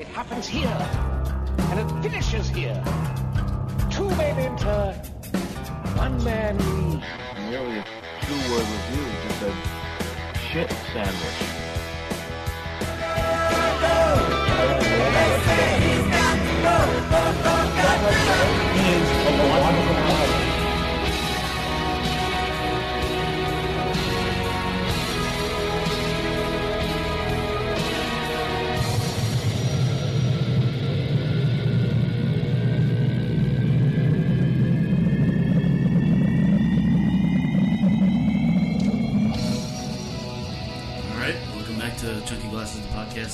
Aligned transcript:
It 0.00 0.06
happens 0.06 0.48
here, 0.48 0.66
and 0.66 1.78
it 1.78 2.02
finishes 2.02 2.48
here. 2.48 2.82
Two 3.90 4.08
men 4.16 4.38
enter, 4.38 4.94
one 5.94 6.24
man 6.24 6.56
leaves. 6.56 7.04
Nearly 7.50 7.80
a 7.80 7.84
two-word 8.22 8.66
review, 8.66 9.04
just 9.28 9.42
a 9.42 9.52
shit 10.38 10.70
sandwich. 10.94 11.70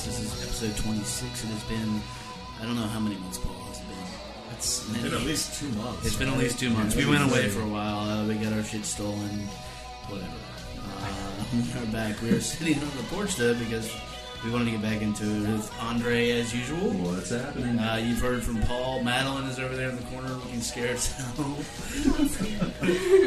This 0.07 0.21
is 0.21 0.41
episode 0.63 0.85
26. 0.85 1.43
It 1.43 1.47
has 1.47 1.63
been, 1.63 2.01
I 2.61 2.65
don't 2.65 2.75
know 2.77 2.87
how 2.87 2.99
many 2.99 3.17
months, 3.17 3.39
Paul, 3.39 3.51
has 3.67 3.79
it 3.81 3.87
been? 3.89 4.55
It's 4.55 4.89
It's 4.89 5.01
been 5.03 5.13
at 5.13 5.21
least 5.23 5.59
two 5.59 5.67
months. 5.71 6.05
It's 6.07 6.15
been 6.15 6.29
at 6.29 6.37
least 6.37 6.59
two 6.59 6.69
months. 6.69 6.95
We 6.95 7.05
went 7.05 7.29
away 7.29 7.49
for 7.49 7.59
a 7.59 7.67
while. 7.67 7.99
Uh, 8.09 8.25
we 8.25 8.35
got 8.35 8.53
our 8.53 8.63
shit 8.63 8.85
stolen. 8.85 9.27
Whatever. 10.07 10.31
Uh, 10.79 11.43
we 11.53 11.81
are 11.81 11.91
back. 11.91 12.21
We 12.21 12.31
were 12.31 12.39
sitting 12.39 12.75
on 12.81 12.89
the 12.95 13.03
porch 13.11 13.35
though 13.35 13.53
because 13.55 13.91
we 14.45 14.51
wanted 14.51 14.65
to 14.65 14.71
get 14.71 14.81
back 14.81 15.01
into 15.01 15.25
it 15.25 15.41
with 15.41 15.69
Andre 15.81 16.31
as 16.39 16.55
usual. 16.55 16.89
What's 17.03 17.31
happening? 17.31 17.77
Uh, 17.77 17.95
you've 18.01 18.21
heard 18.21 18.41
from 18.43 18.61
Paul. 18.61 19.03
Madeline 19.03 19.49
is 19.49 19.59
over 19.59 19.75
there 19.75 19.89
in 19.89 19.97
the 19.97 20.03
corner 20.03 20.29
looking 20.29 20.61
scared 20.61 20.91
as 20.95 21.07
hell. 21.11 21.57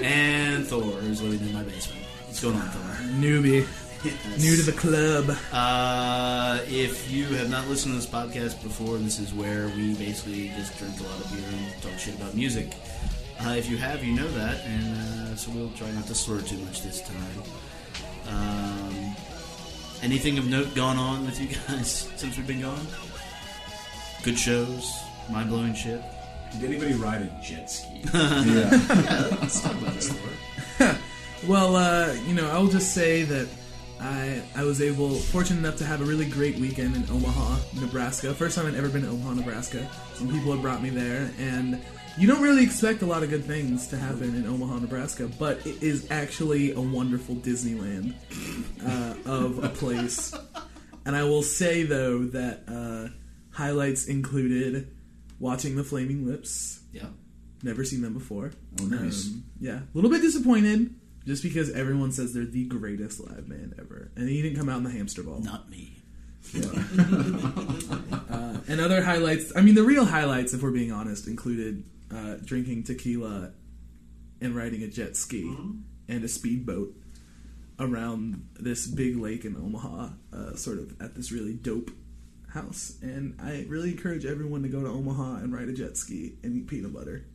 and 0.03 0.67
Thor 0.67 0.99
is 1.01 1.21
living 1.21 1.47
in 1.47 1.53
my 1.53 1.63
basement. 1.63 2.07
What's 2.25 2.41
going 2.41 2.57
on, 2.57 2.71
Thor? 2.71 3.07
Newbie. 3.21 3.67
New 4.03 4.57
to 4.57 4.63
the 4.63 4.73
club. 4.73 5.37
Uh, 5.53 6.59
if 6.69 7.11
you 7.11 7.27
have 7.37 7.51
not 7.51 7.69
listened 7.69 7.93
to 7.93 8.01
this 8.01 8.09
podcast 8.09 8.63
before, 8.63 8.97
this 8.97 9.19
is 9.19 9.35
where 9.35 9.69
we 9.77 9.95
basically 9.95 10.49
just 10.57 10.79
drink 10.79 10.99
a 11.01 11.03
lot 11.03 11.21
of 11.21 11.31
beer 11.31 11.45
and 11.47 11.83
talk 11.83 11.99
shit 11.99 12.15
about 12.15 12.35
music. 12.35 12.73
Uh, 13.41 13.51
if 13.51 13.69
you 13.69 13.77
have, 13.77 14.03
you 14.03 14.15
know 14.15 14.27
that, 14.29 14.65
and 14.65 14.97
uh, 14.97 15.37
so 15.37 15.51
we'll 15.51 15.71
try 15.73 15.91
not 15.91 16.07
to 16.07 16.15
slur 16.15 16.41
too 16.41 16.57
much 16.59 16.81
this 16.83 17.03
time. 17.03 17.43
Um, 18.29 19.15
anything 20.03 20.39
of 20.39 20.47
note 20.47 20.75
gone 20.75 20.97
on 20.97 21.27
with 21.27 21.39
you 21.39 21.49
guys 21.49 22.09
since 22.17 22.39
we've 22.39 22.47
been 22.47 22.63
gone? 22.63 22.87
Good 24.23 24.39
shows, 24.39 24.91
mind 25.31 25.51
blowing 25.51 25.75
shit. 25.75 26.01
Did 26.59 26.65
anybody 26.71 26.95
ride 26.95 27.21
a 27.21 27.41
jet 27.43 27.71
ski? 27.71 28.01
yeah. 28.15 28.71
Let's 29.43 29.61
talk 29.61 29.73
about 29.73 29.93
this, 29.93 30.11
Well, 31.47 31.77
uh, 31.77 32.15
you 32.27 32.33
know, 32.35 32.49
I'll 32.51 32.67
just 32.67 32.95
say 32.95 33.23
that 33.25 33.47
I 34.01 34.43
I 34.57 34.65
was 34.65 34.81
able, 34.81 35.15
fortunate 35.15 35.59
enough 35.59 35.77
to 35.77 35.85
have 35.85 36.01
a 36.01 36.05
really 36.05 36.25
great 36.27 36.57
weekend 36.57 36.97
in 36.97 37.05
Omaha, 37.11 37.59
Nebraska. 37.81 38.35
First 38.35 38.57
time 38.57 38.67
I'd 38.67 38.75
ever 38.75 38.89
been 38.89 39.03
to 39.03 39.09
Omaha, 39.09 39.35
Nebraska. 39.35 39.89
Some 40.15 40.29
people 40.29 40.53
had 40.53 40.63
brought 40.63 40.83
me 40.83 40.91
there, 40.91 41.31
and 41.39 41.81
you 42.17 42.27
don't 42.27 42.43
really 42.43 42.63
expect 42.65 43.03
a 43.03 43.07
lot 43.07 43.23
of 43.23 43.31
good 43.31 43.45
things 43.45 43.87
to 43.89 43.97
happen 43.97 44.35
in 44.35 44.47
Omaha, 44.47 44.81
Nebraska, 44.81 45.29
but 45.39 45.65
it 45.67 45.83
is 45.83 46.11
actually 46.11 46.73
a 46.73 46.81
wonderful 46.81 47.37
Disneyland 47.37 48.15
uh, 48.85 49.31
of 49.31 49.63
a 49.63 49.69
place. 49.69 50.35
And 51.07 51.17
I 51.17 51.25
will 51.25 51.43
say 51.43 51.83
though 51.85 52.25
that 52.25 52.65
uh, 52.69 53.09
highlights 53.51 54.07
included 54.07 54.95
watching 55.39 55.77
the 55.77 55.85
Flaming 55.85 56.27
Lips. 56.27 56.81
Yeah. 56.93 57.07
Never 57.63 57.85
seen 57.85 58.01
them 58.03 58.15
before. 58.15 58.53
Oh, 58.81 58.85
nice. 58.85 59.27
Um, 59.27 59.45
yeah, 59.61 59.81
a 59.81 59.89
little 59.93 60.11
bit 60.11 60.23
disappointed, 60.23 60.95
just 61.27 61.43
because 61.43 61.71
everyone 61.71 62.13
says 62.13 62.33
they're 62.33 62.45
the 62.45 62.65
greatest 62.67 63.21
live 63.21 63.49
band 63.49 63.75
ever, 63.79 64.11
and 64.17 64.29
he 64.29 64.43
didn't 64.43 64.59
come 64.59 64.69
out 64.69 64.79
in 64.79 64.85
the 64.85 64.91
hamster 64.91 65.23
ball. 65.23 65.41
Not 65.41 65.71
me. 65.71 65.97
Uh, 68.31 68.59
and 68.69 68.81
other 68.81 69.03
highlights, 69.03 69.53
I 69.57 69.61
mean, 69.61 69.75
the 69.75 69.83
real 69.83 70.05
highlights, 70.05 70.55
if 70.55 70.63
we're 70.63 70.71
being 70.71 70.93
honest, 70.93 71.27
included 71.27 71.83
uh, 72.15 72.37
drinking 72.45 72.85
tequila 72.85 73.53
and 74.41 74.55
riding 74.55 74.83
a 74.83 74.89
jet 74.89 75.17
ski 75.17 75.43
Mm-hmm. 75.45 75.79
and 76.09 76.25
a 76.25 76.29
speedboat 76.29 76.95
around 77.79 78.49
this 78.59 78.87
big 78.87 79.17
lake 79.17 79.45
in 79.45 79.57
Omaha, 79.57 80.11
uh, 80.33 80.55
sort 80.55 80.79
of 80.79 80.95
at 81.01 81.15
this 81.17 81.33
really 81.33 81.55
dope 81.55 81.91
house. 82.53 82.97
And 83.03 83.37
I 83.43 83.65
really 83.69 83.91
encourage 83.91 84.25
everyone 84.25 84.63
to 84.63 84.69
go 84.69 84.81
to 84.83 84.89
Omaha 84.89 85.37
and 85.37 85.53
ride 85.53 85.69
a 85.69 85.73
jet 85.73 85.97
ski 85.97 86.37
and 86.45 86.55
eat 86.55 86.67
peanut 86.69 86.93
butter. 86.95 87.27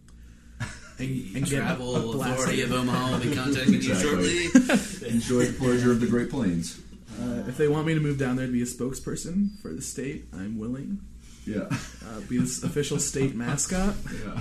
And, 0.97 1.35
and 1.35 1.45
get 1.45 1.57
Travel 1.57 2.13
blasted. 2.13 2.39
Authority 2.39 2.61
of 2.61 2.71
Omaha 2.71 3.11
will 3.11 3.19
be 3.19 3.35
contacting 3.35 3.73
you 3.73 3.95
shortly. 3.95 4.45
Enjoy 5.09 5.45
the 5.45 5.55
pleasure 5.57 5.91
of 5.91 5.99
the 5.99 6.07
Great 6.07 6.29
Plains. 6.29 6.81
Uh, 7.21 7.43
if 7.47 7.57
they 7.57 7.67
want 7.67 7.85
me 7.85 7.93
to 7.93 7.99
move 7.99 8.17
down 8.17 8.35
there 8.35 8.45
to 8.45 8.51
be 8.51 8.61
a 8.61 8.65
spokesperson 8.65 9.59
for 9.61 9.73
the 9.73 9.81
state, 9.81 10.25
I'm 10.33 10.57
willing. 10.57 10.99
Yeah. 11.45 11.67
Uh, 11.69 12.19
be 12.27 12.37
the 12.37 12.61
official 12.65 12.99
state 12.99 13.35
mascot. 13.35 13.95
Yeah. 14.25 14.39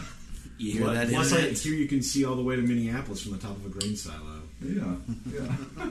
You 0.58 0.72
hear 0.72 0.86
that? 0.86 1.08
Plus, 1.08 1.32
I, 1.32 1.40
here 1.50 1.74
you 1.74 1.88
can 1.88 2.02
see 2.02 2.24
all 2.24 2.36
the 2.36 2.42
way 2.42 2.56
to 2.56 2.62
Minneapolis 2.62 3.22
from 3.22 3.32
the 3.32 3.38
top 3.38 3.52
of 3.52 3.66
a 3.66 3.68
grain 3.68 3.96
silo. 3.96 4.40
Yeah. 4.62 4.94
Yeah. 5.32 5.56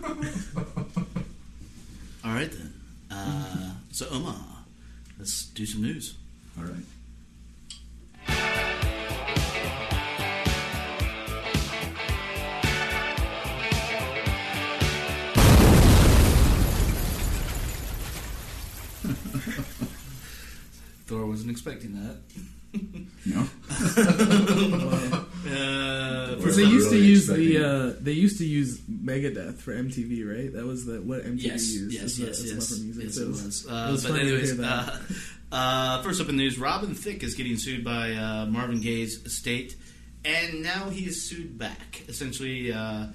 All 2.26 2.34
right 2.34 2.50
then. 2.52 2.74
Uh, 3.12 3.74
so 3.92 4.08
Omaha, 4.10 4.42
let's 5.20 5.46
do 5.48 5.66
some 5.66 5.82
news. 5.82 6.16
All 6.58 6.64
right. 6.64 6.86
Thor 21.14 21.26
wasn't 21.28 21.52
expecting 21.52 21.94
that. 22.02 22.18
No. 23.26 23.48
Uh, 25.44 26.36
Because 26.38 26.56
they 26.56 26.64
not 26.64 26.72
used 26.72 26.90
to 26.90 26.98
use 26.98 27.20
expecting 27.30 27.50
the 27.54 27.66
uh, 27.68 27.94
they 28.00 28.12
used 28.14 28.38
to 28.38 28.46
use 28.46 28.80
Megadeth 28.90 29.58
for 29.60 29.74
MTV, 29.74 30.26
right? 30.26 30.54
That 30.54 30.66
was 30.66 30.86
the 30.86 31.02
what 31.02 31.24
MTV 31.26 31.42
yes, 31.44 31.70
used. 31.74 31.94
yes, 31.94 32.04
as 32.04 32.20
yes, 32.20 32.38
the- 32.38 32.44
as 32.46 32.52
yes, 32.54 32.70
buffer 32.70 32.82
music. 32.84 33.04
yes, 33.04 33.16
So 33.16 33.22
it 33.22 33.26
it 33.26 33.28
was- 33.30 33.44
was. 33.44 33.66
it 33.66 33.70
Uh, 33.72 33.92
was 33.92 34.04
but 34.04 34.12
funny 34.12 34.24
to 34.24 34.30
anyways, 34.30 34.52
hear 34.54 34.62
that. 34.62 35.02
uh, 35.52 35.56
uh, 35.56 36.02
first 36.04 36.22
up 36.22 36.30
in 36.30 36.38
the 36.38 36.44
news, 36.44 36.58
Robin 36.58 36.96
Thicke 36.96 37.24
is 37.24 37.36
getting 37.36 37.58
sued 37.58 37.84
by 37.84 38.14
uh, 38.14 38.46
Marvin 38.48 38.80
Gaye's 38.82 39.18
estate, 39.26 39.76
and 40.24 40.64
now 40.64 40.90
he 40.90 41.06
is 41.06 41.22
sued 41.30 41.58
back. 41.58 42.04
Essentially, 42.08 42.72
uh, 42.72 43.08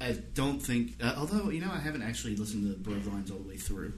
I 0.00 0.12
don't 0.34 0.60
think. 0.60 0.94
Uh, 1.02 1.14
although 1.18 1.50
you 1.50 1.60
know, 1.60 1.70
I 1.72 1.80
haven't 1.80 2.02
actually 2.02 2.36
listened 2.36 2.62
to 2.72 2.78
Blurred 2.80 3.04
Lines 3.06 3.30
all 3.30 3.38
the 3.38 3.48
way 3.48 3.56
through. 3.58 3.92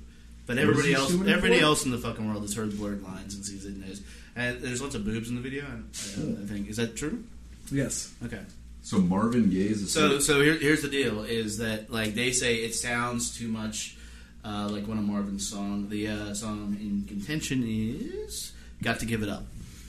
But 0.48 0.56
What 0.56 0.62
is 0.62 0.70
everybody 0.70 0.94
else, 0.94 1.12
everybody 1.12 1.60
else 1.60 1.84
in 1.84 1.90
the 1.90 1.98
fucking 1.98 2.26
world 2.26 2.40
has 2.40 2.54
heard 2.54 2.74
Blurred 2.78 3.02
Lines 3.02 3.34
and 3.34 3.44
sees 3.44 3.66
it 3.66 3.74
and 3.74 3.86
knows. 3.86 4.00
And 4.34 4.58
there's 4.62 4.80
lots 4.80 4.94
of 4.94 5.04
boobs 5.04 5.28
in 5.28 5.34
the 5.34 5.42
video. 5.42 5.64
I, 5.66 5.74
I, 5.74 6.42
I 6.42 6.46
think 6.46 6.70
is 6.70 6.78
that 6.78 6.96
true? 6.96 7.22
yes, 7.70 8.14
Okay. 8.24 8.40
So 8.80 8.96
Marvin 8.96 9.50
Gaye 9.50 9.68
is 9.68 9.82
a 9.82 9.86
So, 9.86 10.18
so 10.20 10.40
here, 10.40 10.54
here's 10.54 10.80
the 10.80 10.88
deal: 10.88 11.22
is 11.22 11.58
that 11.58 11.92
like 11.92 12.14
they 12.14 12.32
say 12.32 12.56
it 12.56 12.74
sounds 12.74 13.36
too 13.36 13.48
much 13.48 13.98
uh, 14.42 14.68
like 14.70 14.88
one 14.88 14.96
of 14.96 15.04
Marvin's 15.04 15.46
song. 15.46 15.90
The 15.90 16.08
uh, 16.08 16.34
song 16.34 16.78
in 16.80 17.04
contention 17.06 17.62
is 17.66 18.52
"Got 18.82 19.00
to 19.00 19.06
Give 19.06 19.22
It 19.22 19.28
Up." 19.28 19.44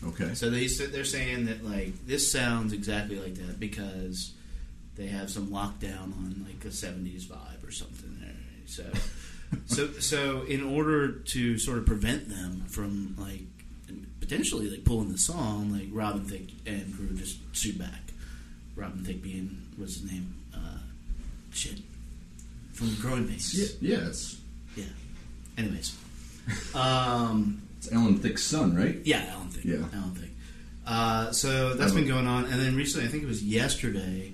okay. 0.08 0.34
So 0.34 0.50
they 0.50 0.68
they're 0.68 1.06
saying 1.06 1.46
that 1.46 1.64
like 1.64 2.06
this 2.06 2.30
sounds 2.30 2.74
exactly 2.74 3.18
like 3.18 3.36
that 3.36 3.62
because 3.62 4.34
they 4.98 5.08
have 5.08 5.30
some 5.30 5.48
lockdown 5.48 6.12
on 6.18 6.46
like 6.46 6.66
a 6.66 6.68
'70s 6.68 7.28
vibe 7.28 7.66
or 7.66 7.72
something. 7.72 8.18
There. 8.19 8.36
So, 8.66 8.84
so, 9.66 9.88
so 9.94 10.44
in 10.44 10.64
order 10.64 11.12
to 11.12 11.58
sort 11.58 11.78
of 11.78 11.86
prevent 11.86 12.30
them 12.30 12.66
from 12.68 13.16
like 13.18 13.42
potentially 14.19 14.69
like 14.69 14.84
pulling 14.86 15.12
the 15.12 15.18
song, 15.18 15.72
like 15.72 15.88
Robin 15.92 16.24
Thicke 16.24 16.51
and 16.66 16.96
crew 16.96 17.10
just 17.16 17.40
sued 17.56 17.80
back. 17.80 18.12
Robin 18.75 19.04
Thicke 19.04 19.22
being 19.22 19.68
what's 19.78 19.96
his 20.00 20.12
name? 20.12 20.36
Uh, 20.54 20.80
shit 21.51 21.80
from 22.74 22.96
Growing 23.01 23.28
Pains. 23.28 23.80
Yeah, 23.81 23.98
yeah, 23.98 24.12
Yeah. 24.75 24.84
Anyways, 25.57 25.98
um, 26.75 27.62
it's 27.78 27.92
Alan 27.92 28.18
Thicke's 28.19 28.44
son, 28.44 28.75
right? 28.75 28.98
yeah, 29.04 29.25
I 29.30 29.34
don't. 29.34 29.66
Yeah. 29.66 29.86
I 29.92 29.95
don't. 29.95 30.19
Uh, 30.90 31.31
so 31.31 31.75
that's 31.75 31.94
been 31.94 32.07
going 32.07 32.25
on, 32.25 32.45
and 32.45 32.60
then 32.60 32.75
recently, 32.75 33.07
I 33.07 33.12
think 33.12 33.22
it 33.22 33.28
was 33.28 33.44
yesterday. 33.44 34.34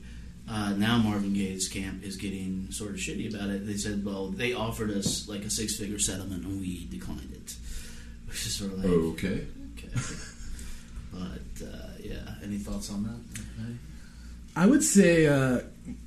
Uh, 0.50 0.74
now 0.74 0.98
Marvin 1.00 1.34
Gaye's 1.34 1.68
camp 1.68 2.04
is 2.04 2.18
getting 2.18 2.68
sort 2.72 2.92
of 2.92 2.98
shitty 2.98 3.34
about 3.34 3.50
it. 3.50 3.66
They 3.66 3.78
said, 3.78 4.06
"Well, 4.06 4.28
they 4.28 4.54
offered 4.54 4.92
us 4.92 5.28
like 5.28 5.44
a 5.44 5.50
six-figure 5.50 5.98
settlement, 6.00 6.46
and 6.46 6.62
we 6.62 6.86
declined 6.86 7.32
it," 7.34 7.56
which 8.28 8.46
is 8.46 8.54
sort 8.54 8.74
of 8.74 8.80
like, 8.84 8.92
Okay. 8.92 9.48
okay. 9.74 9.90
but 11.12 11.66
uh, 11.66 11.88
yeah, 12.04 12.36
any 12.44 12.58
thoughts 12.58 12.92
on 12.92 13.04
that? 13.04 13.40
Okay. 13.64 13.76
I 14.56 14.66
would 14.68 14.84
say 14.84 15.28
uh, 15.28 15.62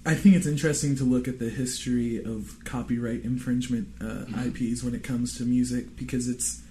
I 0.07 0.15
think 0.15 0.35
it's 0.37 0.47
interesting 0.47 0.97
to 0.97 1.05
look 1.05 1.29
at 1.29 1.39
the 1.39 1.51
history 1.51 2.23
of 2.23 2.57
copyright 2.65 3.25
infringement 3.25 3.89
uh, 4.01 4.05
Mm-hmm. 4.29 4.49
IPs 4.73 4.83
when 4.85 4.95
it 4.95 5.03
comes 5.03 5.37
to 5.39 5.45
music 5.45 5.97
because 5.97 6.29
it's 6.29 6.63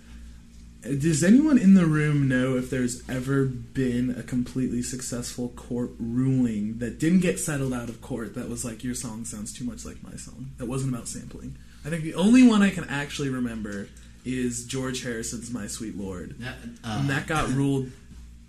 Does 0.81 1.23
anyone 1.23 1.57
in 1.57 1.73
the 1.73 1.85
room 1.85 2.27
know 2.27 2.55
if 2.55 2.69
there's 2.69 3.07
ever 3.09 3.45
been 3.45 4.11
a 4.11 4.23
completely 4.23 4.81
successful 4.81 5.49
court 5.49 5.91
ruling 5.99 6.77
that 6.79 6.99
didn't 6.99 7.19
get 7.19 7.39
settled 7.39 7.73
out 7.73 7.89
of 7.89 8.01
court 8.01 8.35
that 8.35 8.47
was 8.47 8.63
like 8.63 8.83
your 8.83 8.93
song 8.95 9.25
sounds 9.25 9.51
too 9.51 9.65
much 9.65 9.85
like 9.85 10.01
my 10.03 10.15
song? 10.15 10.51
That 10.57 10.67
wasn't 10.67 10.93
about 10.93 11.07
sampling. 11.07 11.57
I 11.85 11.89
think 11.89 12.03
the 12.03 12.15
only 12.15 12.47
one 12.47 12.61
I 12.61 12.69
can 12.69 12.85
actually 12.85 13.29
remember 13.29 13.89
is 14.23 14.65
George 14.65 15.03
Harrison's 15.03 15.51
"My 15.51 15.67
Sweet 15.67 15.97
Lord," 15.97 16.35
That, 16.39 16.55
uh, 16.83 16.97
and 16.99 17.09
that 17.09 17.27
got 17.27 17.49
ruled 17.49 17.91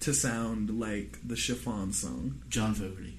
to 0.01 0.13
sound 0.13 0.79
like 0.79 1.19
the 1.27 1.37
Chiffon 1.37 1.93
song. 1.93 2.43
John 2.49 2.75
Fogerty 2.75 3.15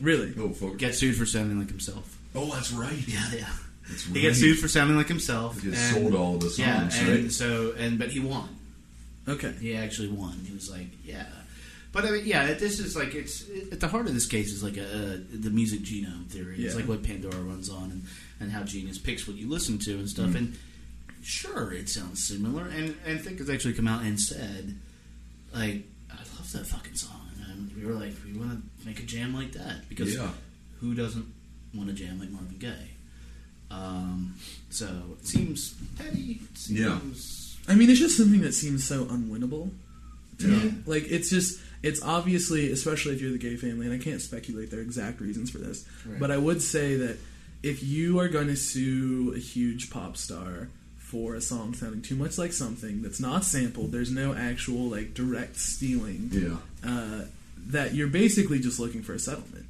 Really? 0.00 0.34
Oh, 0.38 0.50
fuck. 0.50 0.76
gets 0.76 0.98
sued 0.98 1.16
for 1.16 1.26
sounding 1.26 1.58
like 1.58 1.68
himself. 1.70 2.18
Oh, 2.34 2.52
that's 2.52 2.70
right. 2.72 3.06
Yeah, 3.08 3.30
yeah. 3.34 3.48
He 4.12 4.20
gets 4.20 4.38
sued 4.38 4.58
for 4.58 4.68
sounding 4.68 4.96
like 4.96 5.08
himself. 5.08 5.60
He 5.60 5.68
and- 5.68 5.76
sold 5.76 6.14
all 6.14 6.34
of 6.36 6.40
the 6.40 6.54
Yeah, 6.58 6.80
songs, 6.88 6.98
and 6.98 7.08
right? 7.08 7.32
so 7.32 7.72
and 7.78 7.98
but 7.98 8.10
he 8.10 8.20
won. 8.20 8.48
Okay. 9.28 9.52
He 9.60 9.74
actually 9.76 10.08
won. 10.08 10.40
He 10.46 10.52
was 10.54 10.70
like, 10.70 10.88
yeah. 11.04 11.26
But 11.92 12.04
I 12.04 12.10
mean, 12.10 12.26
yeah, 12.26 12.52
this 12.54 12.78
is 12.80 12.94
like 12.96 13.14
it's 13.14 13.44
at 13.72 13.80
the 13.80 13.88
heart 13.88 14.06
of 14.06 14.14
this 14.14 14.26
case 14.26 14.52
is 14.52 14.62
like 14.62 14.76
a, 14.76 14.84
uh 14.84 15.16
the 15.32 15.50
music 15.50 15.80
genome 15.80 16.26
theory. 16.28 16.56
It's 16.64 16.74
Yeah. 16.74 16.80
like 16.80 16.88
what 16.88 17.02
Pandora 17.02 17.40
runs 17.40 17.68
on, 17.70 17.90
and, 17.90 18.04
and 18.40 18.50
how 18.52 18.62
Genius 18.64 18.98
picks 18.98 19.26
what 19.26 19.36
you 19.36 19.48
listen 19.48 19.78
to 19.78 19.92
and 19.94 20.08
stuff. 20.08 20.34
And 20.34 20.56
sure, 21.22 21.72
it 21.72 21.88
sounds 21.88 22.26
similar. 22.26 22.66
And 22.66 22.96
and 23.06 23.20
Thicke 23.20 23.38
has 23.38 23.48
actually 23.50 23.74
come 23.74 23.88
out 23.88 24.02
and 24.02 24.20
said, 24.20 24.76
like, 25.54 25.84
I 26.10 26.16
love 26.36 26.52
that 26.52 26.66
fucking 26.66 26.96
song. 26.96 27.22
And 27.48 27.72
we 27.76 27.84
were 27.86 27.94
like, 27.94 28.12
we 28.26 28.38
want 28.38 28.50
to 28.52 28.86
make 28.86 28.98
a 29.00 29.04
jam 29.04 29.32
like 29.34 29.52
that 29.52 29.88
because 29.88 30.14
Yeah. 30.14 30.30
who 30.80 30.94
doesn't 30.94 31.26
want 31.74 31.88
to 31.88 31.94
jam 31.94 32.18
like 32.20 32.30
Marvin 32.30 32.58
Gaye? 32.58 32.90
Um, 33.70 34.34
so 34.70 34.86
it 35.20 35.26
seems 35.26 35.74
petty. 35.98 36.40
It 36.42 36.58
seems, 36.58 36.80
Yeah. 36.80 37.00
I 37.68 37.74
mean, 37.74 37.90
it's 37.90 37.98
just 37.98 38.16
something 38.16 38.40
that 38.42 38.52
seems 38.52 38.84
so 38.84 39.06
unwinnable 39.06 39.70
to 40.38 40.48
Yeah. 40.50 40.58
me. 40.64 40.74
Like, 40.86 41.06
it's 41.10 41.30
just, 41.30 41.58
it's 41.82 42.00
obviously, 42.02 42.70
especially 42.70 43.14
if 43.14 43.20
you're 43.20 43.32
the 43.32 43.38
Gaye 43.38 43.56
family, 43.56 43.86
and 43.86 43.94
I 43.94 43.98
can't 43.98 44.20
speculate 44.22 44.70
their 44.70 44.80
exact 44.80 45.20
reasons 45.20 45.50
for 45.50 45.58
this, 45.58 45.84
Right. 46.04 46.18
but 46.20 46.30
I 46.30 46.36
would 46.36 46.62
say 46.62 46.96
that 46.96 47.16
if 47.62 47.82
you 47.82 48.18
are 48.20 48.28
going 48.28 48.46
to 48.48 48.56
sue 48.56 49.32
a 49.34 49.38
huge 49.38 49.90
pop 49.90 50.16
star 50.16 50.68
for 50.98 51.34
a 51.34 51.40
song 51.40 51.74
sounding 51.74 52.02
too 52.02 52.16
much 52.16 52.36
like 52.38 52.52
something 52.52 53.02
that's 53.02 53.18
not 53.20 53.44
sampled, 53.44 53.92
there's 53.92 54.10
no 54.10 54.34
actual, 54.34 54.88
like, 54.88 55.14
direct 55.14 55.56
stealing, 55.58 56.30
Yeah. 56.32 56.58
uh, 56.88 57.24
that 57.68 57.94
you're 57.94 58.06
basically 58.08 58.60
just 58.60 58.78
looking 58.78 59.02
for 59.02 59.14
a 59.14 59.18
settlement. 59.18 59.66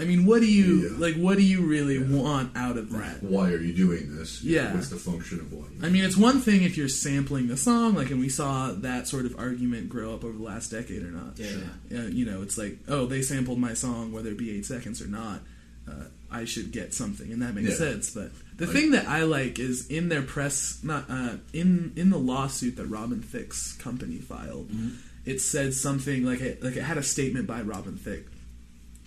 I 0.00 0.04
mean, 0.04 0.24
what 0.24 0.40
do 0.40 0.50
you, 0.50 0.90
Yeah. 0.92 0.98
like, 0.98 1.14
what 1.16 1.36
do 1.36 1.42
you 1.44 1.60
really 1.60 1.98
want 1.98 2.56
out 2.56 2.76
of 2.78 2.90
that? 2.92 3.22
Why 3.22 3.50
are 3.52 3.60
you 3.60 3.72
doing 3.74 4.16
this? 4.16 4.42
Yeah. 4.42 4.72
What's 4.74 4.88
the 4.88 4.96
function 4.96 5.40
of 5.40 5.52
why? 5.52 5.66
you- 5.78 5.86
I 5.86 5.90
mean, 5.90 6.04
it's 6.04 6.16
one 6.16 6.40
thing 6.40 6.62
if 6.62 6.76
you're 6.76 6.88
sampling 6.88 7.48
the 7.48 7.56
song, 7.56 7.94
like, 7.94 8.10
and 8.10 8.18
we 8.20 8.28
saw 8.30 8.72
that 8.72 9.06
sort 9.08 9.26
of 9.26 9.38
argument 9.38 9.88
grow 9.88 10.14
up 10.14 10.24
over 10.24 10.36
the 10.36 10.42
last 10.42 10.70
decade 10.70 11.02
or 11.02 11.10
not. 11.10 11.38
Yeah. 11.38 11.98
Uh, 11.98 12.06
you 12.06 12.24
know, 12.24 12.40
it's 12.42 12.56
like, 12.56 12.78
oh, 12.88 13.06
they 13.06 13.20
sampled 13.22 13.58
my 13.58 13.74
song, 13.74 14.10
whether 14.12 14.30
it 14.30 14.38
be 14.38 14.50
eight 14.56 14.64
seconds 14.66 15.02
or 15.02 15.06
not. 15.08 15.42
Uh, 15.88 16.04
I 16.30 16.44
should 16.44 16.70
get 16.70 16.94
something, 16.94 17.32
and 17.32 17.42
that 17.42 17.54
makes 17.54 17.70
Yeah. 17.70 17.76
sense. 17.76 18.10
But 18.10 18.30
the 18.56 18.66
Like- 18.66 18.74
thing 18.76 18.90
that 18.92 19.08
I 19.08 19.24
like 19.24 19.58
is 19.58 19.86
in 19.88 20.08
their 20.08 20.22
press, 20.22 20.78
not 20.82 21.06
uh, 21.10 21.36
in 21.52 21.92
in 21.96 22.10
the 22.10 22.18
lawsuit 22.18 22.76
that 22.76 22.86
Robin 22.86 23.20
Thicke's 23.20 23.72
company 23.72 24.18
filed, 24.18 24.70
Mm-hmm. 24.70 24.88
it 25.26 25.40
said 25.40 25.74
something 25.74 26.24
like 26.24 26.40
it, 26.40 26.62
like 26.62 26.76
it 26.76 26.82
had 26.84 26.96
a 26.98 27.02
statement 27.02 27.46
by 27.48 27.60
Robin 27.62 27.96
Thicke, 27.96 28.26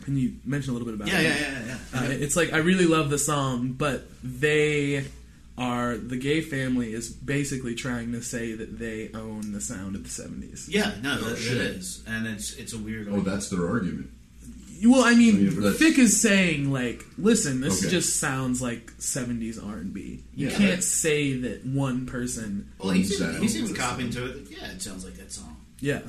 and 0.08 0.18
you 0.18 0.34
mentioned 0.46 0.76
a 0.76 0.80
little 0.80 0.86
bit 0.86 0.96
about 0.96 1.08
Yeah, 1.08 1.20
it. 1.20 1.24
yeah, 1.42 1.52
yeah, 1.66 1.78
yeah. 1.94 2.00
Uh, 2.02 2.12
it's 2.12 2.36
like 2.36 2.54
I 2.54 2.58
really 2.58 2.86
love 2.86 3.10
the 3.10 3.18
song, 3.20 3.74
but 3.74 4.06
they 4.24 5.06
are 5.58 5.96
the 5.98 6.18
Gaye 6.18 6.42
family 6.42 6.94
is 6.94 7.10
basically 7.10 7.76
trying 7.76 8.12
to 8.14 8.22
say 8.24 8.54
that 8.54 8.80
they 8.80 9.10
own 9.14 9.52
the 9.52 9.62
sound 9.62 9.96
of 9.96 10.04
the 10.04 10.10
seventies. 10.10 10.68
Yeah, 10.70 10.94
no, 11.02 11.18
Oh, 11.22 11.30
that, 11.30 11.38
shit. 11.38 11.58
it 11.58 11.62
is, 11.62 12.04
and 12.08 12.26
it's 12.28 12.54
it's 12.54 12.74
a 12.74 12.78
weird. 12.78 13.08
Oh, 13.10 13.22
that's 13.22 13.50
their 13.50 13.68
argument. 13.68 14.10
Well, 14.86 15.06
I 15.06 15.16
mean, 15.16 15.36
I 15.36 15.40
mean, 15.40 15.56
that's- 15.62 15.78
Thicke 15.78 16.00
is 16.00 16.20
saying 16.20 16.70
like, 16.74 17.06
listen, 17.18 17.62
this 17.62 17.82
Okay. 17.84 17.92
just 17.92 18.18
sounds 18.20 18.62
like 18.62 18.92
seventies 18.98 19.58
R 19.58 19.76
and 19.78 19.94
B. 19.94 20.24
You 20.36 20.50
Yeah. 20.50 20.58
can't 20.58 20.84
say 20.84 21.38
that 21.38 21.66
one 21.66 22.06
person. 22.06 22.68
well, 22.80 22.90
he 22.90 23.00
owns 23.02 23.14
even, 23.14 23.34
that. 23.34 23.42
he's 23.42 23.56
even 23.58 23.74
copying 23.76 24.10
to 24.12 24.26
it. 24.26 24.48
Yeah, 24.50 24.72
it 24.72 24.82
sounds 24.82 25.06
like 25.06 25.16
that 25.18 25.32
song 25.32 25.56
Yeah, 25.80 26.02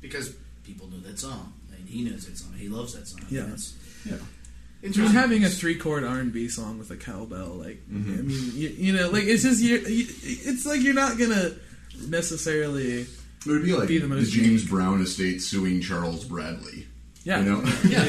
because 0.00 0.32
people 0.64 0.88
know 0.88 1.00
that 1.00 1.18
song, 1.18 1.52
and 1.86 1.94
he 1.94 2.04
knows 2.04 2.26
that 2.26 2.36
song. 2.36 2.52
He 2.58 2.68
loves 2.68 2.94
that 2.94 3.06
song. 3.06 3.20
Yeah. 3.30 3.46
It's 3.52 3.74
Yeah. 4.04 4.12
I 4.14 4.16
mean, 4.16 4.24
interesting. 4.82 5.16
having 5.16 5.44
a 5.44 5.48
three 5.48 5.74
chord 5.76 6.04
R 6.04 6.18
and 6.18 6.32
B 6.32 6.48
song 6.48 6.78
with 6.78 6.90
a 6.90 6.96
cowbell, 6.96 7.54
like, 7.54 7.82
Mm-hmm. 7.90 8.12
I 8.18 8.22
mean, 8.22 8.50
you, 8.54 8.68
you 8.68 8.92
know, 8.92 9.08
like 9.10 9.24
it's 9.24 9.42
just 9.42 9.62
you, 9.62 9.78
you, 9.78 10.06
it's 10.08 10.66
like 10.66 10.82
you're 10.82 10.94
not 10.94 11.18
gonna 11.18 11.52
necessarily. 12.08 13.02
It 13.02 13.46
would 13.46 13.62
be 13.64 13.74
like 13.74 13.88
Be 13.88 13.98
the 13.98 14.06
the, 14.08 14.22
James 14.22 14.34
unique. 14.64 14.68
Brown 14.70 15.00
estate 15.02 15.40
suing 15.40 15.80
Charles 15.80 16.24
Bradley. 16.24 16.86
Yeah, 17.26 17.40
You 17.40 17.44
know? 17.44 17.62
yeah, 17.88 18.06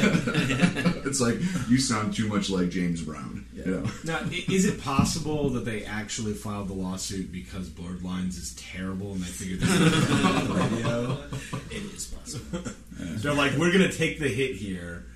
it's 1.05 1.19
like, 1.19 1.39
you 1.67 1.79
sound 1.79 2.13
too 2.13 2.27
much 2.27 2.51
like 2.51 2.69
James 2.69 3.01
Brown. 3.01 3.47
Yeah. 3.51 3.65
You 3.65 3.71
know? 3.71 3.91
Now, 4.03 4.19
is 4.47 4.65
it 4.65 4.79
possible 4.79 5.49
that 5.49 5.65
they 5.65 5.83
actually 5.85 6.33
filed 6.33 6.67
the 6.67 6.75
lawsuit 6.75 7.31
because 7.31 7.67
Blurred 7.67 8.03
Lines 8.03 8.37
is 8.37 8.53
terrible 8.53 9.13
and 9.13 9.21
they 9.21 9.25
figured 9.25 9.61
this 9.61 9.79
would 9.79 10.23
on 10.23 10.47
the 10.47 10.53
radio? 10.75 11.23
it 11.71 11.95
is 11.95 12.05
possible. 12.05 12.61
They're 12.91 13.33
like, 13.33 13.53
we're 13.53 13.73
going 13.73 13.89
to 13.89 13.97
take 13.97 14.19
the 14.19 14.27
hit 14.27 14.55
here 14.55 15.07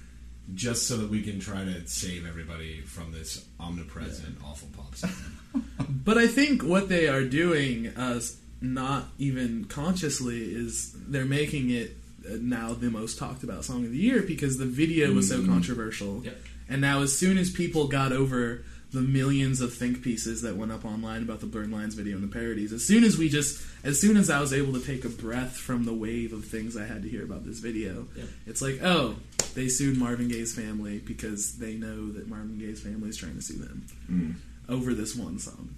just 0.55 0.87
so 0.87 0.97
that 0.97 1.11
we 1.11 1.21
can 1.21 1.39
try 1.39 1.63
to 1.63 1.87
save 1.87 2.27
everybody 2.27 2.81
from 2.81 3.11
this 3.11 3.45
omnipresent, 3.59 4.35
awful 4.43 4.67
pop 4.75 4.95
song. 4.95 5.11
But 6.03 6.17
I 6.17 6.25
think 6.25 6.63
what 6.63 6.89
they 6.89 7.07
are 7.07 7.23
doing, 7.23 7.89
uh, 7.89 8.19
not 8.61 9.09
even 9.19 9.65
consciously, 9.65 10.41
is 10.41 10.91
they're 11.07 11.25
making 11.25 11.69
it 11.69 11.97
now 12.39 12.73
the 12.73 12.89
most 12.89 13.17
talked 13.17 13.43
about 13.43 13.65
song 13.65 13.85
of 13.85 13.91
the 13.91 13.97
year 13.97 14.21
because 14.21 14.57
the 14.57 14.65
video 14.65 15.13
was 15.13 15.29
so 15.29 15.39
mm. 15.39 15.47
controversial. 15.47 16.23
Yep. 16.23 16.37
And 16.69 16.81
now, 16.81 17.01
as 17.01 17.17
soon 17.17 17.37
as 17.37 17.49
people 17.49 17.87
got 17.87 18.11
over 18.11 18.63
the 18.93 19.01
millions 19.01 19.61
of 19.61 19.73
think 19.73 20.01
pieces 20.01 20.41
that 20.41 20.55
went 20.57 20.71
up 20.71 20.83
online 20.83 21.23
about 21.23 21.39
the 21.39 21.45
Blurred 21.45 21.71
Lines 21.71 21.95
video 21.95 22.15
and 22.17 22.23
the 22.23 22.33
parodies, 22.33 22.73
as 22.73 22.85
soon 22.85 23.03
as 23.03 23.17
we 23.17 23.29
just, 23.29 23.61
as 23.83 23.99
soon 23.99 24.17
as 24.17 24.29
I 24.29 24.39
was 24.41 24.53
able 24.53 24.73
to 24.73 24.85
take 24.85 25.05
a 25.05 25.09
breath 25.09 25.55
from 25.55 25.85
the 25.85 25.93
wave 25.93 26.33
of 26.33 26.45
things 26.45 26.75
I 26.75 26.85
had 26.85 27.03
to 27.03 27.09
hear 27.09 27.23
about 27.23 27.45
this 27.45 27.59
video, 27.59 28.07
Yeah. 28.15 28.25
it's 28.45 28.61
like, 28.61 28.81
oh, 28.83 29.15
they 29.53 29.69
sued 29.69 29.97
Marvin 29.97 30.27
Gaye's 30.27 30.53
family 30.53 30.99
because 30.99 31.57
they 31.57 31.75
know 31.75 32.11
that 32.11 32.27
Marvin 32.27 32.57
Gaye's 32.59 32.81
family 32.81 33.09
is 33.09 33.17
trying 33.17 33.35
to 33.35 33.41
sue 33.41 33.57
them 33.57 33.85
mm. 34.09 34.35
over 34.69 34.93
this 34.93 35.15
one 35.15 35.39
song. 35.39 35.75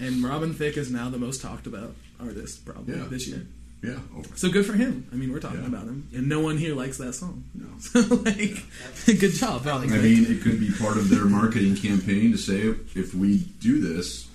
And 0.00 0.22
Robin 0.22 0.52
Thicke 0.54 0.76
is 0.76 0.90
now 0.90 1.10
the 1.10 1.18
most 1.18 1.40
talked 1.42 1.66
about 1.66 1.94
artist 2.20 2.64
probably 2.64 2.96
Yeah. 2.96 3.06
this 3.08 3.26
year. 3.26 3.46
Yeah. 3.82 3.98
Oh, 4.16 4.22
So 4.34 4.50
good 4.50 4.66
for 4.66 4.72
him. 4.72 5.06
I 5.12 5.14
mean, 5.14 5.32
we're 5.32 5.38
talking 5.40 5.60
Yeah. 5.60 5.68
about 5.68 5.84
him, 5.84 6.08
and 6.12 6.28
no 6.28 6.40
one 6.40 6.58
here 6.58 6.74
likes 6.74 6.98
that 6.98 7.14
song. 7.14 7.44
no. 7.54 7.66
So 7.80 8.00
like, 8.16 8.62
good 9.20 9.32
job, 9.34 9.64
Robin 9.64 9.92
I 9.92 9.98
mean, 9.98 10.26
it 10.26 10.42
could 10.42 10.58
be 10.58 10.70
part 10.72 10.96
of 10.96 11.08
their 11.08 11.24
marketing 11.26 11.76
campaign 11.76 12.32
to 12.32 12.38
say 12.38 12.74
if 12.96 13.14
we 13.14 13.38
do 13.60 13.80
this, 13.80 14.26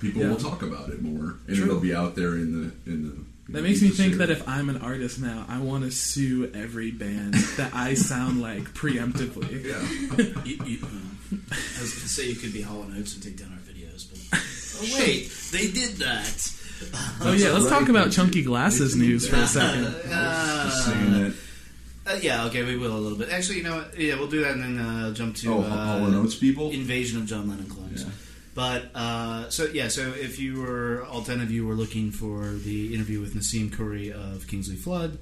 people 0.00 0.20
Yeah. 0.22 0.28
will 0.30 0.36
talk 0.36 0.62
about 0.62 0.90
it 0.90 1.00
more, 1.02 1.36
and 1.46 1.56
True. 1.56 1.64
it'll 1.64 1.80
be 1.80 1.94
out 1.94 2.14
there 2.14 2.34
in 2.34 2.52
the 2.84 2.90
in 2.90 3.02
the. 3.04 3.52
That 3.52 3.62
makes 3.64 3.82
me 3.82 3.88
think 3.88 4.14
that 4.16 4.30
if 4.30 4.46
I'm 4.46 4.68
an 4.68 4.76
artist 4.76 5.18
now, 5.20 5.44
I 5.48 5.58
want 5.58 5.82
to 5.84 5.90
sue 5.90 6.52
every 6.54 6.92
band 6.92 7.34
that 7.56 7.74
I 7.74 7.94
sound 7.94 8.40
like 8.40 8.62
preemptively. 8.74 9.64
yeah, 9.64 10.44
you, 10.44 10.56
you, 10.66 10.78
um, 10.84 11.16
I 11.50 11.80
was 11.82 11.90
going 11.90 12.02
to 12.02 12.08
say 12.08 12.28
you 12.28 12.36
could 12.36 12.52
be 12.52 12.60
Hall 12.62 12.82
and 12.82 12.96
Oates 12.96 13.14
and 13.14 13.22
take 13.24 13.36
down 13.38 13.50
our 13.52 13.58
videos, 13.58 14.06
but 14.08 14.38
oh 14.82 14.98
wait, 15.00 15.32
they 15.50 15.68
did 15.72 15.96
that. 15.96 16.52
Oh 17.22 17.32
yeah, 17.32 17.50
let's 17.52 17.68
talk 17.68 17.88
about 17.88 18.10
Chunky 18.10 18.42
Glasses 18.42 18.94
They 18.94 19.00
can 19.00 19.06
do 19.06 19.12
news 19.12 19.28
for 19.28 19.36
a 19.36 19.46
second. 19.46 19.84
just 19.84 20.86
saying. 20.86 21.34
Uh, 22.06 22.18
yeah, 22.22 22.44
okay, 22.46 22.64
we 22.64 22.76
will 22.76 22.96
a 22.96 22.98
little 22.98 23.18
bit. 23.18 23.28
Actually, 23.30 23.58
you 23.58 23.62
know 23.64 23.76
what? 23.76 23.98
Yeah, 23.98 24.14
we'll 24.16 24.26
do 24.28 24.40
that 24.42 24.52
and 24.54 24.62
then 24.62 24.78
uh, 24.78 25.12
jump 25.12 25.36
to 25.36 25.52
Oh, 25.54 25.60
uh, 25.60 25.68
Hall 25.68 26.04
and 26.06 26.14
Oates 26.16 26.34
people. 26.34 26.70
Invasion 26.70 27.18
of 27.20 27.26
John 27.26 27.48
Lennon 27.48 27.66
clones. 27.68 28.02
Yeah. 28.04 28.10
But 28.54 28.90
uh, 28.94 29.48
so 29.50 29.66
yeah, 29.66 29.88
so 29.88 30.12
if 30.12 30.38
you 30.40 30.60
were 30.60 31.04
all 31.06 31.22
ten 31.22 31.40
of 31.40 31.50
you 31.52 31.66
were 31.66 31.74
looking 31.74 32.10
for 32.10 32.46
the 32.48 32.94
interview 32.94 33.20
with 33.20 33.34
Naseem 33.34 33.72
Khuri 33.72 34.12
of 34.12 34.46
Kingsley 34.48 34.76
Flood, 34.76 35.18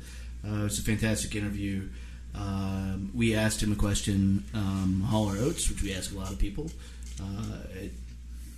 uh, 0.46 0.64
it's 0.64 0.78
a 0.78 0.82
fantastic 0.82 1.34
interview. 1.34 1.88
Um, 2.34 3.10
we 3.14 3.34
asked 3.34 3.62
him 3.62 3.72
a 3.72 3.76
question, 3.76 4.44
um, 4.54 5.02
Hall 5.08 5.26
or 5.30 5.36
Oates, 5.36 5.68
which 5.68 5.82
we 5.82 5.92
ask 5.92 6.12
a 6.14 6.16
lot 6.16 6.30
of 6.32 6.38
people 6.38 6.70
uh, 7.20 7.56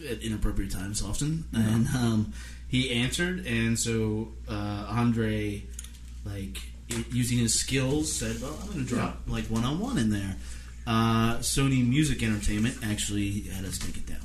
at, 0.04 0.08
at 0.10 0.22
inappropriate 0.22 0.70
times 0.70 1.02
often, 1.02 1.44
and 1.52 1.88
um, 1.88 2.32
he 2.70 2.92
answered. 2.92 3.46
And 3.46 3.78
so 3.78 4.28
uh, 4.48 4.86
Andre, 4.88 5.64
like 6.24 6.58
using 7.10 7.38
his 7.38 7.58
skills, 7.58 8.12
said, 8.12 8.40
"Well, 8.40 8.56
I'm 8.62 8.66
going 8.68 8.86
to 8.86 8.94
drop 8.94 9.22
like 9.26 9.44
one 9.46 9.64
on 9.64 9.78
one 9.80 9.98
in 9.98 10.10
there." 10.10 10.36
Uh, 10.86 11.36
Sony 11.38 11.86
Music 11.86 12.22
Entertainment 12.22 12.78
actually 12.82 13.40
had 13.42 13.64
us 13.64 13.78
take 13.78 13.96
it 13.96 14.06
down. 14.06 14.20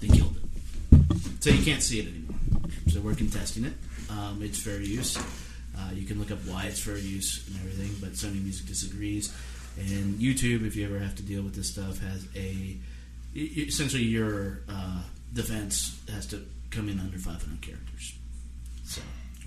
They 0.00 0.08
killed 0.08 0.36
it, 0.36 1.42
so 1.42 1.50
you 1.50 1.64
can't 1.64 1.82
see 1.82 2.00
it 2.00 2.06
anymore. 2.06 2.70
So 2.88 3.00
we're 3.00 3.14
contesting 3.14 3.64
it. 3.64 3.74
Um, 4.10 4.40
it's 4.42 4.60
fair 4.60 4.80
use. 4.80 5.16
Uh, 5.16 5.90
you 5.92 6.06
can 6.06 6.18
look 6.18 6.30
up 6.30 6.38
why 6.46 6.64
it's 6.64 6.80
fair 6.80 6.96
use 6.96 7.46
and 7.48 7.56
everything, 7.56 7.96
but 8.00 8.12
Sony 8.12 8.42
Music 8.42 8.66
disagrees. 8.66 9.34
And 9.76 10.20
YouTube, 10.20 10.64
if 10.66 10.76
you 10.76 10.84
ever 10.86 11.00
have 11.00 11.16
to 11.16 11.22
deal 11.22 11.42
with 11.42 11.56
this 11.56 11.70
stuff, 11.70 11.98
has 11.98 12.26
a 12.36 12.76
essentially 13.36 14.04
your 14.04 14.60
uh, 14.68 15.02
defense 15.32 16.00
has 16.08 16.26
to 16.28 16.44
come 16.74 16.88
in 16.88 16.98
under 17.00 17.18
500 17.18 17.60
characters. 17.60 18.14
So 18.84 19.00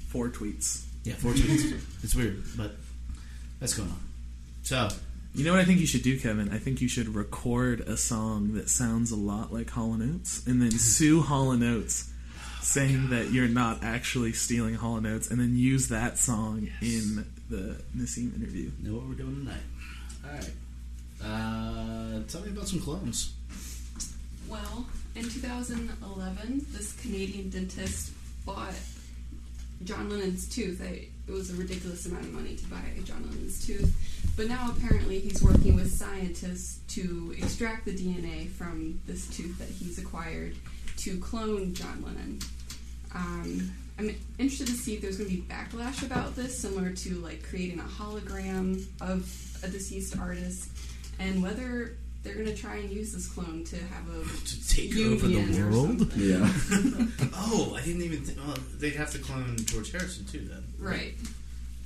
Four 0.10 0.29
tweets. 0.29 0.86
yeah, 1.03 1.13
four 1.15 1.34
tweets. 1.34 1.79
it's 2.03 2.15
weird, 2.15 2.43
but 2.55 2.72
that's 3.60 3.74
going 3.74 3.89
on. 3.89 4.00
So 4.63 4.89
You 5.34 5.43
know 5.46 5.51
what 5.51 5.60
I 5.60 5.65
think 5.65 5.79
you 5.79 5.88
should 5.88 6.03
do, 6.03 6.19
Kevin? 6.19 6.50
I 6.50 6.57
think 6.57 6.81
you 6.81 6.88
should 6.88 7.13
record 7.13 7.81
a 7.81 7.98
song 7.98 8.53
that 8.53 8.69
sounds 8.69 9.12
a 9.12 9.15
lot 9.15 9.53
like 9.53 9.69
Hall 9.69 9.93
and 9.93 10.15
Oates, 10.15 10.46
and 10.48 10.62
then 10.62 10.72
sue 10.79 11.22
Hall 11.22 11.51
and 11.51 11.63
Oates, 11.63 12.10
saying 12.62 13.10
that 13.10 13.31
you're 13.31 13.48
not 13.48 13.84
actually 13.84 14.34
stealing 14.34 14.75
Hall 14.75 14.96
and 14.98 15.05
Oates, 15.07 15.29
and 15.29 15.39
then 15.39 15.55
use 15.57 15.89
that 15.89 16.17
song 16.17 16.69
in 16.81 17.25
the 17.50 17.81
Naseem 17.96 18.36
interview. 18.36 18.72
know 18.79 18.96
what 18.96 19.07
we're 19.07 19.13
doing 19.15 19.36
tonight. 19.36 19.62
All 20.25 20.31
right. 20.31 20.51
Uh, 21.24 22.24
tell 22.27 22.41
me 22.41 22.50
about 22.50 22.67
some 22.67 22.79
clones. 22.79 23.34
Well, 24.48 24.86
in 25.17 25.24
2011, 25.29 26.65
this 26.71 26.93
Canadian 27.01 27.50
dentist 27.50 28.12
bought 28.45 28.74
John 29.83 30.09
Lennon's 30.09 30.47
tooth. 30.47 30.81
I, 30.81 31.07
it 31.27 31.31
was 31.31 31.51
a 31.51 31.55
ridiculous 31.55 32.05
amount 32.05 32.25
of 32.25 32.33
money 32.33 32.55
to 32.55 32.67
buy 32.67 32.81
John 33.03 33.24
Lennon's 33.27 33.65
tooth. 33.65 33.95
But 34.38 34.47
now 34.47 34.71
apparently 34.77 35.19
he's 35.19 35.41
working 35.41 35.75
with 35.75 35.91
scientists 35.91 36.81
to 36.95 37.33
extract 37.38 37.86
the 37.86 37.95
DNA 37.95 38.50
from 38.50 39.00
this 39.07 39.27
tooth 39.36 39.57
that 39.57 39.69
he's 39.69 39.97
acquired 39.97 40.55
to 40.97 41.17
clone 41.17 41.74
John 41.74 42.03
Lennon. 42.05 42.39
Um, 43.15 43.71
I'm 43.97 44.15
interested 44.38 44.67
to 44.67 44.74
see 44.74 44.93
if 44.93 45.01
there's 45.01 45.17
going 45.17 45.31
to 45.31 45.36
be 45.36 45.41
backlash 45.41 46.03
about 46.05 46.36
this, 46.36 46.59
similar 46.59 46.91
to 46.91 47.15
like 47.15 47.41
creating 47.41 47.79
a 47.79 47.83
hologram 47.83 48.86
of 49.01 49.25
a 49.63 49.67
deceased 49.67 50.19
artist, 50.19 50.69
and 51.17 51.41
whether 51.41 51.97
they're 52.24 52.33
going 52.33 52.45
to 52.47 52.55
try 52.55 52.75
and 52.77 52.89
use 52.89 53.13
this 53.13 53.27
clone 53.27 53.63
to 53.65 53.75
have 53.77 54.07
a 54.09 54.24
To 54.45 54.67
take 54.67 54.91
over 54.97 55.27
the 55.27 55.33
union 55.33 55.63
or 55.63 55.71
world? 55.71 56.00
something. 56.00 56.19
Yeah. 56.21 57.27
Oh, 57.39 57.75
I 57.77 57.81
didn't 57.83 58.01
even. 58.01 58.24
Th- 58.25 58.38
well, 58.38 58.57
they'd 58.79 58.95
have 58.95 59.12
to 59.12 59.19
clone 59.19 59.55
George 59.65 59.91
Harrison 59.91 60.25
too, 60.25 60.39
then. 60.39 60.63
Right. 60.79 61.13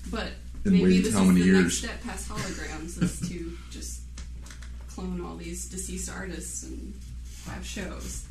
But 0.09 0.31
And 0.65 0.73
maybe 0.73 0.83
wait 0.83 1.03
this 1.03 1.13
how 1.13 1.21
is 1.21 1.27
many 1.27 1.41
the 1.41 1.45
years? 1.47 1.61
next 1.63 1.77
step 1.79 2.01
past 2.03 2.29
holograms 2.29 3.01
is 3.03 3.19
to 3.29 3.57
just 3.69 4.01
clone 4.89 5.21
all 5.23 5.35
these 5.35 5.67
deceased 5.69 6.09
artists 6.09 6.63
and 6.63 6.93
have 7.47 7.65
shows. 7.65 8.25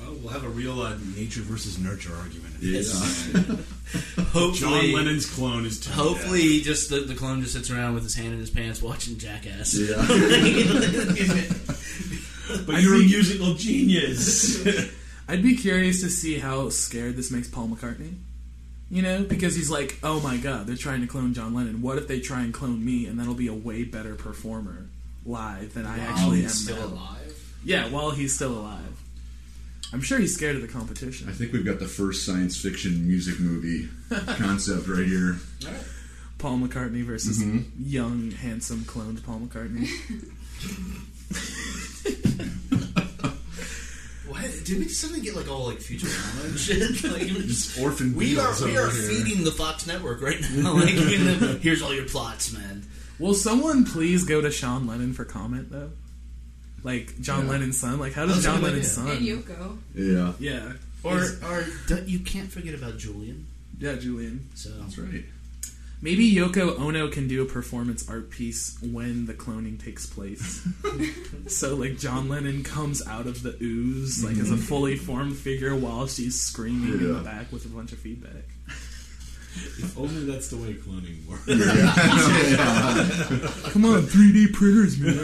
Well, 0.00 0.14
we'll 0.22 0.32
have 0.32 0.44
a 0.44 0.48
real 0.48 0.80
uh, 0.82 0.96
nature 1.16 1.40
versus 1.42 1.78
nurture 1.78 2.14
argument. 2.14 2.54
Yeah. 2.60 2.82
Hopefully, 4.32 4.52
John 4.52 4.92
Lennon's 4.92 5.32
clone 5.32 5.64
is 5.66 5.80
too 5.80 5.90
Hopefully, 5.92 6.60
just 6.60 6.90
the, 6.90 7.00
the 7.00 7.14
clone 7.14 7.40
just 7.40 7.54
sits 7.54 7.70
around 7.70 7.94
with 7.94 8.02
his 8.02 8.14
hand 8.14 8.32
in 8.32 8.38
his 8.38 8.50
pants 8.50 8.82
watching 8.82 9.16
Jackass. 9.18 9.74
Yeah. 9.74 9.96
But 12.66 12.82
you're 12.82 12.96
a 12.96 12.98
musical 12.98 13.54
genius. 13.54 14.64
I'd 15.28 15.42
be 15.42 15.56
curious 15.56 16.02
to 16.02 16.10
see 16.10 16.38
how 16.38 16.68
scared 16.68 17.16
this 17.16 17.30
makes 17.30 17.48
Paul 17.48 17.68
McCartney. 17.68 18.14
You 18.90 19.00
know, 19.02 19.24
because 19.24 19.56
he's 19.56 19.70
like, 19.70 19.98
oh 20.02 20.20
my 20.20 20.36
god, 20.36 20.66
they're 20.66 20.76
trying 20.76 21.00
to 21.00 21.06
clone 21.06 21.32
John 21.32 21.54
Lennon. 21.54 21.80
What 21.80 21.96
if 21.96 22.06
they 22.06 22.20
try 22.20 22.42
and 22.42 22.52
clone 22.52 22.84
me, 22.84 23.06
and 23.06 23.18
that'll 23.18 23.34
be 23.34 23.46
a 23.48 23.54
way 23.54 23.82
better 23.82 24.14
performer 24.14 24.86
live 25.24 25.72
than 25.72 25.86
I 25.86 25.98
actually 26.00 26.42
am 26.42 26.48
still 26.50 26.76
now. 26.76 26.94
alive. 26.94 27.54
Yeah, 27.64 27.88
while 27.88 28.10
he's 28.10 28.34
still 28.34 28.52
alive. 28.52 28.93
I'm 29.92 30.00
sure 30.00 30.18
he's 30.18 30.34
scared 30.34 30.56
of 30.56 30.62
the 30.62 30.68
competition. 30.68 31.28
I 31.28 31.32
think 31.32 31.52
we've 31.52 31.64
got 31.64 31.78
the 31.78 31.86
first 31.86 32.26
science 32.26 32.60
fiction 32.60 33.06
music 33.06 33.38
movie 33.38 33.88
concept 34.36 34.88
right 34.88 35.06
here. 35.06 35.36
Paul 36.38 36.58
McCartney 36.58 37.04
versus 37.04 37.38
Mm-hmm. 37.42 37.70
young, 37.80 38.30
handsome, 38.32 38.80
cloned 38.80 39.24
Paul 39.24 39.40
McCartney. 39.40 39.88
What? 44.26 44.50
Did 44.64 44.78
we 44.78 44.88
suddenly 44.88 45.20
get 45.22 45.36
like 45.36 45.50
all 45.50 45.66
like 45.66 45.78
Futurama 45.78 46.44
and 46.46 46.58
shit? 46.58 47.04
Like, 47.12 47.22
we're 47.30 47.42
just, 47.46 47.78
orphan 47.78 48.14
we 48.16 48.38
are 48.38 48.48
Beatles 48.48 48.64
we 48.64 48.76
are 48.76 48.90
here. 48.90 49.08
feeding 49.24 49.44
the 49.44 49.52
Fox 49.52 49.86
network 49.86 50.22
right 50.22 50.40
now. 50.52 50.74
Like, 50.74 50.94
you 50.94 51.18
know, 51.18 51.58
here's 51.60 51.82
all 51.82 51.94
your 51.94 52.06
plots, 52.06 52.52
man. 52.52 52.84
Will 53.18 53.34
someone 53.34 53.84
please 53.84 54.24
go 54.24 54.40
to 54.40 54.50
Sean 54.50 54.86
Lennon 54.86 55.12
for 55.12 55.24
comment 55.24 55.70
though? 55.70 55.90
Like 56.84 57.20
John 57.20 57.44
Yeah. 57.46 57.50
Lennon's 57.50 57.78
son. 57.78 57.98
Like 57.98 58.12
how 58.12 58.26
does 58.26 58.44
John 58.44 58.62
Lennon's 58.62 58.96
idea. 58.98 59.34
And 59.34 59.44
son? 59.46 59.56
Yoko. 59.56 59.78
Yeah. 59.94 60.32
Yeah, 60.38 60.72
Or 61.02 61.22
Is- 61.22 61.42
or 61.42 61.66
you 62.06 62.20
can't 62.20 62.50
forget 62.52 62.74
about 62.74 62.98
Julian. 62.98 63.46
yeah, 63.80 63.96
Julian. 63.96 64.48
So 64.54 64.70
That's 64.80 64.98
right. 64.98 65.24
Maybe 66.02 66.30
Yoko 66.30 66.78
Ono 66.78 67.08
can 67.08 67.28
do 67.28 67.40
a 67.40 67.46
performance 67.46 68.06
art 68.10 68.28
piece 68.28 68.76
when 68.82 69.24
the 69.24 69.32
cloning 69.32 69.82
takes 69.82 70.04
place. 70.04 70.62
so 71.48 71.74
like 71.76 71.98
John 71.98 72.28
Lennon 72.28 72.62
comes 72.62 73.06
out 73.06 73.26
of 73.26 73.42
the 73.42 73.56
ooze 73.62 74.22
like 74.22 74.36
as 74.36 74.50
a 74.50 74.54
mm-hmm. 74.54 74.62
fully 74.62 74.96
formed 74.96 75.36
figure 75.36 75.74
while 75.74 76.06
she's 76.06 76.38
screaming 76.38 76.92
in 76.92 77.14
the 77.14 77.20
back 77.20 77.50
with 77.50 77.64
a 77.64 77.68
bunch 77.68 77.92
of 77.92 77.98
feedback. 77.98 78.44
If 79.56 79.96
only 79.98 80.24
that's 80.24 80.48
the 80.48 80.56
way 80.56 80.74
cloning 80.74 81.24
works. 81.26 81.44
Come 83.72 83.84
on, 83.84 84.02
3D 84.02 84.52
printers, 84.52 84.98
man. 84.98 85.14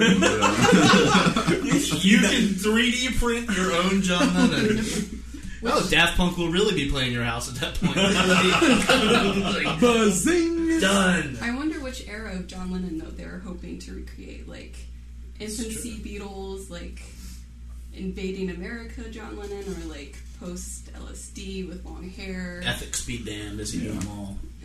you 2.01 2.19
can 2.19 2.55
3D 2.55 3.19
print 3.19 3.51
your 3.57 3.73
own 3.73 4.03
John 4.03 4.35
Lennon. 4.35 4.85
Oh, 5.63 5.87
Daft 5.91 6.17
Punk 6.17 6.39
will 6.39 6.49
really 6.49 6.75
be 6.75 6.91
playing 6.91 7.13
your 7.13 7.25
house 7.25 7.49
at 7.49 7.57
that 7.61 7.75
point. 7.81 7.97
Like, 9.65 9.81
Buzzing. 9.81 10.81
done. 10.81 11.39
I 11.43 11.55
wonder 11.55 11.81
which 11.81 12.07
era 12.09 12.33
of 12.35 12.47
John 12.47 12.71
Lennon 12.73 12.99
though 12.99 13.11
they're 13.11 13.41
hoping 13.45 13.79
to 13.81 13.93
recreate, 13.95 14.49
like 14.49 14.77
infancy 15.39 15.99
Beatles, 15.99 16.71
like 16.71 17.03
invading 17.93 18.51
America 18.51 19.09
John 19.11 19.37
Lennon, 19.37 19.65
or 19.69 19.85
like 19.95 20.17
post 20.41 20.93
LSD 20.95 21.69
with 21.69 21.85
long 21.85 22.09
hair. 22.11 22.63
Ethics 22.65 23.05
be 23.05 23.19
damned. 23.23 23.59
Does 23.59 23.73
he 23.73 23.81
do 23.81 23.93
them 23.93 24.09
all? 24.09 24.37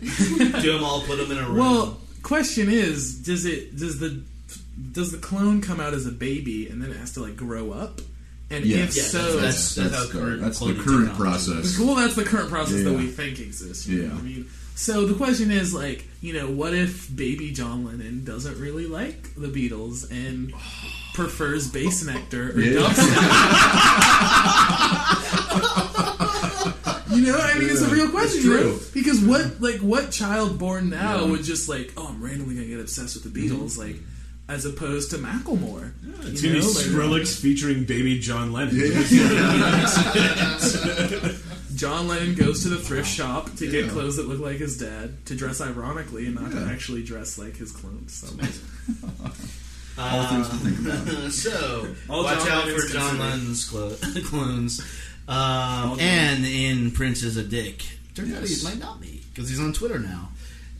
do 0.60 0.72
them 0.72 0.82
all. 0.84 1.02
Put 1.02 1.18
them 1.18 1.30
in 1.30 1.38
a 1.38 1.46
room. 1.48 1.56
Well, 1.58 1.98
question 2.22 2.68
is, 2.68 3.18
does 3.22 3.44
it 3.46 3.76
does 3.76 3.98
the 3.98 4.22
does 4.92 5.10
the 5.12 5.18
clone 5.18 5.60
come 5.62 5.80
out 5.80 5.94
as 5.94 6.06
a 6.06 6.10
baby 6.12 6.68
and 6.68 6.82
then 6.82 6.90
it 6.90 6.96
has 6.96 7.12
to 7.14 7.20
like 7.20 7.36
grow 7.36 7.70
up? 7.72 8.00
And 8.48 8.64
Yes. 8.64 8.90
if 8.90 8.96
Yeah, 8.96 9.02
so, 9.10 9.36
that's- 9.36 9.74
that's, 9.74 9.94
how 9.94 10.04
the, 10.06 10.12
current 10.12 10.40
that's 10.40 10.58
the 10.60 10.66
current 10.66 11.08
technology 11.08 11.16
process. 11.16 11.78
well, 11.80 11.94
that's 11.96 12.14
the 12.14 12.22
current 12.24 12.48
process 12.48 12.84
that 12.84 12.92
we 12.92 13.06
think 13.08 13.40
exists. 13.40 13.86
You 13.88 13.98
know 13.98 14.04
Yeah. 14.04 14.10
what 14.14 14.20
I 14.20 14.22
mean, 14.24 14.46
so 14.76 15.04
the 15.06 15.14
question 15.14 15.50
is 15.50 15.74
like, 15.74 16.04
you 16.20 16.32
know, 16.32 16.48
what 16.48 16.72
if 16.72 17.08
baby 17.14 17.50
John 17.50 17.84
Lennon 17.84 18.22
doesn't 18.24 18.56
really 18.60 18.86
like 18.86 19.34
the 19.34 19.48
Beatles 19.48 20.08
and 20.12 20.52
prefers 21.14 21.68
Bassnectar 21.72 22.54
or 22.54 22.60
Yeah. 22.60 22.82
dubstep? 22.82 23.16
real 28.48 28.62
question, 28.62 28.78
right? 28.84 28.94
Because 28.94 29.20
what, 29.20 29.60
like, 29.60 29.80
what 29.80 30.10
child 30.10 30.58
born 30.58 30.90
now 30.90 31.24
Yeah. 31.24 31.30
would 31.30 31.44
just 31.44 31.68
like, 31.68 31.92
oh, 31.96 32.08
I'm 32.08 32.22
randomly 32.22 32.54
gonna 32.54 32.66
get 32.66 32.80
obsessed 32.80 33.14
with 33.22 33.32
the 33.32 33.40
Beatles, 33.48 33.76
like, 33.78 33.96
as 34.48 34.64
opposed 34.64 35.10
to 35.10 35.18
Macklemore? 35.18 35.92
It's 36.22 36.42
You 36.42 36.50
gonna 36.54 36.60
be 36.62 36.66
like- 36.66 36.86
Skrillex 36.86 37.40
featuring 37.40 37.84
baby 37.84 38.18
John 38.20 38.52
Lennon. 38.52 38.76
John 41.74 42.08
Lennon 42.08 42.34
goes 42.34 42.62
to 42.62 42.68
the 42.70 42.78
thrift 42.78 43.08
shop 43.08 43.54
to 43.56 43.70
get 43.70 43.84
Yeah. 43.86 43.90
clothes 43.90 44.16
that 44.16 44.26
look 44.28 44.40
like 44.40 44.56
his 44.58 44.78
dad, 44.78 45.24
to 45.26 45.34
dress 45.36 45.60
ironically 45.60 46.24
and 46.26 46.34
not 46.36 46.50
to 46.52 46.58
actually 46.72 47.02
dress 47.02 47.36
like 47.38 47.56
his 47.56 47.70
clones. 47.72 48.14
So 48.14 48.28
All 49.98 50.26
things 50.26 50.48
to 50.48 50.56
think 50.56 50.78
about. 50.80 51.32
so 51.32 51.86
All 52.08 52.24
watch 52.24 52.38
John 52.44 52.48
out 52.48 52.66
Lennon's 52.66 52.84
for 52.84 52.88
John 52.92 53.16
considered. 53.16 53.30
Lennon's 53.30 53.64
clo- 53.64 53.96
clones. 54.24 54.80
Um, 55.28 55.98
and 56.00 56.46
in 56.46 56.90
Prince 56.92 57.22
is 57.24 57.36
a 57.36 57.42
Dick. 57.42 57.84
Turns 58.16 58.34
out 58.34 58.44
he 58.44 58.64
might 58.64 58.78
not 58.78 58.98
be 58.98 59.20
because 59.34 59.50
he's 59.50 59.60
on 59.60 59.74
Twitter 59.74 59.98
now, 59.98 60.30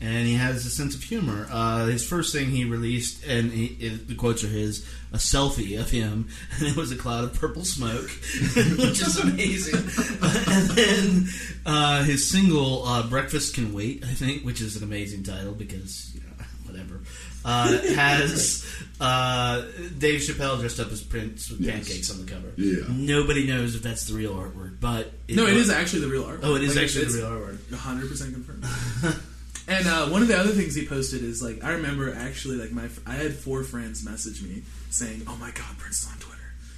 and 0.01 0.25
he 0.25 0.33
has 0.33 0.65
a 0.65 0.71
sense 0.71 0.95
of 0.95 1.03
humor. 1.03 1.47
Uh, 1.51 1.85
his 1.85 2.03
first 2.03 2.33
thing 2.33 2.49
he 2.49 2.65
released, 2.65 3.23
and 3.27 3.51
he, 3.51 3.65
it, 3.79 4.07
the 4.07 4.15
quotes 4.15 4.43
are 4.43 4.47
his, 4.47 4.83
a 5.13 5.17
selfie 5.17 5.79
of 5.79 5.91
him, 5.91 6.29
and 6.57 6.67
it 6.67 6.75
was 6.75 6.91
a 6.91 6.95
cloud 6.95 7.25
of 7.25 7.39
purple 7.39 7.63
smoke, 7.63 8.09
which 8.79 9.01
is 9.01 9.19
amazing. 9.19 9.75
and 10.49 10.69
then 10.71 11.27
uh, 11.67 12.03
his 12.03 12.27
single, 12.27 12.83
uh, 12.87 13.07
"Breakfast 13.07 13.53
Can 13.53 13.71
Wait," 13.71 14.03
I 14.03 14.13
think, 14.13 14.43
which 14.43 14.59
is 14.59 14.75
an 14.75 14.81
amazing 14.83 15.21
title 15.21 15.53
because 15.53 16.15
you 16.15 16.21
know, 16.21 16.43
whatever. 16.65 17.01
Uh, 17.49 17.77
has 17.95 18.65
uh, 18.99 19.61
Dave 19.97 20.19
Chappelle 20.19 20.59
dressed 20.59 20.81
up 20.81 20.91
as 20.91 21.01
Prince 21.01 21.49
with 21.49 21.61
Yes. 21.61 21.75
pancakes 21.87 22.11
on 22.11 22.25
the 22.25 22.29
cover. 22.29 22.51
Yeah. 22.57 22.83
Nobody 22.89 23.47
knows 23.47 23.73
if 23.73 23.81
that's 23.81 24.05
the 24.05 24.15
real 24.15 24.33
artwork, 24.35 24.81
but 24.81 25.13
no, 25.29 25.47
it 25.47 25.55
is 25.55 25.69
actually 25.69 26.01
the 26.01 26.09
real 26.09 26.25
art. 26.25 26.41
Oh, 26.43 26.55
it 26.55 26.63
is 26.63 26.75
Like, 26.75 26.83
actually 26.85 27.05
the 27.05 27.17
real 27.19 27.29
artwork. 27.31 27.71
100 27.71 28.09
percent 28.09 28.33
confirmed. 28.33 28.65
and 29.69 29.87
uh, 29.87 30.07
one 30.09 30.21
of 30.21 30.27
the 30.27 30.37
other 30.37 30.51
things 30.51 30.75
he 30.75 30.85
posted 30.85 31.23
is 31.23 31.41
like 31.41 31.63
I 31.63 31.71
remember 31.73 32.13
actually 32.13 32.57
like 32.57 32.71
my 32.73 32.89
I 33.05 33.13
had 33.13 33.33
four 33.33 33.63
friends 33.63 34.03
message 34.03 34.41
me 34.43 34.63
saying, 34.89 35.21
"Oh 35.27 35.37
my 35.37 35.51
God, 35.51 35.77
Prince 35.77 36.03
is 36.03 36.09
on 36.11 36.17
Twitter." 36.19 36.33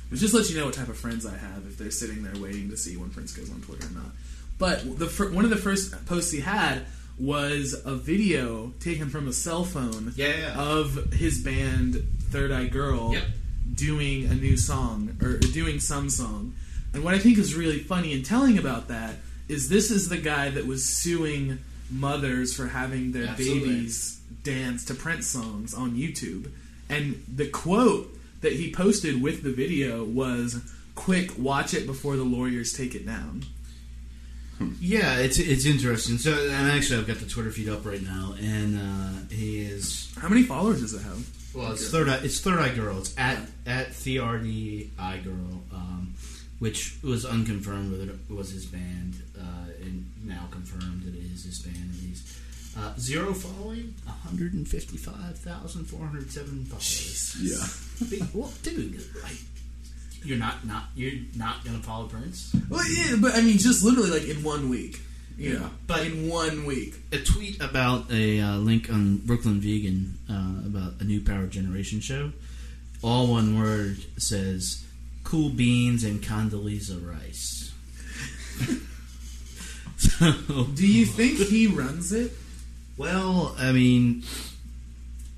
Which 0.10 0.20
just 0.22 0.34
lets 0.36 0.52
you 0.52 0.58
know 0.58 0.66
what 0.66 0.76
type 0.76 0.90
of 0.90 0.98
friends 0.98 1.26
I 1.26 1.36
have 1.38 1.66
if 1.68 1.78
they're 1.78 1.90
sitting 1.92 2.22
there 2.24 2.40
waiting 2.42 2.70
to 2.70 2.78
see 2.78 2.96
when 2.98 3.10
Prince 3.10 3.32
goes 3.32 3.50
on 3.52 3.62
Twitter 3.62 3.88
or 3.88 3.92
not. 3.92 4.12
But 4.60 5.00
the 5.00 5.06
one 5.34 5.46
of 5.46 5.50
the 5.52 5.56
first 5.58 6.06
posts 6.06 6.32
he 6.32 6.42
had 6.42 6.86
was 7.20 7.80
a 7.86 7.96
video 7.96 8.74
taken 8.80 9.10
from 9.10 9.28
a 9.28 9.34
cell 9.34 9.64
phone 9.66 10.14
Yeah, 10.16 10.38
yeah. 10.38 10.60
of 10.62 11.14
his 11.14 11.40
band 11.40 12.02
Third 12.30 12.52
Eye 12.52 12.68
Girl 12.68 13.14
Yep. 13.14 13.24
doing 13.76 14.26
a 14.26 14.34
new 14.36 14.56
song 14.58 15.18
or 15.22 15.38
doing 15.38 15.80
some 15.80 16.10
song. 16.10 16.54
And 16.94 17.04
what 17.04 17.14
I 17.14 17.20
think 17.20 17.38
is 17.38 17.56
really 17.56 17.80
funny 17.80 18.14
and 18.14 18.26
telling 18.26 18.58
about 18.58 18.88
that 18.88 19.16
is 19.48 19.70
this 19.70 19.92
is 19.92 20.10
the 20.10 20.18
guy 20.18 20.50
that 20.50 20.66
was 20.66 20.86
suing 20.86 21.60
mothers 21.92 22.54
for 22.54 22.68
having 22.68 23.12
their 23.12 23.26
Absolutely. 23.28 23.70
babies 23.70 24.20
dance 24.44 24.86
to 24.86 24.94
Prince 24.94 25.28
songs 25.28 25.74
on 25.74 25.92
YouTube. 25.96 26.50
And 26.90 27.24
the 27.34 27.48
quote 27.48 28.16
that 28.42 28.54
he 28.54 28.72
posted 28.72 29.22
with 29.22 29.44
the 29.44 29.52
video 29.52 30.04
was, 30.04 30.58
"Quick, 30.96 31.38
watch 31.38 31.74
it 31.74 31.86
before 31.86 32.16
the 32.16 32.24
lawyers 32.24 32.74
take 32.74 32.96
it 32.96 33.06
down." 33.06 33.44
Yeah, 34.82 35.18
it's 35.20 35.40
it's 35.40 35.66
interesting. 35.66 36.18
So, 36.18 36.32
and 36.34 36.72
actually, 36.72 37.00
I've 37.00 37.08
got 37.08 37.18
the 37.18 37.26
Twitter 37.26 37.52
feed 37.52 37.70
up 37.70 37.86
right 37.86 38.02
now, 38.02 38.36
and 38.40 38.78
uh, 38.78 39.34
he 39.34 39.62
is 39.62 40.12
How 40.22 40.28
many 40.30 40.44
followers 40.44 40.82
does 40.82 40.94
it 40.94 41.02
have? 41.02 41.26
well, 41.56 41.72
it's 41.72 41.90
third 41.90 42.10
eye, 42.10 42.20
it's 42.24 42.40
third 42.42 42.60
eye 42.60 42.74
girl. 42.76 42.98
It's 43.00 43.18
at 43.18 43.40
at 43.66 43.90
TRD 43.92 44.90
eye 45.00 45.18
girl, 45.24 45.62
um, 45.74 46.14
which 46.60 46.98
was 47.04 47.26
unconfirmed 47.26 47.92
whether 47.92 48.12
it 48.12 48.20
was 48.30 48.52
his 48.52 48.66
band, 48.66 49.16
uh, 49.40 49.72
and 49.82 50.06
now 50.26 50.48
confirmed 50.52 51.04
that 51.04 51.16
it 51.16 51.24
is 51.34 51.44
his 51.46 51.60
band. 51.60 51.78
And 51.78 51.94
he's 51.96 52.40
uh, 52.78 52.94
zero 53.00 53.34
following, 53.34 53.94
one 54.06 54.16
hundred 54.18 54.54
and 54.54 54.68
fifty 54.68 54.98
five 54.98 55.38
thousand 55.40 55.86
four 55.86 56.06
hundred 56.06 56.30
seven 56.32 56.66
followers. 56.66 57.36
Yeah. 57.42 58.08
Big- 58.10 58.28
well, 58.34 58.52
dude, 58.64 59.02
like 59.24 59.38
you're 60.24 60.38
not 60.38 60.66
not 60.66 60.86
you're 60.96 61.14
not 61.36 61.64
gonna 61.66 61.80
follow 61.80 62.08
Prince. 62.08 62.56
Well, 62.70 62.84
yeah, 62.92 63.16
but 63.20 63.36
I 63.36 63.42
mean, 63.42 63.58
just 63.58 63.84
literally 63.84 64.12
like 64.12 64.28
in 64.28 64.44
one 64.44 64.70
week. 64.70 65.02
You 65.38 65.54
Yeah. 65.54 65.60
know, 65.60 65.72
But- 65.88 66.06
in 66.06 66.28
one 66.28 66.66
week. 66.66 66.96
a 67.14 67.18
tweet 67.20 67.62
about 67.62 68.12
a 68.12 68.42
uh, 68.42 68.58
link 68.58 68.90
on 68.92 69.18
Brooklyn 69.18 69.62
Vegan 69.62 70.18
uh, 70.30 70.68
about 70.68 70.96
a 71.00 71.04
new 71.06 71.22
Power 71.22 71.48
Generation 71.48 72.02
show. 72.02 72.34
All 73.02 73.28
one 73.28 73.58
word 73.58 73.98
says 74.18 74.84
"cool 75.24 75.50
beans 75.50 76.04
and 76.04 76.22
Condoleezza 76.22 77.00
Rice." 77.06 77.72
so, 79.98 80.34
Do 80.76 80.86
you 80.88 81.06
think 81.06 81.38
he 81.38 81.68
runs 81.68 82.12
it? 82.12 82.32
well, 82.98 83.56
I 83.58 83.72
mean, 83.72 84.24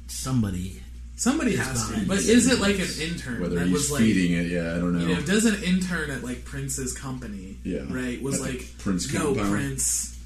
somebody. 0.07 0.81
Somebody 1.21 1.51
It's 1.53 1.61
has 1.67 1.87
to. 1.91 2.07
But 2.07 2.17
is 2.17 2.51
it 2.51 2.59
like 2.59 2.79
an 2.79 2.87
intern 2.99 3.41
Whether 3.41 3.57
that 3.59 3.65
he's 3.65 3.73
was 3.73 3.91
like 3.91 4.01
feeding 4.01 4.31
it, 4.39 4.47
yeah, 4.47 4.71
I 4.73 4.79
don't 4.79 4.93
know. 4.97 5.05
You 5.05 5.13
know, 5.15 5.21
does 5.21 5.45
an 5.45 5.61
intern 5.63 6.09
at 6.09 6.23
like 6.23 6.45
Prince's 6.45 6.93
company, 6.93 7.57
Yeah. 7.63 7.81
right, 7.91 8.19
was 8.23 8.41
At 8.41 8.41
like, 8.41 8.65
Prince 8.79 9.13
"Yo, 9.13 9.25
compound." 9.35 9.51
Prince, 9.51 10.17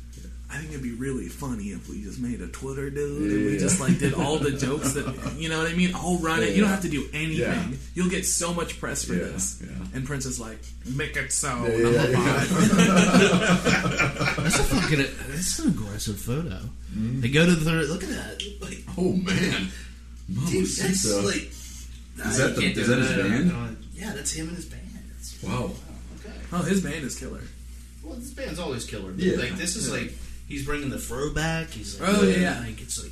I 0.49 0.57
think 0.59 0.69
it'd 0.69 0.81
be 0.83 0.93
really 0.93 1.27
funny 1.27 1.71
if 1.71 1.89
we 1.89 2.01
just 2.01 2.17
made 2.21 2.39
a 2.39 2.47
Twitter 2.47 2.89
dude 2.89 3.29
Yeah, 3.29 3.35
and 3.35 3.45
we 3.45 3.51
yeah, 3.53 3.59
just 3.59 3.81
like 3.81 3.99
did 3.99 4.13
all 4.21 4.37
the 4.39 4.51
jokes 4.51 4.93
that 4.93 5.05
you 5.37 5.49
know 5.49 5.57
what 5.61 5.69
I 5.69 5.75
mean. 5.75 5.91
I'll 5.93 6.17
run 6.19 6.41
it. 6.43 6.55
You 6.55 6.61
don't 6.61 6.69
have 6.69 6.83
to 6.83 6.89
do 6.89 7.09
anything. 7.11 7.39
Yeah. 7.39 7.67
You'll 7.93 8.09
get 8.09 8.25
so 8.25 8.53
much 8.53 8.79
press 8.79 9.03
for 9.03 9.15
Yeah, 9.15 9.25
this." 9.35 9.61
yeah. 9.61 9.71
And 9.95 10.05
Prince 10.05 10.25
is 10.25 10.39
like, 10.39 10.59
"Make 10.95 11.17
it 11.17 11.33
so." 11.33 11.49
Yeah, 11.49 11.77
number 11.77 11.91
yeah, 11.91 12.07
yeah. 12.07 12.45
That's 14.37 14.59
a 14.59 14.63
fucking. 14.63 15.05
That's 15.29 15.59
an 15.59 15.69
aggressive 15.71 16.19
photo. 16.21 16.59
Mm-hmm. 16.95 17.19
They 17.21 17.27
go 17.29 17.45
to 17.45 17.51
the 17.53 17.65
third. 17.69 17.89
Look 17.89 18.03
at 18.03 18.09
that. 18.09 18.41
Like, 18.61 18.79
Oh 18.97 19.11
man, 19.11 19.67
dude, 20.27 20.65
that's 20.65 21.05
Mamacita. 21.05 21.21
like. 21.25 21.51
Is 22.31 22.37
that 22.37 22.55
the- 22.55 22.63
is 22.65 22.87
that 22.87 22.99
his 22.99 23.09
band? 23.11 23.77
Yeah, 23.93 24.13
that's 24.13 24.31
him 24.31 24.47
and 24.47 24.55
his 24.57 24.65
band. 24.65 24.81
That's, 25.13 25.43
wow. 25.43 25.71
Okay. 26.19 26.33
oh, 26.53 26.61
his 26.63 26.81
band 26.81 27.03
is 27.05 27.17
killer. 27.17 27.41
Well, 28.03 28.15
this 28.15 28.31
band's 28.31 28.59
always 28.59 28.85
killer. 28.85 29.11
but, 29.11 29.23
Yeah. 29.23 29.37
Like 29.37 29.57
this 29.57 29.75
is 29.75 29.87
Yeah. 29.87 29.93
like 29.93 30.13
he's 30.47 30.65
bringing 30.65 30.89
the 30.89 30.99
throwback. 30.99 31.71
He's 31.71 31.99
like, 31.99 32.09
Oh, 32.17 32.23
yeah, 32.23 32.37
yeah. 32.37 32.59
like 32.61 32.81
it's 32.81 33.01
like 33.01 33.11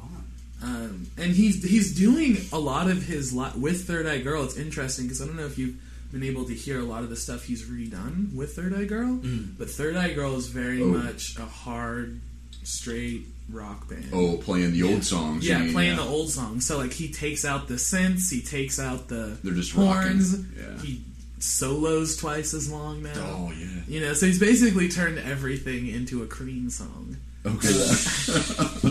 on. 0.00 0.24
Um, 0.62 1.06
and 1.18 1.32
he's 1.32 1.62
he's 1.62 1.94
doing 1.94 2.38
a 2.52 2.58
lot 2.58 2.88
of 2.90 3.02
his 3.04 3.32
li- 3.32 3.52
with 3.56 3.86
Third 3.86 4.06
Eye 4.06 4.20
Girl. 4.20 4.44
It's 4.44 4.56
interesting 4.56 5.04
because 5.06 5.20
I 5.22 5.26
don't 5.26 5.36
know 5.36 5.46
if 5.46 5.58
you've 5.58 5.76
been 6.12 6.22
able 6.22 6.44
to 6.46 6.54
hear 6.54 6.78
a 6.80 6.84
lot 6.84 7.02
of 7.02 7.10
the 7.10 7.16
stuff 7.16 7.44
he's 7.44 7.64
redone 7.64 8.32
with 8.34 8.54
Third 8.56 8.72
Eye 8.74 8.84
Girl, 8.86 9.20
but 9.58 9.68
Third 9.68 9.94
Eye 9.96 10.14
Girl 10.14 10.36
is 10.36 10.46
very 10.46 10.82
Oh. 10.82 10.86
much 10.86 11.36
a 11.36 11.44
hard, 11.44 12.20
straight 12.64 13.26
rock 13.50 13.88
band. 13.88 14.08
Oh, 14.12 14.36
playing 14.36 14.72
the 14.72 14.82
old 14.82 15.04
songs. 15.04 15.46
Yeah, 15.48 15.58
mean, 15.58 15.72
playing 15.72 15.96
yeah. 15.96 16.04
the 16.04 16.08
old 16.08 16.30
songs. 16.30 16.66
So 16.66 16.78
like 16.78 16.92
he 16.92 17.08
takes 17.12 17.44
out 17.44 17.68
the 17.68 17.74
synths, 17.74 18.30
he 18.30 18.40
takes 18.42 18.78
out 18.78 19.08
the 19.08 19.38
They're 19.42 19.54
just 19.54 19.72
horns. 19.72 20.36
rocking. 20.36 20.52
Yeah. 20.56 20.82
He 20.82 21.02
solos 21.40 22.16
twice 22.16 22.52
as 22.54 22.70
long 22.70 23.02
now. 23.02 23.12
Oh 23.16 23.52
yeah. 23.56 23.66
You 23.86 24.00
know, 24.00 24.12
so 24.14 24.26
he's 24.26 24.40
basically 24.40 24.88
turned 24.88 25.18
everything 25.18 25.86
into 25.88 26.22
a 26.22 26.26
Cream 26.26 26.68
song, 26.70 27.16
Okay. 27.46 27.68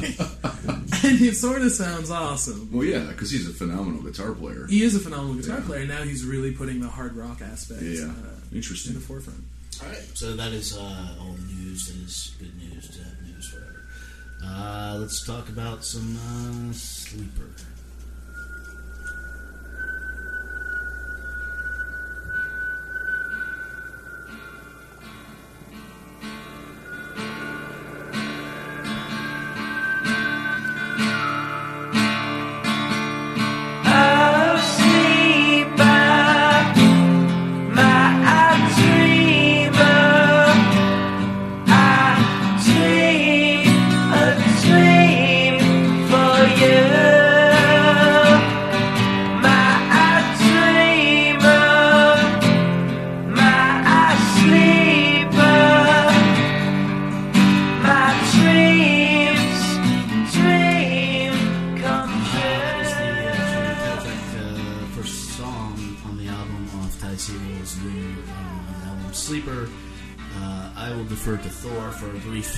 and 1.03 1.21
it 1.21 1.35
sort 1.35 1.61
of 1.61 1.71
sounds 1.71 2.09
awesome. 2.09 2.69
well, 2.71 2.83
yeah, 2.85 3.03
because 3.09 3.29
he's 3.31 3.47
a 3.49 3.53
phenomenal 3.53 4.01
guitar 4.01 4.31
player. 4.33 4.65
He 4.67 4.81
is 4.83 4.95
a 4.95 4.99
phenomenal 4.99 5.35
guitar 5.35 5.59
Yeah. 5.59 5.65
player. 5.65 5.85
Now 5.85 6.03
he's 6.03 6.23
really 6.25 6.51
putting 6.51 6.79
the 6.79 6.87
hard 6.87 7.15
rock 7.15 7.41
aspect 7.41 7.81
Yeah, 7.81 8.05
uh, 8.05 8.11
interesting. 8.53 8.93
in 8.93 8.99
the 8.99 9.05
forefront. 9.05 9.43
All 9.83 9.89
right, 9.89 9.97
so 10.15 10.35
that 10.35 10.53
is 10.53 10.75
uh, 10.75 11.15
all 11.19 11.33
the 11.33 11.53
news. 11.53 11.87
That 11.87 11.97
is 12.03 12.35
good 12.39 12.55
news, 12.57 12.87
bad 12.87 12.97
news, 12.97 12.97
whatever. 12.97 13.16
Uh, 14.43 14.97
let's 14.99 15.25
talk 15.25 15.49
about 15.49 15.83
some 15.83 16.17
uh, 16.17 16.73
sleeper. 16.73 17.49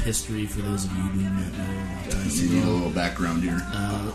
History 0.10 0.48
for 0.48 0.62
those 0.62 0.86
of 0.86 0.92
you 0.98 1.04
who 1.04 1.20
do 1.20 1.24
not 1.26 1.34
know 1.34 1.50
about 1.52 2.12
Ty 2.12 2.24
You 2.32 2.50
need 2.50 2.64
a 2.64 2.68
little 2.68 2.90
background 2.90 3.44
here. 3.44 3.62
Uh, 3.62 4.12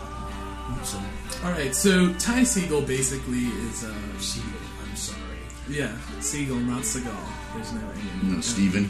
so, 0.83 0.97
All 1.45 1.51
right, 1.51 1.73
so 1.73 2.11
Ty 2.15 2.43
Siegel 2.43 2.81
basically 2.81 3.45
is 3.69 3.85
uh, 3.85 4.19
Siegel, 4.19 4.59
I'm 4.83 4.95
sorry. 4.97 5.21
yeah 5.69 5.95
Siegel, 6.19 6.57
not 6.57 6.81
Seagal. 6.81 7.15
There's 7.53 7.71
no 7.71 7.79
A. 7.79 8.25
No, 8.25 8.41
Steven. 8.41 8.89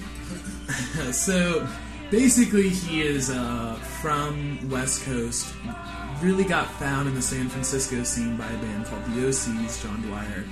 so 1.13 1.67
basically, 2.09 2.69
he 2.69 3.03
is 3.03 3.29
uh, 3.29 3.75
from 4.01 4.67
West 4.67 5.05
Coast. 5.05 5.53
Really 6.23 6.43
got 6.43 6.71
found 6.79 7.07
in 7.07 7.13
the 7.13 7.21
San 7.21 7.49
Francisco 7.49 8.01
scene 8.01 8.35
by 8.35 8.47
a 8.47 8.57
band 8.57 8.85
called 8.87 9.05
the 9.05 9.27
OCs. 9.27 9.83
John 9.83 10.01
Dwyer 10.01 10.43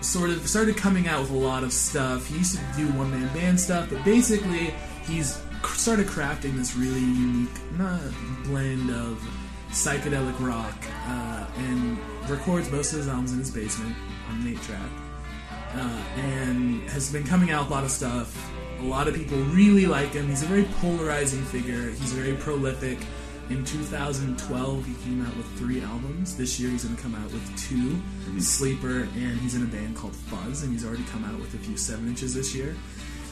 sort 0.00 0.30
of 0.30 0.48
started 0.48 0.78
coming 0.78 1.08
out 1.08 1.20
with 1.20 1.30
a 1.30 1.36
lot 1.36 1.62
of 1.62 1.74
stuff. 1.74 2.26
He 2.28 2.38
used 2.38 2.56
to 2.56 2.64
do 2.74 2.86
one 2.92 3.10
man 3.10 3.28
band 3.34 3.60
stuff, 3.60 3.90
but 3.90 4.02
basically, 4.04 4.72
he's 5.04 5.36
cr- 5.36 5.47
started 5.64 6.06
crafting 6.06 6.56
this 6.56 6.76
really 6.76 7.00
unique 7.00 7.48
not 7.76 8.00
blend 8.44 8.90
of 8.90 9.22
psychedelic 9.70 10.38
rock 10.40 10.76
uh, 11.06 11.46
and 11.56 11.98
records 12.28 12.70
most 12.70 12.92
of 12.92 12.98
his 12.98 13.08
albums 13.08 13.32
in 13.32 13.38
his 13.38 13.50
basement 13.50 13.94
on 14.30 14.40
an 14.40 14.48
eight 14.48 14.62
track 14.62 14.90
uh, 15.74 16.02
and 16.16 16.88
has 16.90 17.12
been 17.12 17.24
coming 17.24 17.50
out 17.50 17.64
with 17.64 17.70
a 17.70 17.74
lot 17.74 17.84
of 17.84 17.90
stuff. 17.90 18.50
A 18.80 18.84
lot 18.84 19.08
of 19.08 19.14
people 19.14 19.36
really 19.38 19.86
like 19.86 20.12
him. 20.12 20.28
He's 20.28 20.42
a 20.42 20.46
very 20.46 20.64
polarizing 20.80 21.42
figure. 21.44 21.90
He's 21.90 22.12
very 22.12 22.36
prolific. 22.36 22.98
In 23.50 23.64
2012, 23.64 24.84
he 24.84 24.94
came 25.04 25.24
out 25.24 25.34
with 25.36 25.46
three 25.58 25.82
albums. 25.82 26.36
This 26.36 26.60
year, 26.60 26.70
he's 26.70 26.84
going 26.84 26.96
to 26.96 27.02
come 27.02 27.14
out 27.14 27.32
with 27.32 27.68
2 27.68 28.40
Sleeper, 28.40 29.08
and 29.16 29.40
he's 29.40 29.54
in 29.54 29.62
a 29.62 29.66
band 29.66 29.96
called 29.96 30.14
Fuzz, 30.14 30.62
and 30.62 30.72
he's 30.72 30.84
already 30.84 31.04
come 31.04 31.24
out 31.24 31.38
with 31.40 31.54
a 31.54 31.58
few 31.58 31.76
seven 31.76 32.08
inches 32.08 32.34
this 32.34 32.54
year. 32.54 32.76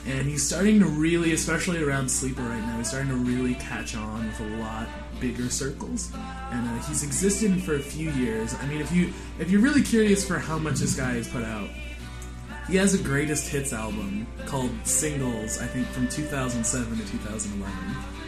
And 0.07 0.29
he's 0.29 0.43
starting 0.47 0.79
to 0.81 0.87
really, 0.87 1.33
especially 1.33 1.83
around 1.83 2.09
Sleeper 2.11 2.43
right 2.43 2.61
now, 2.61 2.79
he's 2.79 2.89
starting 2.89 3.09
to 3.11 3.17
really 3.17 3.55
catch 3.55 3.97
on 3.97 4.27
with 4.27 4.41
a 4.41 4.57
lot 4.59 4.87
bigger 5.21 5.49
circles. 5.51 6.13
And 6.53 6.69
uh, 6.69 6.83
he's 6.85 7.03
existed 7.03 7.61
for 7.63 7.75
a 7.75 7.81
few 7.81 8.11
years. 8.13 8.55
I 8.55 8.67
mean, 8.67 8.81
if 8.81 8.93
you 8.93 9.13
if 9.39 9.51
you're 9.51 9.61
really 9.63 9.83
curious 9.83 10.27
for 10.27 10.39
how 10.39 10.59
much 10.59 10.77
this 10.77 10.95
guy 10.95 11.15
has 11.15 11.27
put 11.29 11.43
out, 11.45 11.69
he 12.69 12.77
has 12.77 12.95
a 12.95 13.03
greatest 13.03 13.49
hits 13.49 13.73
album 13.73 14.27
called 14.47 14.71
Singles, 14.85 15.61
I 15.61 15.67
think 15.67 15.87
from 15.89 16.09
2007 16.09 16.99
to 16.99 17.07
2011. 17.13 17.75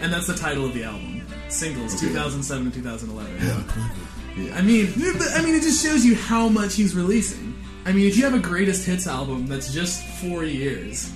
And 0.00 0.12
that's 0.12 0.26
the 0.28 0.34
title 0.34 0.64
of 0.64 0.74
the 0.74 0.84
album. 0.84 1.22
Singles, 1.48 1.94
Okay. 1.96 2.08
2007 2.08 2.70
to 2.70 2.78
2011. 2.80 3.36
Yeah. 3.46 4.54
I 4.56 4.62
mean, 4.62 4.92
I 5.34 5.42
mean, 5.42 5.54
it 5.56 5.62
just 5.62 5.84
shows 5.84 6.04
you 6.04 6.14
how 6.14 6.48
much 6.48 6.74
he's 6.76 6.94
releasing. 6.94 7.54
I 7.84 7.92
mean, 7.92 8.06
if 8.06 8.16
you 8.16 8.24
have 8.24 8.34
a 8.34 8.38
greatest 8.38 8.86
hits 8.86 9.06
album 9.08 9.46
that's 9.48 9.72
just 9.72 10.04
four 10.20 10.44
years, 10.44 11.10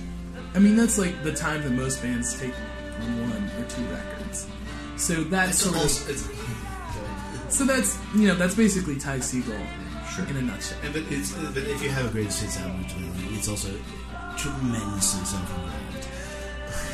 I 0.55 0.59
mean, 0.59 0.75
that's 0.75 0.97
like 0.97 1.23
the 1.23 1.33
time 1.33 1.63
that 1.63 1.71
most 1.71 2.01
bands 2.01 2.39
take 2.39 2.53
on 3.01 3.29
one 3.29 3.43
or 3.59 3.69
two 3.69 3.83
records. 3.85 4.47
So 4.97 5.23
that's 5.23 5.57
sort 5.59 5.75
almost, 5.75 6.09
of, 6.09 6.15
it's, 6.15 7.55
so 7.55 7.65
that's 7.65 7.97
you 8.15 8.27
know 8.27 8.35
that's 8.35 8.55
basically 8.55 8.97
Ty 8.97 9.17
Segall 9.19 9.65
Sure. 10.15 10.25
in 10.27 10.37
a 10.37 10.41
nutshell. 10.43 10.77
and 10.83 10.93
but 10.93 11.03
it's 11.09 11.31
but 11.33 11.57
if 11.63 11.81
you 11.81 11.89
have 11.89 12.05
a 12.05 12.09
greatest 12.09 12.41
hits 12.43 12.59
album, 12.59 12.85
it's 13.33 13.47
also 13.49 13.69
tremendously 14.37 15.25
self-involved. 15.25 16.07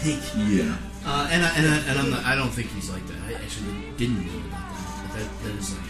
Like, 0.05 0.49
Yeah. 0.49 0.77
Uh, 1.05 1.27
and 1.31 1.43
I, 1.43 1.55
and, 1.55 1.67
I, 1.67 1.77
and 1.89 1.99
I'm 1.99 2.09
not, 2.11 2.25
I 2.25 2.35
don't 2.35 2.49
think 2.49 2.69
he's 2.71 2.89
like 2.89 3.05
that. 3.07 3.17
I 3.27 3.33
actually 3.33 3.73
didn't 3.97 4.25
know 4.25 4.39
about 4.47 4.73
that. 4.73 5.01
But 5.03 5.19
that, 5.19 5.43
that 5.43 5.55
is 5.55 5.73
like 5.77 5.89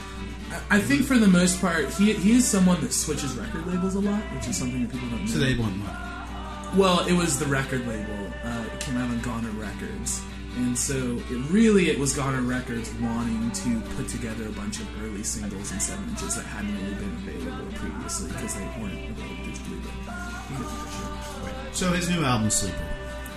I 0.70 0.78
I 0.78 0.80
think 0.80 1.04
for 1.06 1.18
the 1.18 1.28
most 1.28 1.62
part, 1.62 1.90
he 1.94 2.14
he 2.14 2.32
is 2.34 2.48
someone 2.48 2.82
that 2.82 2.94
switches 2.94 3.36
record 3.36 3.68
labels 3.68 3.96
a 3.96 4.00
lot, 4.00 4.22
which 4.36 4.48
is 4.48 4.58
something 4.58 4.82
that 4.88 4.92
people 4.92 5.10
don't 5.10 5.22
know. 5.26 5.32
so 5.32 5.38
they 5.40 5.56
want 5.56 5.78
money. 5.78 6.09
Well, 6.76 7.06
it 7.08 7.14
was 7.14 7.40
the 7.40 7.46
record 7.46 7.86
label. 7.88 8.32
Uh, 8.44 8.66
it 8.74 8.80
came 8.80 8.98
out 8.98 9.10
on 9.10 9.20
Goner 9.22 9.50
Records, 9.52 10.22
and 10.58 10.78
so 10.78 10.96
it 11.30 11.52
really 11.52 11.90
it 11.90 11.98
was 12.00 12.14
Goner 12.16 12.42
Records 12.42 12.92
wanting 13.02 13.52
to 13.52 13.82
put 13.96 14.08
together 14.08 14.46
a 14.48 14.52
bunch 14.52 14.80
of 14.80 14.88
early 15.04 15.24
singles 15.24 15.72
and 15.72 15.82
seven 15.82 16.08
inches 16.10 16.36
that 16.36 16.46
hadn't 16.46 16.74
really 16.76 16.94
been 16.96 17.16
available 17.28 17.72
previously 17.74 18.28
because 18.32 18.54
they 18.56 18.66
weren't 18.80 18.94
available 18.94 19.36
digitally. 19.46 19.82
But 20.06 20.16
you 20.52 20.58
get 20.58 20.68
the 20.70 20.76
picture. 20.86 21.74
So 21.74 21.92
his 21.92 22.10
new 22.10 22.24
album, 22.24 22.50
Sleeper, 22.50 22.78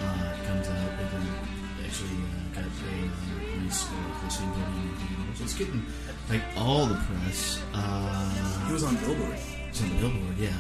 uh, 0.03 0.37
comes 0.47 0.69
out. 0.69 0.91
It 1.01 1.87
actually 1.87 2.11
uh, 2.11 2.55
got 2.55 2.65
a 2.65 3.61
nice 3.65 3.87
uh, 3.89 4.25
listening 4.25 4.51
rating. 4.51 5.35
So 5.37 5.45
it's 5.45 5.55
getting 5.59 5.83
like 6.29 6.43
all 6.57 6.87
the 6.87 6.97
press. 6.97 7.61
Uh, 7.73 8.67
He 8.67 8.73
was 8.73 8.85
on 8.85 8.95
Billboard. 8.97 9.37
It's 9.69 9.81
on 9.83 9.89
the 9.89 9.95
billboard, 9.97 10.37
yeah. 10.39 10.51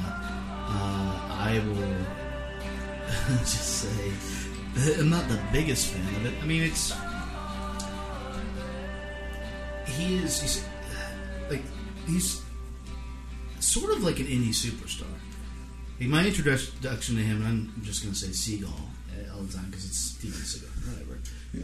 Uh, 0.68 1.36
I 1.36 1.62
will 1.66 2.21
just 3.40 3.82
say 3.82 4.12
I'm 4.98 5.10
not 5.10 5.28
the 5.28 5.38
biggest 5.52 5.88
fan 5.88 6.16
of 6.16 6.26
it. 6.26 6.34
I 6.42 6.46
mean, 6.46 6.62
it's 6.62 6.92
he 9.86 10.16
is 10.18 10.40
he's 10.40 10.64
like 11.50 11.62
he's 12.06 12.40
sort 13.60 13.92
of 13.92 14.02
like 14.02 14.18
an 14.18 14.26
indie 14.26 14.48
superstar. 14.50 15.06
Like, 16.00 16.08
my 16.08 16.26
introduction 16.26 17.16
to 17.16 17.22
him, 17.22 17.44
I'm 17.46 17.82
just 17.84 18.02
going 18.02 18.12
to 18.14 18.18
say 18.18 18.32
Seagull 18.32 18.70
uh, 18.70 19.34
all 19.36 19.42
the 19.42 19.52
time 19.52 19.66
because 19.66 19.84
it's 19.84 19.96
Steven 19.98 20.40
Seagal, 20.40 20.70
whatever. 20.90 21.20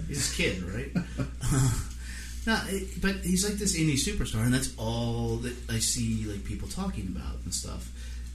He's 0.06 0.32
a 0.32 0.36
kid, 0.36 0.62
right? 0.62 0.92
Uh, 1.18 1.70
no, 2.46 2.60
it- 2.68 3.00
but 3.00 3.16
he's 3.16 3.44
like 3.48 3.58
this 3.58 3.76
indie 3.76 3.94
superstar, 3.94 4.44
and 4.44 4.52
that's 4.54 4.72
all 4.76 5.36
that 5.38 5.54
I 5.70 5.78
see 5.80 6.24
like 6.26 6.44
people 6.44 6.68
talking 6.68 7.08
about 7.08 7.36
and 7.44 7.52
stuff. 7.54 7.90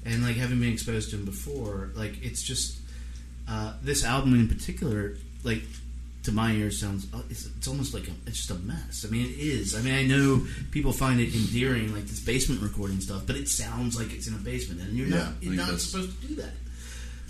And 0.06 0.24
like 0.24 0.36
having 0.36 0.60
been 0.60 0.74
exposed 0.74 1.12
to 1.12 1.16
him 1.16 1.24
before, 1.26 1.92
like 1.96 2.18
it's 2.22 2.44
just 2.44 2.80
uh, 3.48 3.74
this 3.82 4.04
album 4.06 4.34
in 4.34 4.48
particular, 4.48 5.18
like 5.44 5.64
to 6.24 6.32
my 6.32 6.54
ears 6.54 6.80
sounds 6.80 7.06
uh, 7.14 7.22
it's, 7.30 7.46
it's 7.58 7.68
almost 7.68 7.94
like 7.94 8.08
a, 8.08 8.12
it's 8.28 8.38
just 8.46 8.52
a 8.52 8.56
mess. 8.56 9.06
I 9.06 9.12
mean, 9.12 9.26
it 9.26 9.38
is. 9.38 9.76
I 9.76 9.82
mean, 9.82 9.94
I 9.94 10.04
know 10.06 10.46
people 10.72 10.94
find 10.94 11.20
it 11.20 11.36
endearing, 11.36 11.94
like 11.94 12.06
this 12.06 12.20
basement 12.22 12.62
recording 12.62 13.02
stuff, 13.02 13.24
but 13.28 13.36
it 13.36 13.50
sounds 13.50 14.00
like 14.00 14.14
it's 14.14 14.28
in 14.28 14.34
a 14.34 14.38
basement, 14.38 14.82
and 14.82 14.94
you're 14.98 15.08
Yeah, 15.08 15.18
not 15.18 15.34
you're 15.42 15.54
not 15.56 15.66
that's- 15.66 15.84
supposed 15.84 16.22
to 16.22 16.28
do 16.28 16.36
that. 16.36 16.52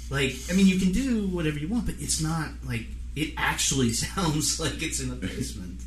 Like, 0.10 0.36
I 0.52 0.54
mean, 0.54 0.68
you 0.68 0.78
can 0.80 0.92
do 0.92 1.28
whatever 1.28 1.58
you 1.58 1.68
want, 1.68 1.86
but 1.88 1.96
it's 1.98 2.22
not 2.22 2.50
like 2.68 2.86
it 3.16 3.34
actually 3.38 3.92
sounds 3.94 4.60
like 4.60 4.84
it's 4.84 5.00
in 5.00 5.10
a 5.10 5.16
basement. 5.16 5.82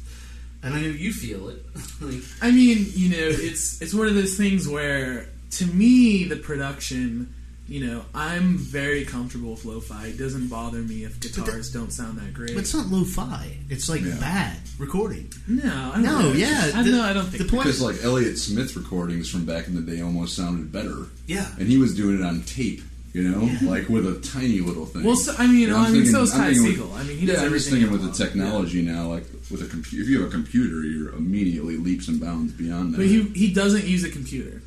And 0.62 0.74
I 0.74 0.80
know 0.80 0.88
you 0.88 1.12
feel 1.12 1.48
it. 1.50 1.62
like, 2.00 2.22
I 2.42 2.50
mean, 2.50 2.86
you 2.94 3.10
know, 3.10 3.18
it's 3.30 3.80
it's 3.80 3.94
one 3.94 4.08
of 4.08 4.14
those 4.16 4.36
things 4.36 4.66
where, 4.66 5.28
to 5.52 5.66
me, 5.66 6.24
the 6.24 6.34
production, 6.36 7.32
you 7.68 7.84
know, 7.86 8.04
I'm 8.14 8.56
very 8.58 9.04
comfortable 9.04 9.50
with 9.50 9.64
lo-fi. 9.64 10.06
It 10.06 10.18
doesn't 10.18 10.48
bother 10.48 10.78
me 10.78 11.02
if 11.04 11.18
guitars 11.20 11.70
don't 11.72 11.92
sound 11.92 12.18
that 12.18 12.32
great. 12.32 12.54
but 12.54 12.60
it's 12.60 12.74
not 12.74 12.86
lo-fi. 12.88 13.56
It's 13.68 13.88
like 13.88 14.02
Yeah. 14.02 14.16
bad 14.20 14.56
recording. 14.78 15.32
no, 15.48 15.62
I 15.92 15.94
don't 15.96 16.02
No, 16.04 16.18
know. 16.22 16.32
yeah, 16.32 16.70
I, 16.74 16.82
the- 16.82 16.90
no, 16.90 17.02
I 17.02 17.12
don't 17.12 17.26
think 17.28 17.42
the 17.42 17.48
point- 17.48 17.64
Because 17.64 17.80
like 17.80 17.96
Elliott 18.04 18.38
Smith 18.38 18.76
recordings 18.76 19.28
from 19.28 19.44
back 19.44 19.66
in 19.66 19.74
the 19.74 19.80
day 19.82 20.00
almost 20.00 20.36
sounded 20.36 20.70
better. 20.70 21.06
Yeah. 21.26 21.48
And 21.58 21.68
he 21.68 21.76
was 21.78 21.94
doing 21.94 22.20
it 22.20 22.22
on 22.24 22.42
tape, 22.42 22.82
you 23.12 23.28
know, 23.28 23.50
like 23.68 23.88
with 23.88 24.06
a 24.06 24.20
tiny 24.20 24.60
little 24.60 24.86
thing. 24.86 25.02
Well, 25.02 25.16
so, 25.16 25.34
I 25.36 25.46
mean, 25.48 25.68
And 25.68 25.76
I 25.76 25.86
I'm 25.86 25.92
mean, 25.92 26.02
thinking- 26.04 26.12
so 26.12 26.22
is 26.22 26.32
I'm 26.34 26.40
Ty 26.40 26.54
thinking 26.54 26.80
with- 26.88 26.98
I 27.00 27.02
mean, 27.02 27.18
he 27.18 27.26
does 27.26 27.40
yeah, 27.40 27.46
I'm 27.46 27.52
just 27.52 27.68
thinking 27.70 27.90
with 27.90 28.00
the 28.02 28.06
analog. 28.08 28.16
technology 28.20 28.82
now, 28.82 29.08
like 29.08 29.26
with 29.50 29.62
a 29.62 29.66
computer. 29.66 30.04
If 30.04 30.08
you 30.08 30.20
have 30.20 30.28
a 30.28 30.30
computer, 30.32 30.82
you're 30.84 31.10
immediately 31.14 31.76
leaps 31.76 32.06
and 32.06 32.20
bounds 32.20 32.52
beyond 32.52 32.94
that. 32.94 32.98
But 32.98 33.06
he 33.06 33.22
he 33.34 33.52
doesn't 33.52 33.86
use 33.86 34.04
a 34.04 34.08
computer 34.08 34.62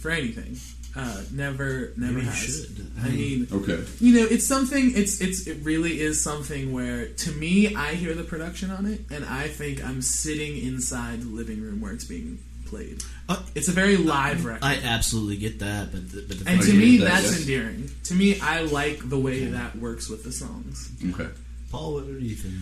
for 0.00 0.10
anything. 0.10 0.58
Uh, 0.94 1.22
never, 1.32 1.92
never 1.96 2.12
Maybe 2.12 2.20
you 2.20 2.30
has. 2.30 2.36
should. 2.36 2.86
I 3.02 3.08
mean, 3.08 3.48
okay. 3.50 3.82
you 3.98 4.20
know, 4.20 4.26
it's 4.30 4.46
something. 4.46 4.92
It's 4.94 5.20
it's 5.20 5.46
it 5.46 5.58
really 5.62 6.00
is 6.00 6.22
something 6.22 6.72
where 6.72 7.08
to 7.08 7.32
me, 7.32 7.74
I 7.74 7.94
hear 7.94 8.14
the 8.14 8.24
production 8.24 8.70
on 8.70 8.84
it, 8.86 9.00
and 9.10 9.24
I 9.24 9.48
think 9.48 9.82
I'm 9.82 10.02
sitting 10.02 10.58
inside 10.58 11.22
the 11.22 11.28
living 11.28 11.62
room 11.62 11.80
where 11.80 11.92
it's 11.92 12.04
being 12.04 12.38
played. 12.66 13.02
Uh, 13.28 13.42
It's 13.54 13.68
a 13.68 13.72
very 13.72 13.96
live 13.96 14.44
record. 14.44 14.64
I 14.64 14.76
absolutely 14.76 15.36
get 15.38 15.60
that, 15.60 15.92
but 15.92 16.10
the, 16.10 16.24
but 16.28 16.44
the 16.44 16.50
and 16.50 16.60
to 16.62 16.72
me, 16.74 16.98
that, 16.98 17.04
that's 17.04 17.30
yes. 17.30 17.40
endearing. 17.40 17.90
To 18.04 18.14
me, 18.14 18.40
I 18.40 18.62
like 18.62 19.08
the 19.08 19.18
way 19.18 19.46
that 19.46 19.76
works 19.76 20.08
with 20.08 20.24
the 20.24 20.32
songs. 20.32 20.90
Okay. 21.10 21.28
Paul, 21.70 21.94
what 21.94 22.06
do 22.06 22.18
you 22.18 22.34
think? 22.34 22.54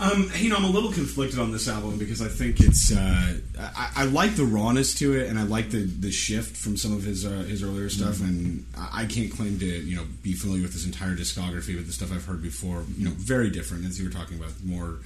Um, 0.00 0.30
you 0.36 0.48
know, 0.48 0.56
I'm 0.56 0.64
a 0.64 0.70
little 0.70 0.90
conflicted 0.90 1.38
on 1.38 1.52
this 1.52 1.68
album 1.68 1.98
because 1.98 2.22
I 2.22 2.28
think 2.28 2.58
it's. 2.60 2.90
Uh, 2.90 3.34
I, 3.58 3.90
I 3.96 4.04
like 4.04 4.34
the 4.34 4.44
rawness 4.44 4.94
to 4.94 5.14
it, 5.14 5.28
and 5.28 5.38
I 5.38 5.42
like 5.42 5.70
the, 5.70 5.84
the 5.84 6.10
shift 6.10 6.56
from 6.56 6.78
some 6.78 6.94
of 6.96 7.02
his 7.02 7.26
uh, 7.26 7.44
his 7.46 7.62
earlier 7.62 7.90
stuff. 7.90 8.20
And 8.20 8.64
I 8.78 9.02
I 9.02 9.04
can't 9.04 9.30
claim 9.30 9.58
to 9.58 9.66
you 9.66 9.96
know 9.96 10.06
be 10.22 10.32
familiar 10.32 10.62
with 10.62 10.72
his 10.72 10.86
entire 10.86 11.14
discography, 11.14 11.76
but 11.76 11.86
the 11.86 11.92
stuff 11.92 12.12
I've 12.12 12.24
heard 12.24 12.42
before, 12.42 12.84
you 12.96 13.04
know, 13.04 13.14
very 13.14 13.50
different 13.50 13.84
as 13.84 14.00
you 14.00 14.06
were 14.06 14.12
talking 14.12 14.38
about, 14.38 14.52
more 14.64 15.00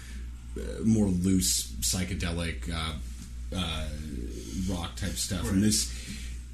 uh, 0.57 0.85
more 0.85 1.07
loose 1.07 1.73
psychedelic 1.81 2.73
uh, 2.73 2.93
uh, 3.57 3.89
rock 4.71 4.95
type 4.95 5.15
stuff. 5.17 5.51
And 5.51 5.61
this, 5.61 5.93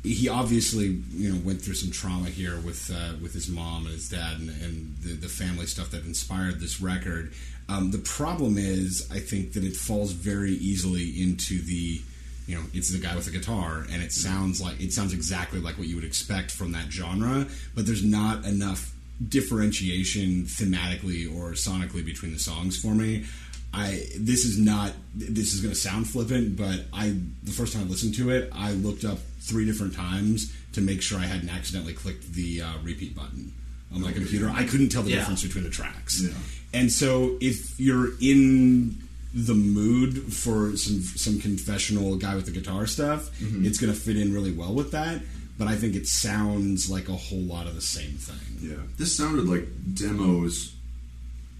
he 0.02 0.30
obviously 0.30 1.02
you 1.10 1.30
know 1.30 1.40
went 1.44 1.60
through 1.60 1.74
some 1.74 1.90
trauma 1.90 2.30
here 2.30 2.58
with 2.60 2.90
uh, 2.90 3.16
with 3.20 3.34
his 3.34 3.50
mom 3.50 3.84
and 3.84 3.92
his 3.92 4.08
dad 4.08 4.38
and, 4.38 4.48
and 4.62 4.96
the, 5.02 5.12
the 5.12 5.28
family 5.28 5.66
stuff 5.66 5.90
that 5.90 6.06
inspired 6.06 6.58
this 6.58 6.80
record. 6.80 7.34
Um, 7.70 7.90
the 7.92 7.98
problem 7.98 8.58
is, 8.58 9.08
I 9.12 9.20
think 9.20 9.52
that 9.52 9.62
it 9.64 9.76
falls 9.76 10.10
very 10.12 10.52
easily 10.52 11.22
into 11.22 11.60
the 11.62 12.02
you 12.46 12.56
know 12.56 12.62
it's 12.74 12.90
the 12.90 12.98
guy 12.98 13.14
with 13.14 13.26
the 13.26 13.30
guitar 13.30 13.86
and 13.92 14.02
it 14.02 14.12
sounds 14.12 14.60
like 14.60 14.80
it 14.80 14.92
sounds 14.92 15.12
exactly 15.12 15.60
like 15.60 15.78
what 15.78 15.86
you 15.86 15.94
would 15.94 16.04
expect 16.04 16.50
from 16.50 16.72
that 16.72 16.90
genre, 16.90 17.46
but 17.76 17.86
there's 17.86 18.02
not 18.04 18.44
enough 18.44 18.92
differentiation 19.28 20.44
thematically 20.44 21.26
or 21.32 21.52
sonically 21.52 22.04
between 22.04 22.32
the 22.32 22.38
songs 22.38 22.76
for 22.80 22.94
me. 22.94 23.24
I 23.72 24.04
this 24.18 24.44
is 24.44 24.58
not 24.58 24.92
this 25.14 25.54
is 25.54 25.60
going 25.60 25.72
to 25.72 25.78
sound 25.80 26.08
flippant, 26.08 26.56
but 26.56 26.86
I 26.92 27.14
the 27.44 27.52
first 27.52 27.72
time 27.72 27.82
I 27.82 27.86
listened 27.86 28.14
to 28.16 28.30
it, 28.30 28.50
I 28.52 28.72
looked 28.72 29.04
up 29.04 29.18
three 29.40 29.64
different 29.64 29.94
times 29.94 30.52
to 30.72 30.80
make 30.80 31.02
sure 31.02 31.18
I 31.18 31.26
hadn't 31.26 31.50
accidentally 31.50 31.92
clicked 31.94 32.32
the 32.32 32.62
uh, 32.62 32.72
repeat 32.82 33.14
button 33.14 33.52
on 33.94 34.00
my 34.00 34.12
computer. 34.12 34.48
I 34.50 34.64
couldn't 34.64 34.88
tell 34.88 35.02
the 35.02 35.10
Yeah. 35.10 35.16
difference 35.18 35.42
between 35.42 35.64
the 35.64 35.70
tracks, 35.70 36.20
Yeah. 36.20 36.30
And 36.72 36.92
so 36.92 37.36
if 37.40 37.78
you're 37.80 38.12
in 38.20 38.96
the 39.32 39.54
mood 39.54 40.32
for 40.32 40.76
some 40.76 41.02
some 41.02 41.38
confessional 41.38 42.16
guy 42.16 42.34
with 42.34 42.46
the 42.46 42.52
guitar 42.52 42.86
stuff, 42.86 43.30
mm-hmm. 43.38 43.64
it's 43.64 43.78
going 43.78 43.92
to 43.92 43.98
fit 43.98 44.16
in 44.16 44.32
really 44.34 44.52
well 44.52 44.74
with 44.74 44.92
that. 44.92 45.20
But 45.58 45.68
I 45.68 45.76
think 45.76 45.94
it 45.94 46.06
sounds 46.06 46.90
like 46.90 47.08
a 47.08 47.14
whole 47.14 47.40
lot 47.40 47.66
of 47.66 47.74
the 47.74 47.82
same 47.82 48.12
thing. 48.12 48.70
Yeah. 48.70 48.82
This 48.96 49.14
sounded 49.14 49.46
like 49.46 49.66
demos 49.94 50.74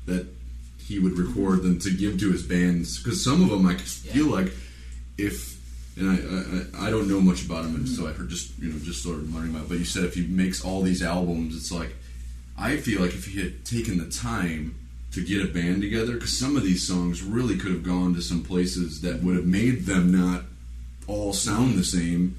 that 0.07 0.27
he 0.79 0.99
would 0.99 1.19
record 1.19 1.63
them 1.63 1.79
to 1.81 1.91
give 1.91 2.19
to 2.21 2.33
his 2.33 2.43
bands 2.43 3.03
because 3.03 3.23
some 3.23 3.43
of 3.43 3.51
them 3.51 3.67
I 3.67 3.75
feel 3.77 4.27
like 4.27 4.53
if 5.19 5.61
and 5.97 6.09
I, 6.09 6.85
I 6.85 6.89
I 6.89 6.91
don't 6.91 7.09
know 7.09 7.21
much 7.21 7.45
about 7.45 7.65
him 7.65 7.75
and 7.75 7.89
so 7.89 8.09
I 8.09 8.13
heard 8.13 8.31
just 8.31 8.59
you 8.59 8.73
know 8.73 8.79
just 8.79 9.03
sort 9.03 9.17
of 9.17 9.35
learning 9.35 9.51
about. 9.51 9.65
it. 9.65 9.69
But 9.69 9.79
you 9.79 9.85
said 9.85 10.05
if 10.05 10.15
he 10.15 10.27
makes 10.27 10.65
all 10.65 10.83
these 10.83 11.03
albums, 11.03 11.57
it's 11.57 11.71
like 11.71 11.95
I 12.59 12.79
feel 12.79 13.01
like 13.01 13.15
if 13.15 13.27
he 13.27 13.41
had 13.41 13.65
taken 13.65 13.99
the 13.99 14.11
time 14.11 14.75
to 15.13 15.25
get 15.25 15.43
a 15.43 15.49
band 15.49 15.83
together, 15.83 16.15
because 16.15 16.39
some 16.39 16.57
of 16.57 16.63
these 16.63 16.87
songs 16.87 17.23
really 17.23 17.57
could 17.57 17.73
have 17.73 17.83
gone 17.83 18.15
to 18.15 18.23
some 18.23 18.43
places 18.43 19.01
that 19.01 19.23
would 19.23 19.37
have 19.37 19.47
made 19.47 19.87
them 19.87 20.13
not 20.13 20.43
all 21.07 21.33
sound 21.33 21.77
the 21.77 21.85
same 21.85 22.37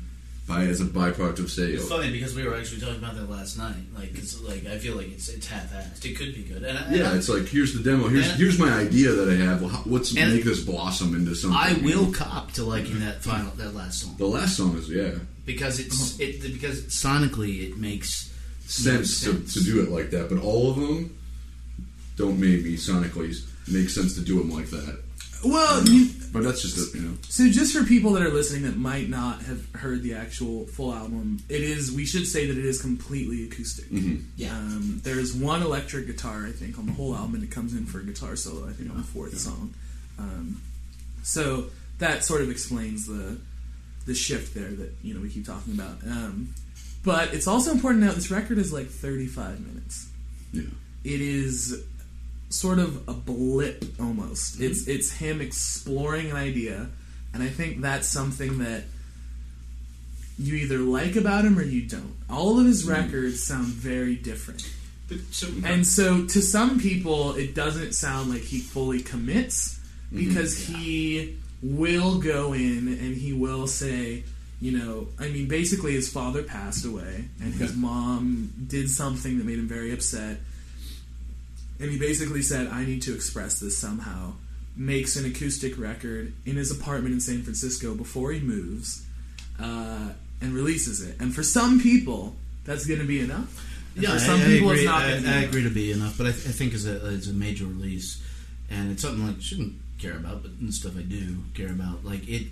by 0.47 0.63
as 0.63 0.81
a 0.81 0.85
byproduct 0.85 1.39
of 1.39 1.51
say 1.51 1.71
It's 1.71 1.87
funny 1.87 2.11
because 2.11 2.35
we 2.35 2.43
were 2.45 2.55
actually 2.55 2.81
talking 2.81 2.97
about 2.97 3.15
that 3.15 3.29
last 3.29 3.57
night. 3.57 3.75
Like, 3.95 4.17
it's 4.17 4.41
like 4.41 4.65
I 4.65 4.77
feel 4.77 4.95
like 4.95 5.07
it's 5.07 5.29
it's 5.29 5.47
half-assed. 5.47 6.03
It 6.03 6.17
could 6.17 6.33
be 6.33 6.43
good, 6.43 6.63
and 6.63 6.77
I, 6.77 6.81
Yeah, 6.93 7.09
and 7.09 7.17
it's 7.17 7.29
like 7.29 7.47
here's 7.47 7.73
the 7.73 7.83
demo. 7.83 8.07
Here's 8.07 8.31
here's 8.35 8.59
my 8.59 8.71
idea 8.71 9.11
that 9.11 9.29
I 9.29 9.35
have. 9.35 9.61
Well, 9.61 9.69
how, 9.69 9.83
let's 9.85 10.13
make 10.13 10.43
this 10.43 10.63
blossom 10.63 11.15
into 11.15 11.35
something. 11.35 11.59
I 11.59 11.73
will 11.83 12.07
know? 12.07 12.11
cop 12.11 12.51
to 12.53 12.63
liking 12.63 12.99
that 13.01 13.21
final 13.21 13.51
that 13.51 13.75
last 13.75 14.01
song 14.01 14.15
The 14.17 14.25
last 14.25 14.57
song 14.57 14.77
is 14.77 14.89
yeah 14.89 15.11
because 15.45 15.79
it's 15.79 16.19
uh-huh. 16.19 16.23
it 16.29 16.53
because 16.53 16.83
sonically 16.85 17.69
it 17.69 17.77
makes 17.77 18.33
sense, 18.65 19.25
no 19.25 19.33
To, 19.33 19.39
to 19.53 19.63
do 19.63 19.81
it 19.81 19.89
like 19.89 20.11
that, 20.11 20.29
but 20.29 20.39
all 20.39 20.71
of 20.71 20.77
them 20.77 21.17
don't 22.15 22.39
maybe 22.39 22.75
sonically 22.75 23.35
make 23.71 23.89
sense 23.89 24.15
to 24.15 24.21
do 24.21 24.37
them 24.39 24.49
like 24.51 24.67
that. 24.71 25.01
Well, 25.43 25.83
you, 25.85 26.07
But 26.31 26.43
that's 26.43 26.61
just 26.61 26.93
a, 26.93 26.97
you 26.97 27.03
know. 27.03 27.17
So, 27.27 27.49
just 27.49 27.75
for 27.75 27.83
people 27.83 28.11
that 28.13 28.21
are 28.21 28.29
listening 28.29 28.61
that 28.63 28.77
might 28.77 29.09
not 29.09 29.41
have 29.43 29.65
heard 29.73 30.03
the 30.03 30.13
actual 30.13 30.67
full 30.67 30.93
album, 30.93 31.39
it 31.49 31.61
is. 31.61 31.91
We 31.91 32.05
should 32.05 32.27
say 32.27 32.45
that 32.45 32.55
it 32.57 32.63
is 32.65 32.79
completely 32.79 33.43
acoustic. 33.45 33.85
Yeah. 34.37 34.55
Um, 34.55 35.01
there 35.03 35.17
is 35.19 35.33
one 35.33 35.63
electric 35.63 36.05
guitar, 36.05 36.45
I 36.45 36.51
think, 36.51 36.77
on 36.77 36.85
the 36.85 36.91
whole 36.91 37.15
album, 37.15 37.35
and 37.35 37.43
it 37.43 37.49
comes 37.49 37.73
in 37.73 37.87
for 37.87 37.99
a 37.99 38.03
guitar 38.03 38.35
solo. 38.35 38.69
I 38.69 38.73
think 38.73 38.91
on 38.91 38.97
the 38.97 39.03
fourth 39.03 39.35
song. 39.39 39.73
Um, 40.19 40.61
so 41.23 41.65
that 41.97 42.23
sort 42.23 42.41
of 42.41 42.51
explains 42.51 43.07
the 43.07 43.39
the 44.05 44.13
shift 44.13 44.53
there 44.53 44.69
that 44.69 44.93
you 45.01 45.13
know 45.15 45.21
we 45.21 45.29
keep 45.29 45.45
talking 45.47 45.73
about. 45.73 46.03
Um, 46.05 46.53
but 47.03 47.33
it's 47.33 47.47
also 47.47 47.71
important 47.71 48.01
to 48.03 48.07
note 48.07 48.15
this 48.15 48.29
record 48.29 48.59
is 48.59 48.71
like 48.71 48.87
35 48.89 49.59
minutes 49.59 50.07
Yeah. 50.53 50.63
it 51.03 51.19
is 51.21 51.83
sort 52.51 52.79
of 52.79 53.07
a 53.07 53.13
blip 53.13 53.83
almost. 53.99 54.59
It's 54.59 54.83
mm-hmm. 54.83 54.91
it's 54.91 55.11
him 55.11 55.41
exploring 55.41 56.31
an 56.31 56.37
idea, 56.37 56.87
and 57.33 57.41
I 57.41 57.47
think 57.47 57.81
that's 57.81 58.07
something 58.07 58.59
that 58.59 58.83
you 60.37 60.55
either 60.55 60.79
like 60.79 61.15
about 61.15 61.45
him 61.45 61.57
or 61.57 61.63
you 61.63 61.83
don't. 61.83 62.15
All 62.29 62.59
of 62.59 62.65
his 62.65 62.83
mm-hmm. 62.83 63.01
records 63.01 63.43
sound 63.43 63.67
very 63.67 64.15
different. 64.15 64.69
But 65.07 65.19
so 65.31 65.47
And 65.65 65.85
so 65.85 66.25
to 66.25 66.41
some 66.41 66.79
people 66.79 67.33
it 67.35 67.53
doesn't 67.53 67.93
sound 67.93 68.29
like 68.31 68.41
he 68.41 68.59
fully 68.59 69.01
commits 69.01 69.79
mm-hmm. 70.13 70.27
because 70.27 70.57
he 70.57 71.37
will 71.61 72.19
go 72.19 72.53
in 72.53 72.87
and 72.87 73.15
he 73.15 73.33
will 73.33 73.67
say, 73.67 74.23
you 74.59 74.77
know, 74.77 75.09
I 75.19 75.27
mean 75.27 75.47
basically 75.47 75.93
his 75.93 76.11
father 76.11 76.43
passed 76.43 76.85
away 76.85 77.25
and 77.41 77.53
his 77.53 77.75
mom 77.75 78.53
did 78.67 78.89
something 78.89 79.37
that 79.37 79.45
made 79.45 79.59
him 79.59 79.67
very 79.67 79.91
upset. 79.91 80.37
And 81.81 81.89
he 81.91 81.97
basically 81.97 82.41
said, 82.43 82.67
I 82.67 82.85
need 82.85 83.01
to 83.03 83.15
express 83.15 83.59
this 83.59 83.77
somehow. 83.77 84.33
Makes 84.77 85.15
an 85.17 85.25
acoustic 85.25 85.77
record 85.79 86.31
in 86.45 86.55
his 86.55 86.71
apartment 86.71 87.13
in 87.13 87.19
San 87.19 87.41
Francisco 87.41 87.93
before 87.95 88.31
he 88.31 88.39
moves 88.39 89.03
uh, 89.59 90.09
and 90.41 90.53
releases 90.53 91.01
it. 91.01 91.19
And 91.19 91.33
for 91.35 91.43
some 91.43 91.79
people, 91.81 92.35
that's 92.65 92.85
going 92.85 92.99
to 93.01 93.05
be 93.07 93.19
enough. 93.19 93.67
And 93.95 94.03
yeah, 94.03 94.13
for 94.13 94.19
some 94.19 94.39
I, 94.39 94.43
I 94.43 94.47
people, 94.47 94.69
agree. 94.69 94.79
it's 94.81 94.87
not 94.89 95.01
I, 95.01 95.09
going 95.09 95.23
to 95.23 95.27
be 95.27 95.33
I 95.35 95.41
agree 95.41 95.63
to 95.63 95.69
be 95.69 95.91
enough, 95.91 96.17
but 96.17 96.27
I, 96.27 96.31
th- 96.31 96.47
I 96.47 96.51
think 96.51 96.73
it's 96.73 96.85
a 96.85 97.13
it's 97.13 97.27
a 97.27 97.33
major 97.33 97.65
release, 97.65 98.23
and 98.69 98.89
it's 98.91 99.01
something 99.01 99.27
like 99.27 99.35
I 99.37 99.39
shouldn't 99.41 99.73
care 99.99 100.15
about, 100.15 100.43
but 100.43 100.51
the 100.65 100.71
stuff 100.71 100.97
I 100.97 101.01
do 101.01 101.35
care 101.53 101.67
about. 101.71 102.05
Like 102.05 102.25
it, 102.29 102.47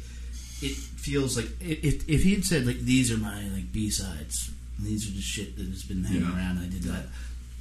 it 0.62 0.76
feels 0.76 1.38
like 1.38 1.48
if 1.62 2.10
if 2.10 2.24
he 2.24 2.34
had 2.36 2.44
said 2.44 2.66
like 2.68 2.80
these 2.80 3.10
are 3.14 3.18
my 3.18 3.44
like 3.56 3.72
B 3.72 3.90
sides, 3.90 4.52
these 4.78 5.08
are 5.08 5.14
just 5.14 5.28
shit 5.30 5.56
that 5.56 5.66
has 5.68 5.84
been 5.84 6.04
hanging 6.04 6.24
Yeah. 6.24 6.36
around, 6.36 6.58
and 6.58 6.66
I 6.66 6.70
did 6.70 6.84
that, 6.84 7.06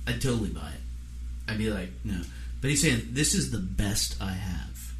I'd 0.08 0.20
totally 0.20 0.50
buy 0.50 0.70
it. 0.70 0.80
I'd 1.48 1.58
be 1.58 1.70
like, 1.70 1.90
no. 2.04 2.20
But 2.60 2.70
he's 2.70 2.82
saying 2.82 3.08
this 3.12 3.34
is 3.34 3.50
the 3.50 3.58
best 3.58 4.16
I 4.20 4.32
have. 4.32 4.92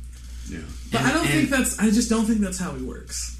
Yeah. 0.48 0.60
But 0.90 1.00
And- 1.00 1.08
I 1.08 1.12
don't 1.12 1.26
and- 1.26 1.34
think 1.34 1.50
that's. 1.50 1.78
I 1.78 1.90
just 1.90 2.08
don't 2.08 2.24
think 2.26 2.40
that's 2.40 2.58
how 2.58 2.74
he 2.74 2.82
works. 2.82 3.36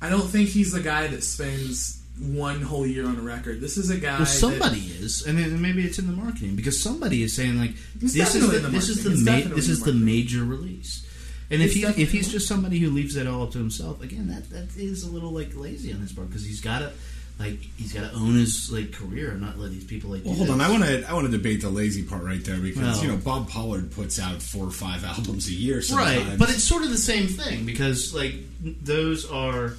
I 0.00 0.10
don't 0.10 0.28
think 0.28 0.48
he's 0.48 0.72
the 0.72 0.80
guy 0.80 1.06
that 1.08 1.22
spends 1.24 2.00
one 2.18 2.62
whole 2.62 2.86
year 2.86 3.06
on 3.06 3.16
a 3.16 3.20
record. 3.22 3.60
This 3.60 3.76
is 3.76 3.90
a 3.90 3.96
guy. 3.96 4.16
Well, 4.18 4.26
somebody 4.26 4.80
is, 4.80 5.24
and 5.26 5.38
then 5.38 5.60
maybe 5.62 5.84
it's 5.84 5.98
in 5.98 6.06
the 6.06 6.12
marketing 6.12 6.56
because 6.56 6.80
somebody 6.82 7.22
is 7.22 7.34
saying 7.34 7.58
like 7.58 7.72
this 7.96 8.16
is 8.16 8.32
the, 8.50 8.56
in 8.56 8.62
the 8.64 8.68
this 8.70 8.88
is 8.88 9.04
the 9.04 9.10
ma- 9.30 9.54
this 9.54 9.68
is 9.68 9.80
the 9.80 9.92
the 9.92 9.98
major 9.98 10.44
release. 10.44 11.04
And 11.50 11.62
It's 11.62 11.74
if 11.76 11.94
he 11.96 12.02
if 12.02 12.12
he's 12.12 12.28
just 12.30 12.46
somebody 12.48 12.78
who 12.78 12.90
leaves 12.90 13.14
that 13.14 13.26
all 13.26 13.42
up 13.44 13.52
to 13.52 13.58
himself, 13.58 14.02
again, 14.02 14.28
that 14.28 14.50
that 14.50 14.76
is 14.76 15.04
a 15.04 15.10
little 15.10 15.30
like 15.32 15.54
lazy 15.56 15.92
on 15.92 16.00
his 16.00 16.12
part 16.12 16.28
because 16.28 16.44
he's 16.44 16.60
got 16.60 16.80
to 16.80 16.92
like 17.38 17.58
he's 17.76 17.92
got 17.92 18.10
to 18.10 18.16
own 18.16 18.34
his 18.34 18.70
like 18.72 18.92
career 18.92 19.30
and 19.30 19.40
not 19.40 19.58
let 19.58 19.70
these 19.70 19.84
people 19.84 20.10
like. 20.10 20.24
Well, 20.24 20.34
hold 20.34 20.48
that. 20.48 20.52
on. 20.54 20.60
I 20.60 20.70
want 20.70 20.84
to 20.84 21.08
I 21.08 21.12
want 21.14 21.26
to 21.26 21.32
debate 21.32 21.60
the 21.62 21.70
lazy 21.70 22.02
part 22.02 22.22
right 22.24 22.44
there 22.44 22.56
because 22.58 22.96
Well- 22.96 23.02
you 23.04 23.08
know 23.08 23.16
Bob 23.16 23.48
Pollard 23.48 23.92
puts 23.92 24.18
out 24.20 24.42
four 24.42 24.66
or 24.66 24.70
five 24.72 25.04
albums 25.04 25.46
a 25.48 25.52
year. 25.52 25.80
Sometimes. 25.82 26.26
right, 26.28 26.38
but 26.38 26.50
it's 26.50 26.64
sort 26.64 26.82
of 26.82 26.90
the 26.90 26.98
same 26.98 27.26
thing 27.28 27.64
because 27.64 28.12
like 28.14 28.34
those 28.62 29.24
are 29.30 29.74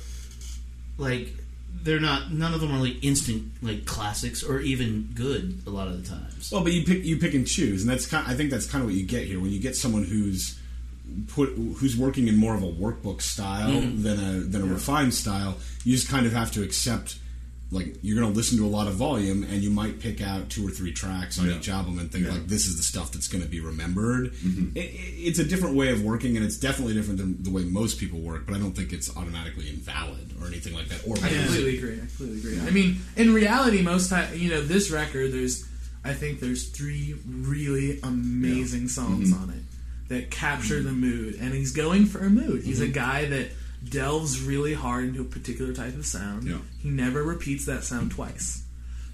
like 0.97 1.33
they're 1.81 1.99
not 1.99 2.31
none 2.31 2.53
of 2.53 2.59
them 2.61 2.71
are 2.73 2.79
like 2.79 3.03
instant 3.03 3.51
like 3.61 3.85
classics 3.85 4.43
or 4.43 4.59
even 4.59 5.09
good 5.15 5.61
a 5.65 5.69
lot 5.69 5.87
of 5.87 6.01
the 6.01 6.09
times. 6.09 6.49
well, 6.51 6.63
but 6.63 6.71
you 6.73 6.83
pick 6.85 7.03
you 7.03 7.17
pick 7.17 7.33
and 7.33 7.47
choose, 7.47 7.81
and 7.81 7.89
that's 7.91 8.05
kind. 8.05 8.25
I 8.27 8.35
think 8.35 8.51
that's 8.51 8.65
kind 8.65 8.81
of 8.83 8.89
what 8.89 8.95
you 8.97 9.05
get 9.05 9.25
here 9.27 9.39
when 9.39 9.51
you 9.51 9.59
get 9.59 9.75
someone 9.75 10.03
who's 10.03 10.57
put 11.27 11.49
who's 11.49 11.97
working 11.97 12.27
in 12.27 12.37
more 12.37 12.53
of 12.55 12.63
a 12.63 12.71
workbook 12.71 13.21
style 13.21 13.71
Mm-hmm. 13.71 14.03
than 14.03 14.19
a 14.19 14.39
than 14.41 14.61
a 14.61 14.65
refined 14.65 15.13
style. 15.13 15.57
You 15.83 15.95
just 15.95 16.07
kind 16.09 16.25
of 16.25 16.33
have 16.33 16.51
to 16.53 16.63
accept. 16.63 17.17
Like 17.71 17.97
you're 18.01 18.19
going 18.19 18.31
to 18.31 18.35
listen 18.35 18.57
to 18.57 18.65
a 18.65 18.67
lot 18.67 18.87
of 18.87 18.95
volume, 18.95 19.43
and 19.43 19.61
you 19.61 19.69
might 19.69 19.99
pick 19.99 20.21
out 20.23 20.49
two 20.49 20.67
or 20.67 20.71
three 20.71 20.91
tracks 20.91 21.37
on 21.39 21.47
Yeah. 21.47 21.57
each 21.57 21.69
album 21.69 21.99
and 21.99 22.11
think 22.11 22.25
Yeah. 22.25 22.31
like 22.31 22.47
this 22.47 22.65
is 22.65 22.77
the 22.77 22.83
stuff 22.83 23.11
that's 23.11 23.27
going 23.27 23.43
to 23.43 23.49
be 23.49 23.59
remembered. 23.59 24.33
Mm-hmm. 24.33 24.75
It, 24.75 24.79
it- 24.85 25.15
it's 25.29 25.37
a 25.39 25.43
different 25.43 25.75
way 25.75 25.89
of 25.91 26.01
working, 26.03 26.35
and 26.35 26.43
it's 26.45 26.57
definitely 26.57 26.95
different 26.95 27.19
than 27.19 27.43
the 27.43 27.51
way 27.51 27.63
most 27.63 27.99
people 27.99 28.19
work. 28.19 28.47
But 28.47 28.55
I 28.55 28.59
don't 28.59 28.75
think 28.75 28.91
it's 28.91 29.15
automatically 29.15 29.69
invalid 29.69 30.33
or 30.41 30.47
anything 30.47 30.73
like 30.73 30.87
that. 30.89 31.01
Or 31.07 31.15
I 31.23 31.29
completely 31.29 31.77
agree. 31.77 31.93
I 31.95 31.99
completely 31.99 32.37
agree. 32.39 32.59
I 32.67 32.71
mean, 32.71 33.01
in 33.15 33.33
reality, 33.35 33.81
most 33.83 34.09
time, 34.09 34.35
you 34.35 34.49
know, 34.49 34.61
this 34.61 34.89
record, 34.89 35.31
there's, 35.31 35.67
I 36.03 36.13
think 36.13 36.39
there's 36.39 36.69
three 36.69 37.15
really 37.27 37.99
amazing 38.01 38.87
songs 38.87 39.29
Mm-hmm. 39.31 39.43
on 39.43 39.49
it 39.51 39.63
that 40.07 40.31
capture 40.31 40.81
the 40.81 40.91
mood, 40.91 41.35
and 41.39 41.53
he's 41.53 41.71
going 41.71 42.07
for 42.07 42.19
a 42.25 42.29
mood. 42.31 42.63
He's 42.63 42.79
Mm-hmm. 42.79 42.89
a 42.89 42.93
guy 42.93 43.25
that 43.25 43.51
delves 43.87 44.41
really 44.41 44.73
hard 44.73 45.05
into 45.05 45.21
a 45.21 45.25
particular 45.25 45.73
type 45.73 45.95
of 45.95 46.05
sound. 46.05 46.43
Yeah. 46.43 46.57
He 46.81 46.89
never 46.89 47.23
repeats 47.23 47.65
that 47.65 47.83
sound 47.83 48.11
twice. 48.11 48.63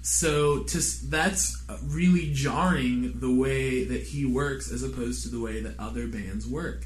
So 0.02 0.62
to, 0.64 0.80
that's 1.08 1.62
really 1.84 2.30
jarring 2.32 3.18
the 3.20 3.32
way 3.32 3.84
that 3.84 4.02
he 4.02 4.24
works 4.24 4.70
as 4.70 4.82
opposed 4.82 5.22
to 5.24 5.28
the 5.28 5.40
way 5.40 5.60
that 5.60 5.78
other 5.78 6.06
bands 6.06 6.46
work. 6.46 6.84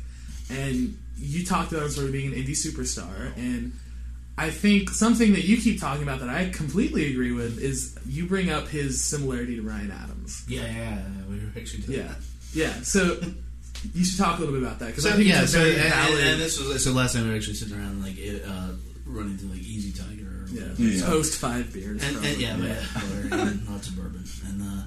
And 0.50 0.98
you 1.18 1.44
talked 1.44 1.72
about 1.72 1.84
him 1.84 1.90
sort 1.90 2.06
of 2.06 2.12
being 2.12 2.32
an 2.32 2.38
indie 2.38 2.50
superstar, 2.50 3.36
and 3.36 3.72
I 4.38 4.48
think 4.50 4.88
something 4.88 5.32
that 5.34 5.44
you 5.44 5.58
keep 5.58 5.78
talking 5.80 6.02
about 6.02 6.20
that 6.20 6.30
I 6.30 6.48
completely 6.48 7.10
agree 7.12 7.32
with 7.32 7.58
is 7.60 7.94
you 8.06 8.26
bring 8.26 8.48
up 8.50 8.68
his 8.68 9.04
similarity 9.04 9.56
to 9.56 9.62
Ryan 9.62 9.90
Adams. 9.90 10.42
Yeah, 10.48 10.62
yeah, 10.62 10.72
yeah, 10.72 11.02
we 11.28 11.36
were 11.36 11.50
actually 11.60 11.82
doing 11.82 11.98
Yeah, 11.98 12.08
that. 12.08 12.16
yeah. 12.54 12.72
So 12.82 13.20
you 13.94 14.04
should 14.04 14.18
talk 14.18 14.38
a 14.38 14.40
little 14.40 14.54
bit 14.54 14.62
about 14.62 14.78
that 14.80 14.86
because 14.88 15.06
I 15.06 15.12
think 15.12 15.26
yeah, 15.28 15.42
it's 15.42 15.54
a 15.54 15.58
so 15.58 15.64
very 15.64 15.80
and, 15.80 15.88
valid. 15.90 16.26
and 16.26 16.40
this 16.40 16.58
was 16.60 16.84
so 16.84 16.92
last 16.92 17.14
time 17.14 17.24
we 17.24 17.30
were 17.30 17.36
actually 17.36 17.54
sitting 17.54 17.76
around 17.76 18.02
like 18.02 18.18
it, 18.18 18.42
uh, 18.46 18.72
running 19.06 19.36
through 19.38 19.50
like 19.50 19.60
Easy 19.60 19.92
Tiger. 19.92 20.26
Or 20.26 20.46
yeah. 20.50 20.72
Yeah. 20.78 21.06
post 21.06 21.38
five 21.40 21.72
beers. 21.72 22.02
and, 22.02 22.24
and 22.24 22.40
yeah, 22.40 22.56
but, 22.56 23.32
or, 23.32 23.40
and 23.40 23.68
lots 23.70 23.88
of 23.88 23.96
bourbon. 23.96 24.24
And 24.46 24.62
uh, 24.62 24.82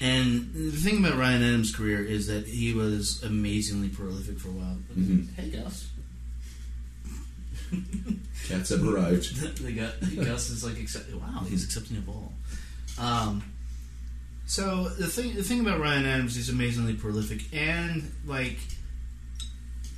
and 0.00 0.52
the 0.52 0.70
thing 0.72 1.04
about 1.04 1.18
Ryan 1.18 1.42
Adams' 1.42 1.74
career 1.74 2.04
is 2.04 2.26
that 2.26 2.46
he 2.46 2.74
was 2.74 3.22
amazingly 3.22 3.88
prolific 3.88 4.38
for 4.38 4.48
a 4.48 4.52
while. 4.52 4.78
Mhm. 4.96 5.34
Hey, 5.34 5.50
Gus. 5.50 5.88
Cats 8.48 8.68
have 8.70 8.86
arrived. 8.86 9.34
the 9.64 9.72
Gus, 9.72 9.94
Gus 10.14 10.50
is 10.50 10.64
like 10.64 10.78
accept, 10.78 11.12
wow, 11.14 11.42
he's 11.48 11.64
accepting 11.64 11.96
a 11.96 12.00
ball. 12.00 12.32
Um, 12.98 13.42
so 14.46 14.88
the 14.90 15.06
thing 15.08 15.34
the 15.34 15.42
thing 15.42 15.60
about 15.60 15.80
Ryan 15.80 16.06
Adams, 16.06 16.36
he's 16.36 16.48
amazingly 16.48 16.94
prolific, 16.94 17.42
and 17.52 18.10
like 18.24 18.58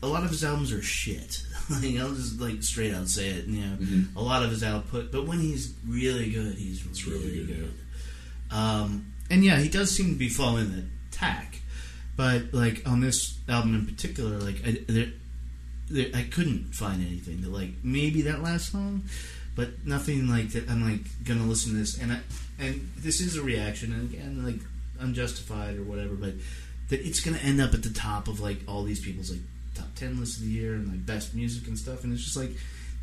a 0.02 0.06
lot 0.06 0.24
of 0.24 0.30
his 0.30 0.44
albums 0.44 0.72
are 0.72 0.82
shit. 0.82 1.42
like, 1.70 1.96
I'll 1.96 2.14
just 2.14 2.40
like 2.40 2.62
straight 2.62 2.94
out 2.94 3.08
say 3.08 3.28
it. 3.28 3.46
You 3.46 3.60
know, 3.60 3.76
Mhm. 3.76 4.16
a 4.16 4.22
lot 4.22 4.42
of 4.42 4.50
his 4.50 4.62
output, 4.62 5.10
but 5.12 5.26
when 5.26 5.40
he's 5.40 5.72
really 5.86 6.30
good, 6.30 6.54
he's 6.56 6.84
really, 7.06 7.18
really 7.26 7.46
good, 7.46 7.56
good. 8.50 8.56
Um, 8.56 9.12
and 9.30 9.44
yeah, 9.44 9.58
he 9.60 9.68
does 9.68 9.90
seem 9.94 10.10
to 10.12 10.18
be 10.18 10.28
following 10.28 10.70
the 10.74 10.84
tack, 11.10 11.60
but 12.16 12.54
like 12.54 12.82
on 12.88 13.00
this 13.00 13.36
album 13.48 13.74
in 13.74 13.84
particular, 13.86 14.38
like 14.38 14.56
I, 14.66 14.82
there, 14.88 15.08
there, 15.90 16.06
I 16.14 16.22
couldn't 16.22 16.74
find 16.74 17.04
anything 17.06 17.42
that 17.42 17.50
like 17.52 17.72
maybe 17.82 18.22
that 18.22 18.42
last 18.42 18.72
song, 18.72 19.02
but 19.54 19.84
nothing 19.84 20.28
like 20.28 20.50
that. 20.52 20.70
I'm 20.70 20.82
like 20.84 21.02
gonna 21.24 21.44
listen 21.44 21.72
to 21.72 21.78
this, 21.78 21.98
and 21.98 22.12
I, 22.12 22.20
and 22.58 22.90
this 22.96 23.20
is 23.20 23.36
a 23.36 23.42
reaction, 23.42 23.92
and 23.92 24.12
again, 24.12 24.44
like 24.44 24.60
unjustified 25.00 25.76
or 25.76 25.82
whatever, 25.82 26.14
but 26.14 26.34
that 26.88 27.00
it's 27.06 27.20
gonna 27.20 27.38
end 27.38 27.60
up 27.60 27.74
at 27.74 27.82
the 27.82 27.90
top 27.90 28.28
of 28.28 28.40
like 28.40 28.58
all 28.66 28.82
these 28.82 29.00
people's 29.00 29.30
like 29.30 29.40
top 29.74 29.94
ten 29.94 30.18
lists 30.18 30.38
of 30.38 30.42
the 30.42 30.50
year 30.50 30.74
and 30.74 30.88
like 30.88 31.04
best 31.06 31.34
music 31.34 31.68
and 31.68 31.78
stuff, 31.78 32.04
and 32.04 32.12
it's 32.12 32.24
just 32.24 32.36
like, 32.36 32.50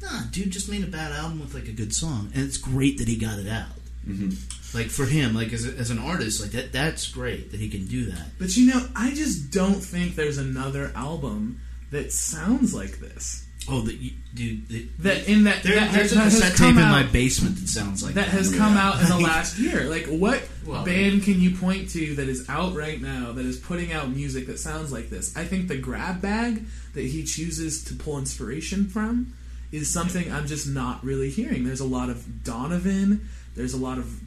nah, 0.02 0.22
dude, 0.32 0.52
just 0.52 0.70
made 0.70 0.84
a 0.84 0.88
bad 0.88 1.12
album 1.12 1.40
with 1.40 1.54
like 1.54 1.68
a 1.68 1.72
good 1.72 1.94
song, 1.94 2.32
and 2.34 2.44
it's 2.44 2.58
great 2.58 2.98
that 2.98 3.08
he 3.08 3.18
got 3.18 3.40
it 3.40 3.48
out. 3.48 3.68
Mm-hmm. 4.08 4.78
Like 4.78 4.88
for 4.88 5.06
him, 5.06 5.34
like 5.34 5.52
as, 5.54 5.66
a, 5.66 5.76
as 5.78 5.90
an 5.90 6.00
artist, 6.00 6.42
like 6.42 6.52
that 6.52 6.72
that's 6.72 7.08
great 7.08 7.52
that 7.52 7.60
he 7.60 7.70
can 7.70 7.86
do 7.86 8.06
that. 8.12 8.28
But 8.38 8.56
you 8.56 8.68
know, 8.74 8.86
I 8.96 9.12
just 9.12 9.52
don't 9.52 9.76
think 9.76 10.16
there's 10.16 10.38
another 10.38 10.92
album 10.96 11.62
that 11.92 12.12
sounds 12.12 12.74
like 12.74 13.00
this. 13.00 13.45
Oh, 13.68 13.82
that 13.82 13.96
you, 13.96 14.12
dude, 14.34 14.68
the, 14.70 14.88
That 15.00 15.28
in 15.28 15.46
that 15.46 15.64
there, 15.64 15.76
that 15.76 15.92
there's 15.92 16.14
has, 16.14 16.38
a 16.38 16.42
cassette 16.42 16.58
tape 16.58 16.76
in 16.76 16.76
my 16.76 17.04
basement 17.04 17.58
that 17.58 17.68
sounds 17.68 18.04
like 18.04 18.14
that 18.14 18.26
that. 18.26 18.32
has 18.32 18.56
come 18.56 18.78
out 18.78 19.02
in 19.02 19.08
the 19.10 19.18
last 19.24 19.58
year. 19.58 19.86
Like, 19.86 20.06
what 20.06 20.48
Well, 20.66 20.86
band 20.86 21.24
can 21.24 21.42
you 21.42 21.56
point 21.56 21.90
to 21.92 22.16
that 22.16 22.28
is 22.28 22.48
out 22.50 22.76
right 22.76 23.02
now 23.02 23.32
that 23.32 23.46
is 23.46 23.58
putting 23.58 23.92
out 23.92 24.10
music 24.10 24.48
that 24.48 24.60
sounds 24.60 24.92
like 24.92 25.10
this? 25.10 25.36
I 25.36 25.46
think 25.46 25.68
the 25.68 25.78
grab 25.78 26.22
bag 26.22 26.64
that 26.94 27.06
he 27.06 27.24
chooses 27.24 27.84
to 27.86 27.96
pull 27.96 28.18
inspiration 28.20 28.88
from 28.88 29.34
is 29.72 29.92
something 29.92 30.32
I'm 30.32 30.48
just 30.48 30.68
not 30.68 31.04
really 31.04 31.30
hearing. 31.30 31.64
There's 31.66 31.80
a 31.82 31.86
lot 31.86 32.10
of 32.10 32.44
Donovan. 32.44 33.28
There's 33.56 33.74
a 33.74 33.78
lot 33.78 33.98
of 33.98 34.20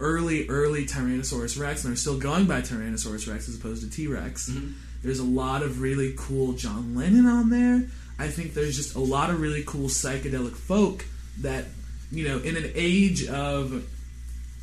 early, 0.00 0.48
early 0.48 0.84
Tyrannosaurus 0.84 1.58
Rex, 1.58 1.84
and 1.84 1.92
they're 1.92 1.96
still 1.96 2.18
going 2.18 2.46
by 2.46 2.60
Tyrannosaurus 2.60 3.30
Rex 3.30 3.48
as 3.48 3.56
opposed 3.56 3.82
to 3.82 3.90
T 3.90 4.06
Rex. 4.06 4.50
Mm-hmm. 4.50 4.72
There's 5.02 5.18
a 5.18 5.24
lot 5.24 5.62
of 5.62 5.80
really 5.80 6.14
cool 6.16 6.52
John 6.52 6.94
Lennon 6.94 7.26
on 7.26 7.50
there. 7.50 7.88
I 8.18 8.28
think 8.28 8.54
there's 8.54 8.76
just 8.76 8.94
a 8.94 9.00
lot 9.00 9.30
of 9.30 9.40
really 9.40 9.62
cool 9.66 9.88
psychedelic 9.88 10.54
folk 10.54 11.04
that, 11.40 11.66
you 12.10 12.28
know, 12.28 12.38
in 12.38 12.56
an 12.56 12.70
age 12.74 13.26
of 13.26 13.84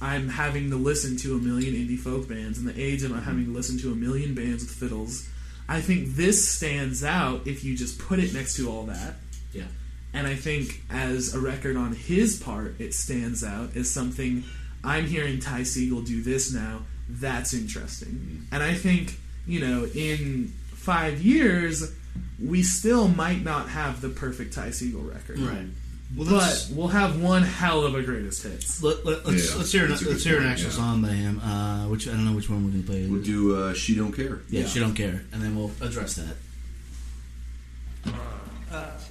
I'm 0.01 0.29
having 0.29 0.69
to 0.69 0.77
listen 0.77 1.17
to 1.17 1.35
a 1.35 1.39
million 1.39 1.73
indie 1.73 1.99
folk 1.99 2.29
bands, 2.29 2.57
in 2.57 2.65
the 2.65 2.81
age 2.81 3.03
of 3.03 3.11
I'm 3.11 3.21
having 3.21 3.45
to 3.45 3.51
listen 3.51 3.77
to 3.79 3.91
a 3.91 3.95
million 3.95 4.33
bands 4.33 4.63
with 4.63 4.71
fiddles, 4.71 5.27
I 5.67 5.81
think 5.81 6.15
this 6.15 6.49
stands 6.49 7.03
out 7.03 7.45
if 7.47 7.63
you 7.63 7.75
just 7.75 7.99
put 7.99 8.19
it 8.19 8.33
next 8.33 8.55
to 8.55 8.69
all 8.69 8.83
that. 8.83 9.15
Yeah. 9.53 9.65
And 10.13 10.25
I 10.25 10.35
think 10.35 10.81
as 10.89 11.35
a 11.35 11.39
record 11.39 11.75
on 11.75 11.93
his 11.93 12.41
part, 12.41 12.79
it 12.79 12.93
stands 12.93 13.43
out 13.43 13.75
as 13.75 13.89
something 13.89 14.43
I'm 14.83 15.05
hearing 15.05 15.39
Ty 15.39 15.61
Segall 15.61 16.05
do 16.05 16.21
this 16.23 16.53
now. 16.53 16.81
That's 17.09 17.53
interesting. 17.53 18.09
Mm-hmm. 18.09 18.55
And 18.55 18.63
I 18.63 18.73
think, 18.73 19.19
you 19.45 19.59
know, 19.59 19.85
in 19.93 20.53
five 20.73 21.21
years, 21.21 21.93
we 22.43 22.63
still 22.63 23.07
might 23.07 23.43
not 23.43 23.69
have 23.69 24.01
the 24.01 24.09
perfect 24.09 24.53
Ty 24.53 24.69
Segall 24.69 25.07
record. 25.13 25.39
Right. 25.39 25.67
Well, 26.17 26.27
But 26.27 26.69
we'll 26.73 26.87
have 26.87 27.21
one 27.21 27.43
hell 27.43 27.83
of 27.85 27.93
a 27.93 28.01
greatest 28.01 28.41
hits. 28.41 28.81
let, 28.81 29.05
let, 29.05 29.25
us 29.27 29.51
Yeah, 29.51 29.57
let's 29.57 29.71
hear 29.71 29.83
an, 29.83 29.89
that's 29.91 30.01
a 30.01 30.09
let's 30.09 30.23
hear 30.23 30.37
an 30.37 30.41
point, 30.43 30.51
actual 30.53 30.69
yeah. 30.71 30.75
song 30.75 31.01
by 31.03 31.09
him. 31.09 31.39
Uh, 31.39 31.87
which 31.87 32.07
I 32.07 32.11
don't 32.11 32.25
know 32.25 32.33
which 32.33 32.49
one 32.49 32.65
we're 32.65 32.71
gonna 32.71 32.83
play. 32.83 33.05
We'll 33.05 33.21
do 33.21 33.55
uh, 33.55 33.73
She 33.75 33.95
Don't 33.95 34.11
Care. 34.11 34.39
yeah, 34.49 34.65
she 34.65 34.79
don't 34.79 34.95
care, 34.95 35.21
and 35.31 35.41
then 35.41 35.55
we'll 35.55 35.71
address 35.81 36.15
that. 36.15 36.35
two, 38.05 39.08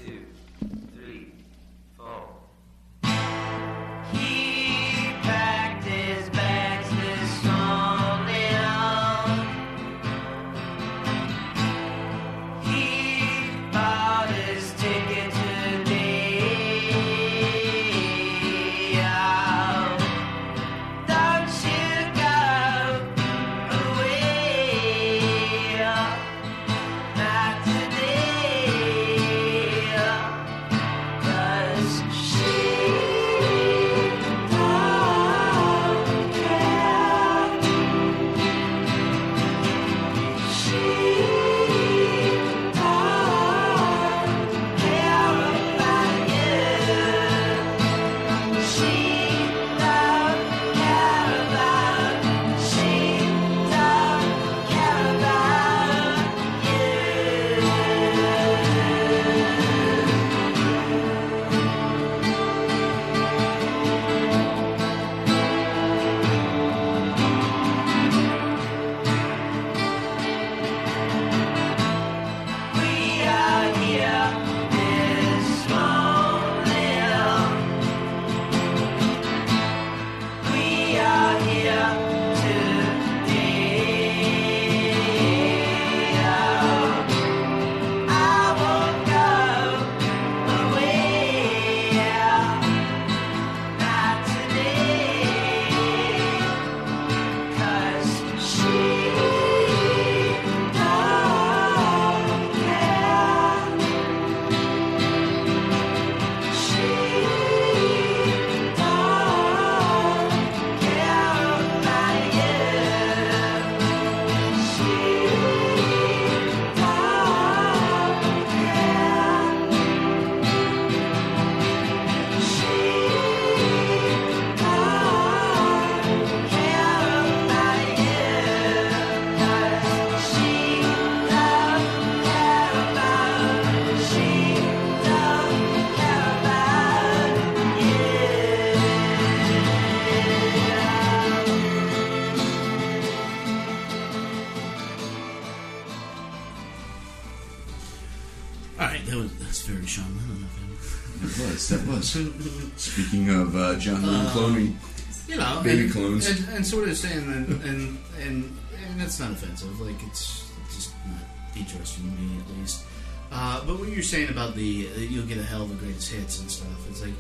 and, 156.59 156.67
so 156.67 156.79
what 156.81 156.89
it's 156.89 157.01
saying, 157.01 157.25
and 157.33 157.49
and 157.63 157.99
and 158.21 158.57
and 158.91 159.01
that's 159.01 159.21
not 159.21 159.31
offensive. 159.31 159.81
Like 159.81 160.03
it's 160.07 160.51
just 160.75 160.93
not 161.07 161.23
interesting 161.57 162.05
to 162.05 162.21
me, 162.21 162.39
at 162.41 162.59
least. 162.59 162.85
Uh, 163.31 163.65
but 163.65 163.79
what 163.79 163.89
you're 163.89 164.03
saying 164.03 164.29
about 164.29 164.55
the 164.57 164.63
you'll 164.63 165.27
get 165.27 165.39
a 165.39 165.43
hell 165.43 165.63
of 165.63 165.71
a 165.71 165.75
greatest 165.75 166.11
hits 166.13 166.41
and 166.41 166.51
stuff, 166.51 166.89
it's 166.91 167.01
like 167.03 167.15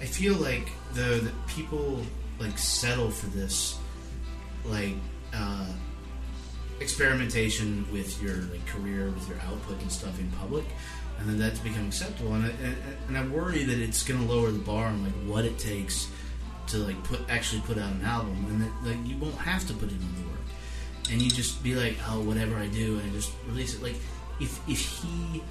I 0.00 0.06
feel 0.06 0.34
like 0.36 0.70
the 0.94 1.20
that 1.22 1.46
people 1.46 2.00
like 2.40 2.56
settle 2.56 3.10
for 3.10 3.26
this, 3.26 3.78
like 4.64 4.94
uh, 5.34 5.66
experimentation 6.80 7.86
with 7.92 8.22
your 8.22 8.36
like 8.36 8.66
career, 8.66 9.10
with 9.10 9.28
your 9.28 9.38
output 9.40 9.80
and 9.82 9.92
stuff 9.92 10.18
in 10.18 10.30
public, 10.32 10.64
and 11.18 11.28
then 11.28 11.38
that's 11.38 11.58
become 11.58 11.86
acceptable. 11.88 12.32
And 12.34 12.46
I, 12.46 12.52
and 13.08 13.18
I 13.18 13.26
worry 13.26 13.64
that 13.64 13.78
it's 13.78 14.02
going 14.02 14.26
to 14.26 14.32
lower 14.32 14.50
the 14.50 14.60
bar 14.60 14.86
on 14.86 15.04
like 15.04 15.12
what 15.26 15.44
it 15.44 15.58
takes 15.58 16.08
to 16.68 16.78
like 16.78 17.02
put 17.04 17.20
actually 17.28 17.62
put 17.62 17.78
out 17.78 17.92
an 17.92 18.04
album, 18.04 18.44
and 18.48 18.62
that 18.62 18.72
like 18.88 19.06
you 19.06 19.16
won't 19.18 19.34
have 19.36 19.66
to 19.68 19.74
put 19.74 19.90
in 19.90 19.98
all 19.98 20.22
the 20.22 20.28
work, 20.28 20.46
and 21.10 21.22
you 21.22 21.30
just 21.30 21.62
be 21.62 21.74
like, 21.74 21.96
oh, 22.08 22.20
whatever 22.20 22.56
I 22.56 22.66
do, 22.68 22.98
and 22.98 23.10
I 23.10 23.14
just 23.14 23.32
release 23.46 23.74
it. 23.74 23.82
Like 23.82 23.96
if 24.40 24.60
if 24.68 24.80
he 25.02 25.42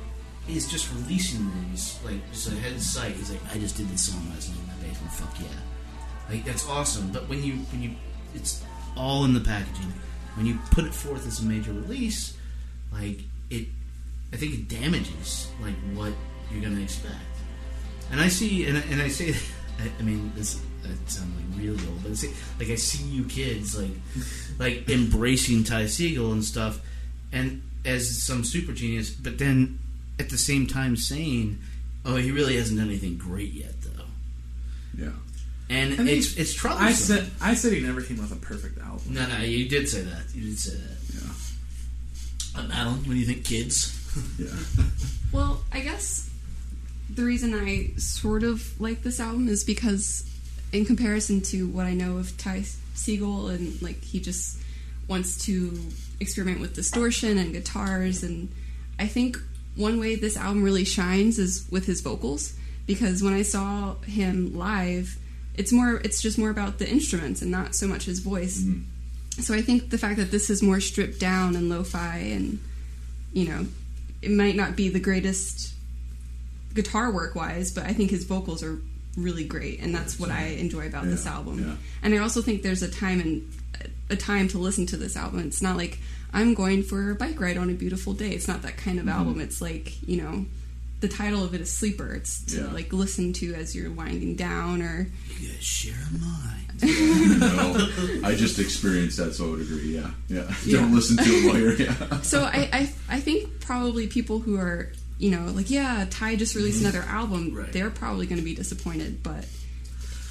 is 0.47 0.69
just 0.69 0.91
releasing 0.93 1.51
these 1.69 1.99
like 2.05 2.21
ahead 2.57 2.73
of 2.73 2.81
sight, 2.81 3.15
he's 3.15 3.31
like, 3.31 3.41
I 3.53 3.57
just 3.57 3.77
did 3.77 3.89
this 3.89 4.07
song 4.11 4.29
last 4.29 4.49
night 4.49 4.59
in 4.59 4.67
my 4.67 4.87
basement. 4.87 5.13
Fuck 5.13 5.39
yeah, 5.39 6.33
like 6.33 6.45
that's 6.45 6.67
awesome. 6.69 7.11
But 7.11 7.27
when 7.27 7.43
you 7.43 7.55
when 7.71 7.83
you 7.83 7.91
it's 8.33 8.63
all 8.95 9.25
in 9.25 9.33
the 9.33 9.39
packaging. 9.39 9.93
When 10.35 10.45
you 10.45 10.59
put 10.71 10.85
it 10.85 10.93
forth 10.93 11.25
as 11.25 11.39
a 11.39 11.43
major 11.43 11.71
release, 11.71 12.37
like 12.91 13.21
it, 13.49 13.67
I 14.31 14.37
think 14.37 14.53
it 14.53 14.67
damages 14.67 15.47
like 15.61 15.73
what 15.93 16.13
you're 16.51 16.61
gonna 16.61 16.81
expect. 16.81 17.15
And 18.11 18.21
I 18.21 18.27
see, 18.27 18.67
and 18.67 18.77
I, 18.77 18.81
and 18.81 19.01
I 19.01 19.07
say, 19.09 19.35
I, 19.79 19.91
I 19.99 20.01
mean, 20.03 20.31
this 20.35 20.59
that 20.83 21.09
sounds 21.09 21.31
like 21.35 21.59
really 21.59 21.87
old, 21.87 22.03
but 22.03 22.11
I 22.11 22.15
say, 22.15 22.29
like 22.59 22.69
I 22.69 22.75
see 22.75 23.03
you 23.03 23.25
kids 23.25 23.77
like, 23.79 23.91
like 24.59 24.89
embracing 24.89 25.63
Ty 25.63 25.83
Segall 25.83 26.31
and 26.31 26.43
stuff, 26.43 26.79
and 27.31 27.61
as 27.85 28.21
some 28.21 28.43
super 28.43 28.73
genius, 28.73 29.09
but 29.09 29.37
then 29.37 29.79
at 30.19 30.29
the 30.29 30.37
same 30.37 30.67
time 30.67 30.95
saying, 30.95 31.59
"Oh, 32.05 32.15
he 32.15 32.31
really 32.31 32.57
hasn't 32.57 32.79
done 32.79 32.87
anything 32.89 33.17
great 33.17 33.53
yet, 33.53 33.73
though." 33.81 34.05
yeah. 34.97 35.11
And 35.69 35.93
I 35.99 36.03
mean, 36.03 36.17
it's 36.17 36.37
it's 36.37 36.53
troublesome. 36.53 36.87
I 36.87 36.91
said 36.93 37.31
I 37.41 37.53
said 37.53 37.73
he 37.73 37.81
never 37.81 38.01
came 38.01 38.17
with 38.17 38.31
a 38.31 38.37
perfect 38.37 38.79
album. 38.79 39.13
no, 39.13 39.27
no, 39.27 39.39
you 39.39 39.67
did 39.67 39.89
say 39.89 40.01
that. 40.01 40.23
You 40.33 40.43
did 40.43 40.59
say 40.59 40.75
that. 40.77 41.23
Yeah. 42.55 42.61
Uh, 42.61 42.67
Madeline, 42.67 42.97
what 42.99 43.09
do 43.09 43.15
you 43.15 43.25
think, 43.25 43.43
kids? 43.45 43.93
Yeah. 44.39 44.47
Well, 45.33 45.61
I 45.73 45.81
guess 45.81 46.29
the 47.09 47.23
reason 47.23 47.53
I 47.53 47.97
sort 47.97 48.43
of 48.43 48.79
like 48.79 49.03
this 49.03 49.19
album 49.19 49.47
is 49.47 49.63
because 49.63 50.29
in 50.71 50.85
comparison 50.85 51.41
to 51.41 51.67
what 51.67 51.85
I 51.85 51.93
know 51.93 52.17
of 52.17 52.37
Ty 52.37 52.63
Segall, 52.95 53.53
and 53.53 53.81
like 53.81 54.03
he 54.03 54.19
just 54.19 54.59
wants 55.07 55.45
to 55.45 55.77
experiment 56.19 56.59
with 56.59 56.73
distortion 56.73 57.37
and 57.37 57.53
guitars, 57.53 58.23
and 58.23 58.49
I 58.99 59.07
think 59.07 59.37
one 59.75 59.99
way 59.99 60.15
this 60.15 60.35
album 60.35 60.63
really 60.63 60.83
shines 60.83 61.39
is 61.39 61.67
with 61.71 61.85
his 61.85 62.01
vocals 62.01 62.57
because 62.85 63.21
when 63.21 63.33
I 63.33 63.43
saw 63.43 63.95
him 64.01 64.57
live, 64.57 65.17
it's 65.55 65.71
more 65.71 65.95
it's 65.97 66.21
just 66.21 66.37
more 66.37 66.49
about 66.49 66.79
the 66.79 66.89
instruments 66.89 67.41
and 67.41 67.51
not 67.51 67.75
so 67.75 67.87
much 67.87 68.05
his 68.05 68.19
voice. 68.19 68.59
Mm-hmm. 68.59 69.41
So 69.41 69.53
I 69.53 69.61
think 69.61 69.91
the 69.91 69.97
fact 69.97 70.17
that 70.17 70.31
this 70.31 70.49
is 70.49 70.63
more 70.63 70.79
stripped 70.79 71.19
down 71.19 71.55
and 71.55 71.69
lo-fi 71.69 72.17
and 72.17 72.59
you 73.33 73.47
know, 73.47 73.67
it 74.21 74.31
might 74.31 74.55
not 74.55 74.75
be 74.75 74.89
the 74.89 74.99
greatest 74.99 75.73
guitar 76.77 77.11
work 77.11 77.35
wise, 77.35 77.71
but 77.73 77.83
I 77.85 77.93
think 77.93 78.09
his 78.11 78.23
vocals 78.23 78.63
are 78.63 78.79
really 79.17 79.43
great, 79.43 79.81
and 79.81 79.93
that's 79.93 80.19
what 80.19 80.29
I 80.31 80.43
enjoy 80.59 80.85
about 80.87 81.05
this 81.05 81.25
album. 81.25 81.59
yeah. 81.67 81.75
And 82.03 82.13
I 82.13 82.19
also 82.19 82.41
think 82.41 82.61
there's 82.61 82.83
a 82.83 82.89
time 82.91 83.19
and 83.19 83.51
a 84.09 84.15
time 84.15 84.47
to 84.49 84.57
listen 84.59 84.85
to 84.87 84.97
this 84.97 85.17
album. 85.17 85.39
It's 85.39 85.61
not 85.61 85.75
like 85.75 85.99
I'm 86.33 86.53
going 86.53 86.83
for 86.83 87.11
a 87.11 87.15
bike 87.15 87.39
ride 87.41 87.57
on 87.57 87.69
a 87.69 87.73
beautiful 87.73 88.13
day. 88.13 88.29
It's 88.31 88.47
not 88.47 88.61
that 88.61 88.77
kind 88.77 88.99
of 88.99 89.05
Mm-hmm. 89.05 89.19
album. 89.19 89.41
It's 89.41 89.59
like 89.61 89.85
you 90.07 90.17
know, 90.21 90.45
the 90.99 91.07
title 91.07 91.43
of 91.43 91.53
it 91.55 91.61
is 91.61 91.71
Sleeper. 91.71 92.13
It's 92.13 92.43
to 92.53 92.61
Yeah. 92.61 92.71
like 92.71 92.93
listen 92.93 93.33
to 93.33 93.53
as 93.55 93.75
you're 93.75 93.91
winding 93.91 94.35
down 94.35 94.81
or 94.81 95.07
You 95.39 95.49
share 95.59 95.95
a 96.09 96.17
mind. 96.19 96.63
no, 97.39 97.87
I 98.27 98.35
just 98.35 98.59
experienced 98.59 99.17
that, 99.17 99.33
so 99.33 99.45
I 99.47 99.49
would 99.51 99.61
agree. 99.61 99.95
Yeah, 99.95 100.11
yeah. 100.29 100.51
Yeah. 100.65 100.79
Don't 100.81 100.93
listen 100.93 101.17
to 101.17 101.23
it 101.23 101.47
while 101.47 101.57
you're. 101.59 101.73
Yeah. 101.73 102.21
So 102.21 102.43
I, 102.43 102.69
I 102.71 102.81
I 103.09 103.19
think 103.19 103.59
probably 103.61 104.05
people 104.07 104.39
who 104.39 104.57
are 104.57 104.91
you 105.19 105.31
know 105.31 105.51
like 105.53 105.69
yeah 105.69 106.05
Ty 106.09 106.35
just 106.35 106.55
released 106.55 106.77
Mm-hmm. 106.83 106.95
another 106.95 107.07
album 107.09 107.53
Right. 107.55 107.71
they're 107.73 107.89
probably 107.89 108.25
going 108.27 108.37
to 108.39 108.45
be 108.45 108.55
disappointed 108.55 109.23
but 109.23 109.45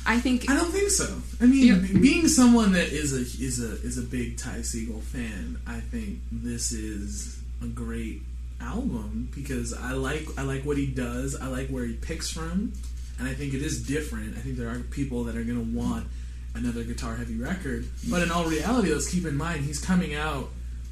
I 0.09 0.21
think 0.21 0.49
I 0.49 0.55
don't 0.55 0.71
think 0.71 0.91
so. 0.91 1.21
I 1.41 1.47
mean, 1.47 1.67
Yeah. 1.67 1.99
being 2.01 2.29
someone 2.29 2.73
that 2.73 2.93
is 2.93 3.13
a 3.13 3.23
is 3.45 3.59
a 3.61 3.73
is 3.85 3.99
a 3.99 4.03
big 4.03 4.37
Ty 4.37 4.59
Segall 4.61 5.03
fan, 5.03 5.59
I 5.67 5.81
think 5.81 6.21
this 6.31 6.71
is 6.71 7.41
a 7.61 7.67
great 7.67 8.23
album 8.61 9.29
because 9.35 9.73
I 9.75 9.93
like 9.93 10.27
I 10.39 10.43
like 10.43 10.63
what 10.65 10.77
he 10.77 10.87
does. 10.87 11.35
I 11.35 11.49
like 11.49 11.69
where 11.71 11.85
he 11.85 11.95
picks 11.95 12.31
from, 12.31 12.73
and 13.19 13.27
I 13.29 13.35
think 13.35 13.53
it 13.53 13.63
is 13.63 13.85
different. 13.85 14.37
I 14.37 14.41
think 14.41 14.57
there 14.57 14.69
are 14.69 14.79
people 14.79 15.25
that 15.25 15.35
are 15.37 15.43
going 15.43 15.59
to 15.73 15.77
want 15.77 16.07
another 16.55 16.85
guitar 16.85 17.17
heavy 17.17 17.35
record, 17.37 17.89
but 18.09 18.23
in 18.23 18.31
all 18.31 18.45
reality, 18.45 18.93
let's 18.95 19.11
keep 19.11 19.27
in 19.27 19.37
mind 19.37 19.65
he's 19.65 19.81
coming 19.81 20.15
out 20.15 20.51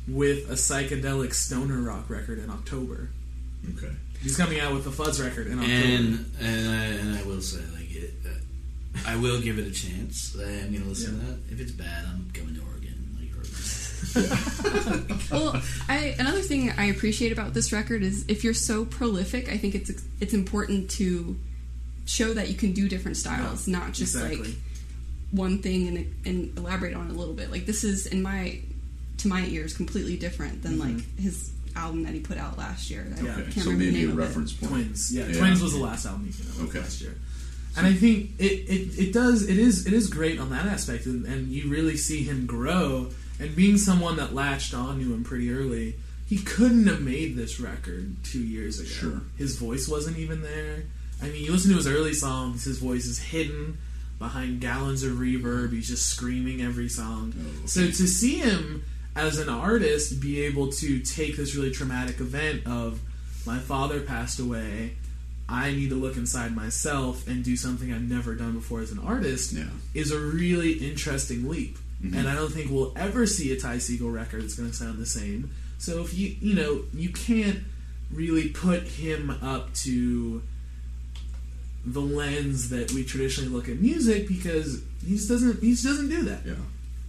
with 0.09 0.51
a 0.51 0.55
psychedelic 0.55 1.33
stoner 1.35 1.81
rock 1.81 2.11
record 2.11 2.41
in 2.41 2.51
October. 2.51 3.11
Okay. 3.77 3.93
He's 4.23 4.37
coming 4.37 4.61
out 4.61 4.73
with 4.73 4.87
a 4.87 4.91
fuzz 4.91 5.21
record 5.21 5.47
in 5.49 5.59
October. 5.59 5.73
And 5.75 6.27
and 6.41 6.69
I, 6.71 6.85
and 6.85 7.19
I 7.19 7.23
will 7.25 7.41
say 7.43 7.61
like 7.75 7.95
it, 7.95 8.15
uh, 8.27 8.31
I 9.07 9.17
will 9.17 9.41
give 9.41 9.59
it 9.59 9.67
a 9.67 9.71
chance. 9.71 10.37
I 10.39 10.51
am 10.51 10.73
gonna 10.73 10.87
listen 10.87 11.19
to 11.19 11.27
that. 11.27 11.39
If 11.53 11.61
it's 11.61 11.73
bad, 11.73 12.05
I'm 12.07 12.31
coming 12.33 12.55
to 12.55 12.61
Oregon. 12.63 13.17
Like 13.19 13.31
Oregon. 13.37 15.21
well 15.31 15.61
I 15.89 16.15
another 16.19 16.41
thing 16.41 16.71
I 16.77 16.87
appreciate 16.87 17.33
about 17.33 17.53
this 17.55 17.73
record 17.73 18.03
is 18.03 18.25
if 18.29 18.45
you're 18.45 18.55
so 18.55 18.85
prolific 18.85 19.51
I 19.51 19.57
think 19.59 19.75
it's 19.75 19.91
it's 20.21 20.33
important 20.35 20.91
to 20.93 21.37
show 22.07 22.35
that 22.35 22.49
you 22.49 22.55
can 22.55 22.73
do 22.73 22.89
different 22.89 23.17
styles 23.17 23.67
Yeah, 23.67 23.79
not 23.79 23.93
just 23.93 24.15
exactly. 24.15 24.39
like 24.51 24.55
one 25.33 25.59
thing 25.59 25.89
and 25.89 26.15
and 26.25 26.59
elaborate 26.59 26.95
on 26.95 27.09
it 27.09 27.11
a 27.11 27.19
little 27.19 27.35
bit 27.35 27.51
like 27.51 27.67
this 27.67 27.83
is 27.83 28.07
in 28.07 28.23
my 28.23 28.61
to 29.19 29.29
my 29.29 29.45
ears 29.47 29.75
completely 29.77 30.17
different 30.17 30.63
than 30.63 30.79
like 30.79 31.03
his 31.19 31.51
album 31.77 32.03
that 32.05 32.15
he 32.15 32.21
put 32.21 32.39
out 32.39 32.57
last 32.59 32.91
year 32.91 33.03
I 33.03 33.15
Mm-hmm. 33.15 33.27
Yeah. 33.27 33.35
can't 33.35 33.53
So 33.55 33.71
remember 33.71 33.85
the 33.85 33.91
maybe 33.91 34.05
a 34.05 34.07
name 34.09 34.11
of 34.13 34.19
it. 34.19 34.23
reference 34.23 34.53
point. 34.53 34.71
Twins, 34.73 35.13
yeah, 35.15 35.27
Yeah. 35.27 35.39
Twins 35.39 35.63
was 35.63 35.73
the 35.73 35.79
last 35.81 36.07
album 36.07 36.27
he 36.27 36.33
came 36.43 36.53
out 36.63 36.69
Okay. 36.69 36.79
last 36.81 37.01
year, 37.01 37.17
and 37.77 37.87
I 37.87 37.93
think 37.95 38.31
it, 38.39 38.45
it, 38.45 38.99
it 38.99 39.13
does 39.13 39.49
it 39.49 39.59
is 39.59 39.87
it 39.87 39.93
is 39.93 40.09
great 40.09 40.39
on 40.39 40.51
that 40.51 40.67
aspect, 40.67 41.07
and, 41.07 41.25
and 41.27 41.49
you 41.49 41.69
really 41.71 41.97
see 41.97 42.23
him 42.23 42.47
grow. 42.47 43.11
And 43.41 43.57
being 43.57 43.79
someone 43.79 44.17
that 44.19 44.33
latched 44.33 44.75
onto 44.75 45.13
him 45.13 45.25
pretty 45.25 45.53
early, 45.53 45.97
he 46.27 46.39
couldn't 46.39 46.87
have 46.87 47.01
made 47.01 47.35
this 47.35 47.59
record 47.59 48.15
two 48.23 48.39
years 48.43 48.79
ago. 48.79 48.89
Sure. 48.89 49.21
his 49.37 49.57
voice 49.57 49.89
wasn't 49.89 50.19
even 50.19 50.43
there. 50.43 50.85
I 51.21 51.27
mean, 51.31 51.45
you 51.45 51.51
listen 51.51 51.71
to 51.73 51.77
his 51.77 51.89
early 51.89 52.15
songs, 52.15 52.63
his 52.65 52.79
voice 52.79 53.07
is 53.07 53.19
hidden 53.19 53.79
behind 54.21 54.61
gallons 54.61 55.03
of 55.03 55.15
reverb. 55.15 55.73
He's 55.73 55.89
just 55.89 56.07
screaming 56.07 56.63
every 56.63 56.89
song. 56.89 57.35
Oh, 57.37 57.67
So 57.67 57.87
to 57.87 58.07
see 58.07 58.37
him 58.37 58.85
as 59.17 59.39
an 59.39 59.49
artist 59.49 60.21
be 60.21 60.43
able 60.43 60.71
to 60.73 60.99
take 61.01 61.37
this 61.37 61.55
really 61.55 61.71
traumatic 61.71 62.21
event 62.21 62.67
of 62.67 63.01
my 63.47 63.59
father 63.59 64.01
passed 64.01 64.39
away, 64.41 64.97
I 65.49 65.73
need 65.73 65.91
to 65.91 65.95
look 65.97 66.17
inside 66.17 66.55
myself 66.57 67.29
and 67.29 67.45
do 67.45 67.57
something 67.57 67.93
I've 67.93 68.09
never 68.09 68.35
done 68.35 68.55
before 68.55 68.81
as 68.81 68.91
an 68.91 68.99
artist 68.99 69.53
Yeah. 69.53 69.65
is 69.93 70.11
a 70.11 70.19
really 70.19 70.73
interesting 70.73 71.49
leap. 71.49 71.79
Mm-hmm. 72.03 72.17
And 72.19 72.29
I 72.29 72.35
don't 72.35 72.53
think 72.53 72.71
we'll 72.71 72.93
ever 72.97 73.27
see 73.27 73.53
a 73.53 73.59
Ty 73.61 73.77
Segall 73.77 74.13
record 74.13 74.43
that's 74.43 74.55
going 74.55 74.71
to 74.71 74.75
sound 74.75 74.99
the 74.99 75.07
same. 75.07 75.51
So 75.79 76.01
if 76.03 76.17
you 76.17 76.35
you 76.41 76.55
know 76.55 76.83
you 76.95 77.11
can't 77.11 77.59
really 78.13 78.49
put 78.49 78.83
him 78.85 79.31
up 79.43 79.73
to 79.75 80.43
the 81.85 82.01
lens 82.01 82.71
that 82.71 82.93
we 82.93 83.05
traditionally 83.05 83.51
look 83.51 83.69
at 83.69 83.79
music 83.81 84.27
because 84.29 84.83
he 85.07 85.17
just 85.17 85.29
doesn't 85.29 85.61
he 85.63 85.73
just 85.73 85.85
doesn't 85.85 86.09
do 86.09 86.23
that. 86.23 86.41
Yeah. 86.47 86.55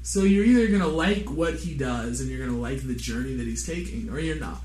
So 0.07 0.21
you're 0.23 0.45
either 0.45 0.67
gonna 0.67 0.87
like 0.87 1.31
what 1.31 1.55
he 1.55 1.73
does 1.73 2.21
and 2.21 2.29
you're 2.29 2.45
gonna 2.45 2.59
like 2.59 2.85
the 2.85 2.93
journey 2.93 3.33
that 3.37 3.47
he's 3.47 3.65
taking, 3.65 4.07
or 4.11 4.19
you're 4.19 4.35
not 4.35 4.61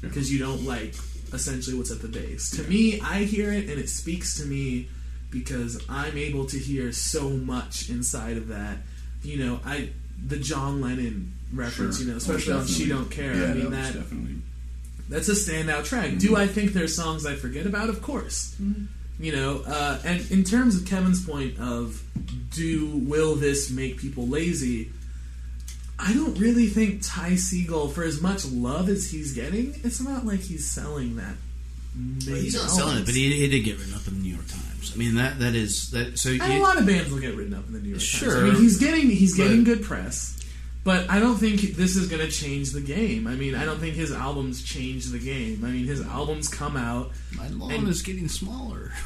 because 0.00 0.32
you 0.32 0.38
don't 0.38 0.64
like 0.64 0.94
essentially 1.34 1.76
what's 1.76 1.90
at 1.90 2.00
the 2.00 2.08
base. 2.08 2.50
To 2.56 2.62
me, 2.64 2.98
I 3.02 3.24
hear 3.24 3.52
it 3.52 3.68
and 3.68 3.78
it 3.78 3.90
speaks 3.90 4.38
to 4.38 4.46
me 4.46 4.88
because 5.30 5.80
I'm 5.88 6.16
able 6.16 6.46
to 6.46 6.58
hear 6.58 6.92
so 6.92 7.28
much 7.28 7.90
inside 7.90 8.38
of 8.38 8.48
that. 8.48 8.78
You 9.22 9.36
know, 9.44 9.60
I 9.66 9.90
the 10.26 10.38
John 10.38 10.80
Lennon 10.80 11.34
reference, 11.52 11.96
Sure. 11.98 12.04
you 12.06 12.10
know, 12.10 12.14
Oh, 12.14 12.18
especially 12.18 12.52
on 12.54 12.66
"She. 12.66 12.88
Don't 12.88 13.10
Care." 13.10 13.34
Yeah, 13.36 13.50
I 13.50 13.54
mean 13.54 13.70
that 13.72 13.92
that 13.92 13.98
definitely. 14.00 14.36
that's 15.10 15.28
a 15.28 15.32
standout 15.32 15.84
track. 15.84 16.16
Do 16.16 16.36
I 16.36 16.46
think 16.46 16.72
there's 16.72 16.96
songs 16.96 17.26
I 17.26 17.34
forget 17.34 17.66
about? 17.66 17.90
Of 17.90 18.00
course. 18.00 18.54
Mm-hmm. 18.60 18.84
You 19.20 19.36
know, 19.36 19.62
uh, 19.66 19.98
and 20.04 20.28
in 20.30 20.44
terms 20.44 20.80
of 20.80 20.86
Kevin's 20.88 21.24
point 21.24 21.60
of 21.60 22.02
do 22.50 22.86
will 22.86 23.34
this 23.34 23.70
make 23.70 23.98
people 23.98 24.26
lazy? 24.26 24.90
I 25.98 26.14
don't 26.14 26.38
really 26.38 26.66
think 26.66 27.02
Ty 27.02 27.32
Segall, 27.32 27.92
for 27.92 28.02
as 28.02 28.22
much 28.22 28.46
love 28.46 28.88
as 28.88 29.10
he's 29.10 29.34
getting, 29.34 29.74
it's 29.84 30.00
not 30.00 30.24
like 30.24 30.40
he's 30.40 30.70
selling 30.70 31.16
that. 31.16 31.34
many 31.94 32.40
He's 32.40 32.54
not 32.54 32.70
selling 32.70 32.98
it, 32.98 33.04
but 33.04 33.14
he, 33.14 33.30
he 33.30 33.48
did 33.48 33.60
get 33.62 33.78
written 33.78 33.92
up 33.92 34.06
in 34.08 34.14
the 34.14 34.20
New 34.20 34.32
York 34.32 34.46
Times. 34.48 34.92
I 34.94 34.98
mean 34.98 35.16
that 35.16 35.38
that 35.40 35.54
is 35.54 35.90
that. 35.90 36.18
So 36.18 36.30
And 36.30 36.42
a 36.42 36.58
lot 36.62 36.78
of 36.78 36.86
bands 36.86 37.10
will 37.12 37.20
get 37.20 37.34
written 37.34 37.52
up 37.52 37.66
in 37.66 37.74
the 37.74 37.80
New 37.80 37.90
York 37.90 38.00
Times. 38.00 38.08
Sure. 38.08 38.38
I 38.38 38.44
mean, 38.44 38.54
he's 38.56 38.78
getting 38.78 39.10
he's 39.10 39.34
getting 39.36 39.64
good 39.64 39.82
press, 39.82 40.39
but 40.84 41.08
I 41.10 41.18
don't 41.20 41.36
think 41.36 41.60
this 41.76 41.96
is 41.96 42.08
going 42.08 42.22
to 42.24 42.30
change 42.30 42.70
the 42.72 42.80
game. 42.80 43.26
I 43.26 43.34
mean, 43.34 43.54
I 43.54 43.64
don't 43.64 43.78
think 43.78 43.94
his 43.96 44.12
albums 44.12 44.62
change 44.62 45.06
the 45.06 45.18
game. 45.18 45.62
I 45.64 45.68
mean, 45.68 45.84
his 45.86 46.00
albums 46.02 46.48
come 46.48 46.76
out. 46.76 47.10
my 47.36 47.48
lawn 47.48 47.70
and- 47.72 47.88
is 47.88 48.02
getting 48.02 48.28
smaller. 48.28 48.92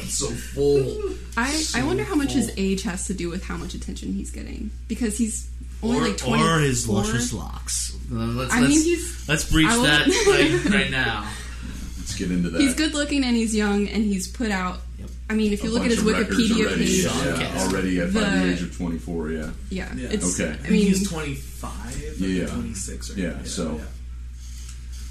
It's 0.00 0.18
so 0.18 0.26
full. 0.28 1.14
I, 1.36 1.62
I 1.74 1.84
wonder 1.84 2.02
how 2.04 2.14
much 2.14 2.32
his 2.32 2.50
age 2.56 2.82
has 2.84 3.06
to 3.08 3.14
do 3.14 3.28
with 3.28 3.44
how 3.44 3.56
much 3.56 3.74
attention 3.74 4.12
he's 4.12 4.30
getting 4.30 4.70
because 4.88 5.18
he's 5.18 5.50
only 5.82 5.98
or, 5.98 6.08
like 6.08 6.16
20 6.16 6.42
or 6.42 6.58
his 6.60 6.88
luscious 6.88 7.32
locks. 7.32 7.94
Uh, 8.10 8.14
let's, 8.14 8.52
I 8.52 8.60
let's, 8.60 8.74
mean, 8.74 8.82
he's- 8.84 9.28
let's 9.28 9.50
breach 9.50 9.68
that 9.68 10.06
like, 10.64 10.72
right 10.74 10.90
now. 10.90 11.28
Let's 11.98 12.14
get 12.16 12.30
into 12.30 12.48
that. 12.50 12.60
he's 12.60 12.74
good 12.74 12.94
looking 12.94 13.22
and 13.24 13.36
he's 13.36 13.54
young 13.54 13.86
and 13.88 14.02
he's 14.04 14.28
put 14.28 14.50
out 14.50 14.74
Yep. 14.74 14.82
I 15.30 15.34
mean 15.34 15.52
if 15.52 15.62
you 15.62 15.70
look 15.70 15.84
at 15.84 15.90
his 15.90 16.00
Wikipedia 16.00 16.64
already, 16.66 16.84
page 16.86 17.04
Yeah, 17.04 17.40
Yeah. 17.40 17.60
already 17.62 18.00
at 18.00 18.14
by 18.14 18.20
the 18.20 18.26
The- 18.46 18.52
age 18.52 18.62
of 18.62 18.76
24, 18.76 19.30
yeah. 19.30 19.50
yeah, 19.70 19.94
Yeah. 19.96 20.08
it's 20.10 20.40
Okay. 20.40 20.56
I, 20.62 20.66
I 20.66 20.70
mean 20.70 20.86
he's 20.86 21.08
twenty 21.08 21.34
five, 21.34 22.14
Yeah. 22.18 22.46
twenty 22.46 22.74
six, 22.74 23.10
right? 23.10 23.18
Yeah, 23.18 23.42
so- 23.44 23.80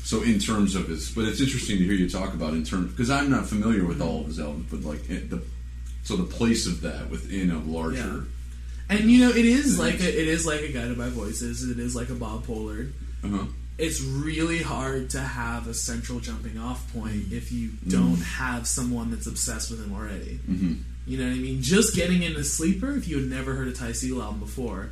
So 0.03 0.21
in 0.23 0.39
terms 0.39 0.73
of 0.75 0.87
his, 0.87 1.09
but 1.09 1.25
it's 1.25 1.41
interesting 1.41 1.79
to 1.79 1.83
hear 1.83 1.93
you 1.93 2.09
talk 2.09 2.33
about 2.33 2.53
in 2.53 2.63
terms 2.63 2.91
because 2.91 3.09
I'm 3.09 3.29
not 3.29 3.47
familiar 3.49 3.83
with 3.85 4.01
all 4.01 4.21
of 4.21 4.27
his 4.27 4.39
albums, 4.39 4.67
but 4.71 4.81
like 4.83 5.09
it, 5.09 5.29
the 5.29 5.41
so 6.03 6.15
the 6.15 6.23
place 6.23 6.65
of 6.65 6.79
that 6.81 7.09
within 7.09 7.51
a 7.51 7.59
larger. 7.59 8.25
And 8.89 9.11
you 9.11 9.19
know, 9.19 9.29
it 9.31 9.43
is 9.43 9.77
like 9.77 9.99
a, 9.99 10.07
it 10.21 10.27
is 10.29 10.45
like 10.45 10.61
a 10.61 10.71
Guided 10.71 10.97
by 10.97 11.09
Voices. 11.09 11.61
It 11.69 11.77
is 11.77 11.93
like 11.93 12.09
a 12.09 12.13
Bob 12.15 12.45
Pollard. 12.47 12.93
Uh-huh. 13.21 13.43
It's 13.77 14.01
really 14.01 14.61
hard 14.63 15.11
to 15.11 15.19
have 15.19 15.67
a 15.67 15.73
central 15.73 16.19
jumping 16.19 16.57
off 16.57 16.91
point 16.93 17.31
if 17.31 17.51
you 17.51 17.69
Mm-hmm. 17.69 17.89
don't 17.91 18.21
have 18.21 18.67
someone 18.67 19.11
that's 19.11 19.27
obsessed 19.27 19.69
with 19.69 19.83
him 19.85 19.93
already. 19.93 20.37
hmm 20.45 20.73
You 21.05 21.17
know 21.19 21.25
what 21.27 21.33
I 21.33 21.39
mean? 21.39 21.61
Just 21.61 21.95
getting 21.95 22.23
into 22.23 22.43
Sleeper, 22.43 22.91
if 22.95 23.07
you 23.07 23.17
had 23.19 23.27
never 23.29 23.53
heard 23.53 23.67
a 23.67 23.73
Ty 23.73 23.91
Segall 23.91 24.23
album 24.23 24.39
before, 24.39 24.89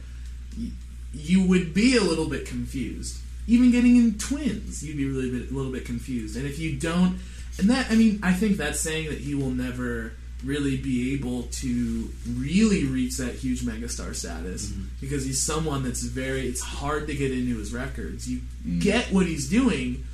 y- 0.58 0.70
you 1.14 1.46
would 1.48 1.74
be 1.74 1.98
a 1.98 2.02
little 2.02 2.28
bit 2.30 2.46
confused. 2.46 3.18
Even 3.48 3.72
getting 3.72 3.96
in 3.98 4.18
Twins, 4.18 4.84
you'd 4.84 4.98
be 4.98 5.06
really 5.08 5.30
bit, 5.32 5.52
a 5.52 5.54
little 5.54 5.72
bit 5.72 5.86
confused. 5.86 6.36
And 6.38 6.46
if 6.46 6.58
you 6.60 6.76
don't, 6.78 7.20
and 7.60 7.70
that, 7.70 7.90
I 7.92 7.96
mean, 7.96 8.20
I 8.24 8.34
think 8.34 8.58
that's 8.58 8.80
saying 8.80 9.10
that 9.10 9.20
he 9.20 9.34
will 9.36 9.52
never 9.52 10.14
really 10.44 10.78
be 10.78 11.14
able 11.14 11.44
to 11.44 12.10
really 12.38 12.86
reach 12.86 13.18
that 13.18 13.36
huge 13.36 13.62
megastar 13.62 14.16
status 14.16 14.70
mm-hmm. 14.70 14.84
because 15.00 15.26
he's 15.26 15.42
someone 15.42 15.84
that's 15.84 16.04
very, 16.04 16.48
it's 16.48 16.62
hard 16.62 17.08
to 17.08 17.16
get 17.16 17.32
into 17.32 17.58
his 17.58 17.74
records. 17.74 18.30
You 18.30 18.42
mm. 18.66 18.82
get 18.82 19.12
what 19.12 19.26
he's 19.26 19.50
doing, 19.50 20.06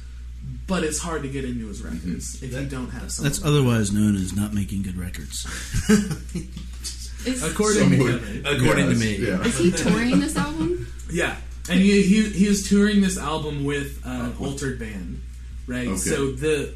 but 0.67 0.83
it's 0.83 0.99
hard 0.99 1.23
to 1.23 1.29
get 1.29 1.43
into 1.43 1.67
his 1.67 1.81
mm-hmm. 1.81 1.95
records 1.95 2.41
if 2.41 2.53
you 2.53 2.65
don't 2.65 2.89
have 2.89 3.11
someone. 3.11 3.31
That's 3.31 3.43
otherwise 3.43 3.91
known 3.91 4.15
as 4.15 4.33
not 4.33 4.53
making 4.53 4.83
good 4.83 4.97
records, 4.97 5.45
according 7.43 7.89
to 7.89 7.97
would- 8.03 8.21
Kevin. 8.21 8.45
according 8.45 8.89
to 8.89 8.95
me. 8.95 9.17
Yeah. 9.17 9.41
is 9.41 9.57
he 9.57 9.71
touring 9.71 10.19
this 10.19 10.37
album? 10.37 10.87
Yeah, 11.11 11.35
and 11.69 11.79
he, 11.79 12.01
he 12.03 12.23
he 12.29 12.47
is 12.47 12.69
touring 12.69 13.01
this 13.01 13.17
album 13.17 13.65
with 13.65 14.01
uh, 14.05 14.09
an 14.09 14.35
altered 14.39 14.79
band, 14.79 15.21
right? 15.67 15.87
Okay. 15.87 15.97
So 15.97 16.31
the 16.31 16.73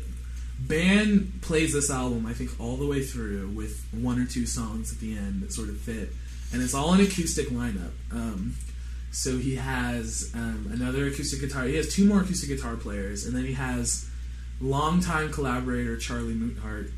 band 0.68 1.42
plays 1.42 1.74
this 1.74 1.90
album, 1.90 2.26
I 2.26 2.34
think, 2.34 2.52
all 2.60 2.78
the 2.78 2.88
way 2.88 3.04
through 3.04 3.50
with 3.50 3.86
one 3.92 4.20
or 4.20 4.26
two 4.26 4.46
songs 4.46 4.92
at 4.92 5.00
the 5.00 5.18
end 5.18 5.44
that 5.44 5.52
sort 5.52 5.70
of 5.70 5.78
fit, 5.78 6.10
and 6.52 6.62
it's 6.62 6.74
all 6.74 6.94
an 6.94 7.02
acoustic 7.02 7.50
lineup. 7.50 7.92
Um, 8.12 8.56
so 9.12 9.38
he 9.38 9.56
has 9.56 10.32
um, 10.34 10.70
another 10.74 11.08
acoustic 11.08 11.40
guitar. 11.40 11.64
He 11.66 11.76
has 11.76 11.94
two 11.94 12.06
more 12.06 12.22
acoustic 12.22 12.50
guitar 12.50 12.76
players, 12.76 13.26
and 13.26 13.36
then 13.36 13.46
he 13.46 13.54
has 13.54 14.10
longtime 14.60 15.32
collaborator 15.32 15.98
Charlie 15.98 16.34
Moothart 16.34 16.92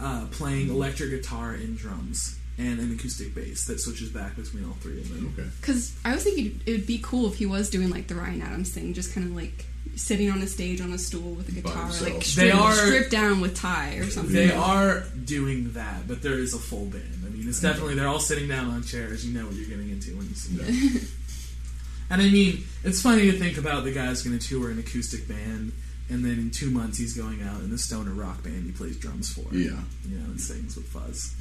uh, 0.00 0.26
playing 0.30 0.70
electric 0.70 1.10
guitar 1.10 1.52
and 1.52 1.76
drums. 1.76 2.39
And 2.60 2.78
an 2.78 2.92
acoustic 2.92 3.34
bass 3.34 3.64
that 3.66 3.80
switches 3.80 4.10
back 4.10 4.36
between 4.36 4.66
all 4.66 4.74
three 4.80 5.00
of 5.00 5.08
them. 5.08 5.34
Okay. 5.38 5.48
Because 5.60 5.96
I 6.04 6.12
was 6.12 6.24
thinking 6.24 6.60
it 6.66 6.70
would 6.72 6.86
be 6.86 7.00
cool 7.02 7.26
if 7.26 7.36
he 7.36 7.46
was 7.46 7.70
doing 7.70 7.88
like 7.88 8.06
the 8.08 8.14
Ryan 8.14 8.42
Adams 8.42 8.68
thing, 8.70 8.92
just 8.92 9.14
kind 9.14 9.26
of 9.26 9.34
like 9.34 9.64
sitting 9.96 10.30
on 10.30 10.42
a 10.42 10.46
stage 10.46 10.80
on 10.82 10.92
a 10.92 10.98
stool 10.98 11.32
with 11.32 11.48
a 11.48 11.52
guitar, 11.52 11.84
himself. 11.84 12.02
like 12.10 12.18
They 12.18 12.20
stripped, 12.24 12.54
are- 12.56 12.74
stripped 12.74 13.10
down 13.10 13.40
with 13.40 13.56
tie 13.56 13.94
or 13.94 14.10
something. 14.10 14.34
They 14.34 14.52
are 14.52 15.04
doing 15.24 15.72
that, 15.72 16.06
but 16.06 16.20
there 16.22 16.34
is 16.38 16.52
a 16.52 16.58
full 16.58 16.84
band. 16.84 17.24
I 17.26 17.30
mean, 17.30 17.48
it's 17.48 17.60
definitely 17.60 17.94
they're 17.94 18.08
all 18.08 18.20
sitting 18.20 18.46
down 18.48 18.68
on 18.70 18.82
chairs. 18.82 19.24
You 19.26 19.38
know 19.38 19.46
what 19.46 19.54
you're 19.54 19.68
getting 19.68 19.88
into 19.90 20.14
when 20.16 20.28
you 20.28 20.34
see 20.34 20.56
that. 20.56 21.08
and 22.10 22.20
I 22.22 22.28
mean, 22.28 22.64
it's 22.84 23.00
funny 23.00 23.30
to 23.30 23.38
think 23.38 23.56
about 23.56 23.84
the 23.84 23.92
guy's 23.92 24.22
going 24.22 24.38
to 24.38 24.46
tour 24.46 24.70
an 24.70 24.78
acoustic 24.78 25.26
band, 25.26 25.72
and 26.10 26.24
then 26.24 26.32
in 26.32 26.50
two 26.50 26.70
months 26.70 26.98
he's 26.98 27.16
going 27.16 27.42
out 27.42 27.62
in 27.62 27.72
a 27.72 27.78
stoner 27.78 28.10
rock 28.12 28.42
band 28.42 28.66
he 28.66 28.72
plays 28.72 28.96
drums 28.98 29.32
for. 29.32 29.46
Yeah. 29.54 29.78
you 30.06 30.18
know, 30.18 30.24
and 30.26 30.40
sings 30.40 30.76
with 30.76 30.86
fuzz. 30.88 31.34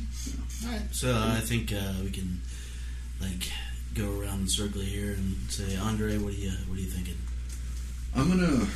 Alright. 0.66 0.94
So 0.94 1.14
I 1.14 1.40
think 1.42 1.74
uh, 1.74 1.94
we 2.04 2.12
can 2.12 2.42
like 3.22 3.50
go 3.96 4.20
around 4.20 4.42
in 4.42 4.48
circle 4.48 4.82
here 4.82 5.14
and 5.14 5.36
say, 5.50 5.76
Andre, 5.76 6.18
what 6.18 6.34
are 6.34 6.38
you 6.38 6.52
what 6.68 6.78
are 6.78 6.82
you 6.82 6.88
thinking? 6.90 7.16
I'm 8.16 8.30
gonna 8.30 8.68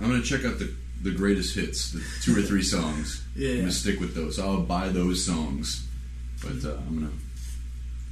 I'm 0.00 0.10
gonna 0.10 0.22
check 0.22 0.44
out 0.44 0.58
the 0.58 0.74
the 1.02 1.10
greatest 1.10 1.54
hits, 1.54 1.92
the 1.92 2.02
two 2.22 2.38
or 2.38 2.42
three 2.42 2.62
songs. 2.76 3.24
Yeah, 3.36 3.50
I'm 3.50 3.58
gonna 3.60 3.72
stick 3.72 4.00
with 4.00 4.14
those. 4.14 4.38
I'll 4.38 4.62
buy 4.62 4.88
those 4.88 5.24
songs, 5.24 5.86
but 6.42 6.64
uh, 6.64 6.76
I'm 6.86 6.94
gonna 7.00 7.12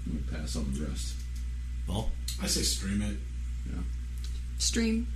I'm 0.06 0.24
gonna 0.26 0.42
pass 0.42 0.56
on 0.56 0.72
the 0.74 0.84
rest. 0.86 1.14
Paul, 1.86 2.10
I 2.42 2.46
say 2.46 2.62
stream 2.62 3.00
it. 3.02 3.16
Yeah, 3.66 3.82
stream. 4.58 5.06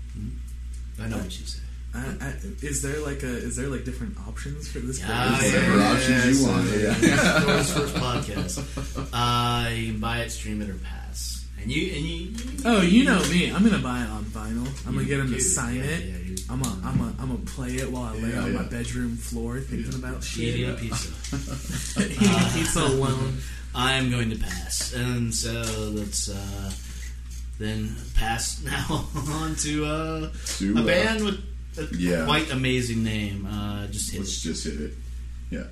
I 1.01 1.09
know 1.09 1.19
what 1.19 1.39
you 1.39 1.47
say. 1.47 1.61
I, 1.95 1.99
I, 2.21 2.35
is 2.63 2.83
there 2.83 2.99
like 3.01 3.23
a 3.23 3.29
is 3.37 3.55
there 3.57 3.69
like 3.69 3.85
different 3.85 4.17
options 4.27 4.69
for 4.69 4.81
this? 4.81 5.01
Ah, 5.07 5.39
playlist? 5.41 5.55
Whatever 5.55 5.83
options 5.83 6.41
you 6.41 6.47
want, 6.49 6.69
yeah. 6.71 7.45
Noah's 7.47 7.73
first 7.73 7.95
podcast. 7.95 9.09
Uh, 9.13 9.69
you 9.71 9.93
can 9.93 10.01
buy 10.01 10.19
it, 10.23 10.31
stream 10.31 10.61
it, 10.61 10.69
or 10.69 10.75
pass. 10.75 11.47
And 11.63 11.71
you 11.71 11.95
and 11.95 12.05
you. 12.05 12.17
you 12.17 12.35
Oh, 12.65 12.81
you 12.83 13.05
know 13.05 13.21
me. 13.29 13.51
I'm 13.53 13.63
gonna 13.65 13.79
buy 13.83 14.03
it 14.03 14.09
on 14.11 14.25
vinyl. 14.25 14.67
I'm 14.89 14.95
gonna 14.95 15.03
You 15.03 15.09
get 15.09 15.21
him 15.21 15.29
to 15.29 15.35
do, 15.35 15.41
sign 15.41 15.77
yeah, 15.77 15.83
it. 15.85 16.05
yeah, 16.05 16.17
you- 16.19 16.37
I'm 16.51 16.61
a, 16.63 16.79
I'm 16.85 17.01
a, 17.01 17.05
I'm 17.21 17.29
gonna 17.29 17.39
play 17.47 17.77
it 17.77 17.91
while 17.91 18.03
I 18.13 18.13
lay 18.19 18.31
Yeah, 18.31 18.41
on 18.43 18.53
my 18.55 18.65
bedroom 18.65 19.17
floor 19.17 19.61
thinking 19.61 19.95
about 19.95 20.23
shit. 20.23 20.57
eating 20.57 20.71
a 20.71 20.75
pizza. 20.75 21.09
Eating 22.01 22.51
pizza 22.53 22.81
alone. 22.83 23.39
I 23.75 23.93
am 23.95 24.11
going 24.11 24.31
to 24.31 24.37
pass, 24.39 24.93
and 24.95 25.33
so 25.35 25.51
let's 25.95 26.29
uh, 26.29 26.71
then 27.59 27.95
pass 28.15 28.63
now 28.65 29.07
on 29.31 29.55
to 29.57 29.85
uh, 29.87 30.31
To, 30.59 30.77
a 30.77 30.81
uh, 30.81 30.87
band 30.87 31.25
with 31.25 31.41
a 31.79 31.89
yeah. 31.97 32.25
quite 32.25 32.51
amazing 32.53 33.03
name. 33.05 33.47
Uh, 33.47 33.87
just 33.89 34.11
hit 34.13 34.21
Let's 34.21 34.45
it. 34.45 34.49
just 34.49 34.65
hit 34.65 34.81
it. 34.81 34.93
Yeah. 35.51 35.65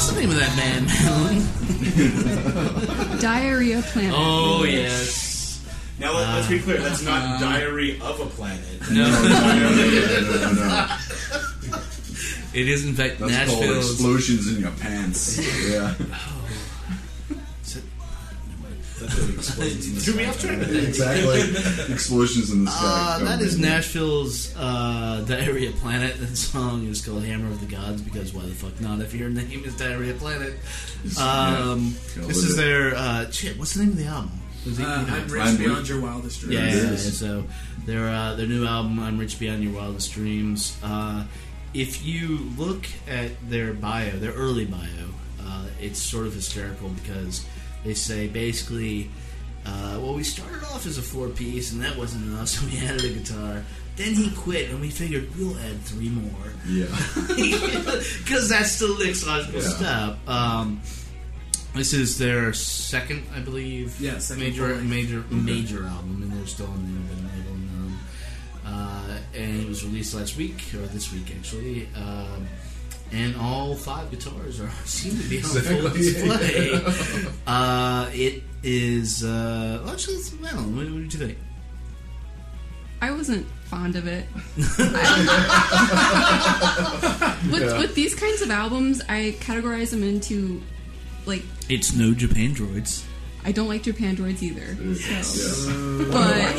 What's 0.00 0.12
the 0.12 0.20
name 0.20 0.30
of 0.30 0.36
that 0.36 0.56
band? 0.56 0.88
Diarrhea 3.20 3.82
Planet. 3.82 4.14
oh 4.16 4.64
yes. 4.64 5.62
Now 5.98 6.14
let, 6.14 6.26
us 6.28 6.48
be 6.48 6.58
uh, 6.58 6.62
clear. 6.62 6.78
That's 6.78 7.02
not 7.02 7.20
uh, 7.22 7.38
Diary 7.38 8.00
of 8.00 8.18
a 8.18 8.24
Planet. 8.24 8.64
No, 8.90 9.04
No, 9.04 9.20
no, 9.20 9.34
no, 10.40 10.52
no. 10.54 10.96
it 12.54 12.66
is 12.66 12.86
in 12.86 12.94
fact 12.94 13.18
That's 13.18 13.50
called 13.50 13.60
Nashville's. 13.60 13.90
explosions 13.92 14.48
in 14.54 14.62
your 14.62 14.70
pants. 14.70 15.38
Yeah. 15.70 15.94
Oh, 16.00 16.39
Threw 19.08 20.14
me 20.14 20.24
off 20.26 20.40
track. 20.40 20.58
exactly. 20.68 21.92
Explosions 21.94 22.50
in 22.50 22.64
the 22.64 22.70
sky. 22.70 22.80
Uh, 22.84 23.18
Oh, 23.20 23.24
that 23.24 23.40
is 23.40 23.58
man. 23.58 23.70
Nashville's 23.72 24.54
uh, 24.56 25.24
Diarrhea 25.26 25.72
Planet. 25.72 26.18
That 26.18 26.36
song 26.36 26.86
is 26.86 27.04
called 27.04 27.24
Hammer 27.24 27.48
of 27.48 27.60
the 27.60 27.66
Gods 27.74 28.02
because 28.02 28.32
why 28.32 28.42
the 28.42 28.48
fuck 28.54 28.80
not? 28.80 29.00
If 29.00 29.14
your 29.14 29.28
name 29.30 29.62
is 29.64 29.76
Diarrhea 29.76 30.14
Planet. 30.14 30.54
Um, 31.18 31.94
Gotta 32.14 32.28
this 32.28 32.36
is 32.44 32.58
it. 32.58 32.62
their 32.62 32.94
uh, 32.94 33.30
shit. 33.30 33.58
What's 33.58 33.72
the 33.72 33.80
name 33.84 33.92
of 33.92 33.96
the 33.96 34.04
album? 34.04 34.32
Was 34.66 34.78
it- 34.78 34.84
Uh, 34.84 35.00
you 35.00 35.06
know, 35.06 35.14
I'm 35.14 35.28
rich 35.28 35.42
I'm 35.42 35.56
beyond 35.56 35.88
your 35.88 36.00
wildest 36.02 36.40
dreams. 36.42 36.54
yeah, 36.54 36.74
yeah, 36.74 36.90
yeah. 36.90 36.96
So 36.96 37.44
their 37.86 38.06
uh, 38.08 38.34
their 38.34 38.46
new 38.46 38.66
album, 38.66 38.98
"I'm 39.00 39.16
Rich 39.18 39.38
Beyond 39.38 39.62
Your 39.64 39.72
Wildest 39.72 40.12
Dreams." 40.12 40.76
Uh, 40.82 41.24
if 41.72 42.04
you 42.04 42.50
look 42.58 42.86
at 43.08 43.30
their 43.48 43.72
bio, 43.72 44.10
their 44.18 44.32
early 44.32 44.66
bio, 44.66 44.84
uh, 45.42 45.64
it's 45.80 45.98
sort 46.02 46.26
of 46.26 46.34
hysterical 46.34 46.90
because 46.90 47.46
they 47.84 47.94
say 47.94 48.28
basically, 48.28 49.10
uh, 49.66 49.98
well, 50.00 50.14
we 50.14 50.22
started 50.24 50.62
off 50.64 50.86
as 50.86 50.98
a 50.98 51.02
four 51.02 51.28
piece 51.28 51.72
and 51.72 51.82
that 51.82 51.96
wasn't 51.96 52.24
enough, 52.26 52.48
so 52.54 52.66
we 52.66 52.78
added 52.86 53.04
a 53.04 53.08
guitar. 53.10 53.62
Then 53.96 54.14
he 54.14 54.30
quit, 54.30 54.70
and 54.70 54.80
we 54.80 54.88
figured 54.88 55.28
we'll 55.36 55.58
add 55.58 55.78
three 55.82 56.08
more 56.08 56.52
Yeah. 56.66 56.86
because 57.26 58.48
that's 58.48 58.78
the 58.78 58.96
next 59.04 59.26
logical 59.26 59.60
Yeah. 59.60 59.68
step. 59.68 60.28
Um, 60.28 60.80
this 61.74 61.92
is 61.92 62.16
their 62.18 62.52
second, 62.54 63.24
I 63.34 63.40
believe, 63.40 64.00
Yeah, 64.00 64.18
second 64.18 64.42
major 64.44 64.68
full-length. 64.68 64.84
major 64.90 65.24
major 65.30 65.84
album, 65.86 66.22
and 66.22 66.32
they're 66.32 66.46
still 66.46 66.66
on 66.66 66.82
the 66.82 66.88
independent 66.88 67.32
label. 67.36 67.52
Um, 67.52 67.98
uh, 68.64 69.18
and 69.36 69.60
it 69.62 69.68
was 69.68 69.84
released 69.84 70.14
last 70.14 70.36
week 70.36 70.62
or 70.74 70.86
this 70.86 71.12
week 71.12 71.32
actually. 71.36 71.88
Um, 71.94 72.46
and 73.12 73.36
all 73.36 73.74
five 73.74 74.10
guitars 74.10 74.60
are 74.60 74.70
seem 74.84 75.16
to 75.16 75.28
be 75.28 75.38
on 75.38 75.44
full 75.44 75.90
display. 75.90 76.80
uh, 77.46 78.08
it 78.12 78.42
is 78.62 79.24
uh, 79.24 79.80
well, 79.82 79.92
actually, 79.92 80.14
it's, 80.16 80.32
I 80.44 80.52
don't. 80.52 80.76
What, 80.76 80.84
what 80.86 81.02
did 81.02 81.14
you 81.14 81.20
think? 81.20 81.38
I 83.02 83.10
wasn't 83.12 83.46
fond 83.64 83.96
of 83.96 84.06
it. 84.06 84.26
with, 87.50 87.78
with 87.78 87.94
these 87.94 88.14
kinds 88.14 88.42
of 88.42 88.50
albums, 88.50 89.00
I 89.08 89.36
categorize 89.40 89.90
them 89.90 90.02
into 90.02 90.60
like 91.24 91.42
It's 91.68 91.94
no 91.94 92.12
Japandroids. 92.12 93.04
I 93.42 93.52
don't 93.52 93.68
like 93.68 93.84
Japandroids 93.84 94.42
either. 94.42 94.76
So. 94.94 95.70
Yeah. 95.70 96.08
But 96.12 96.56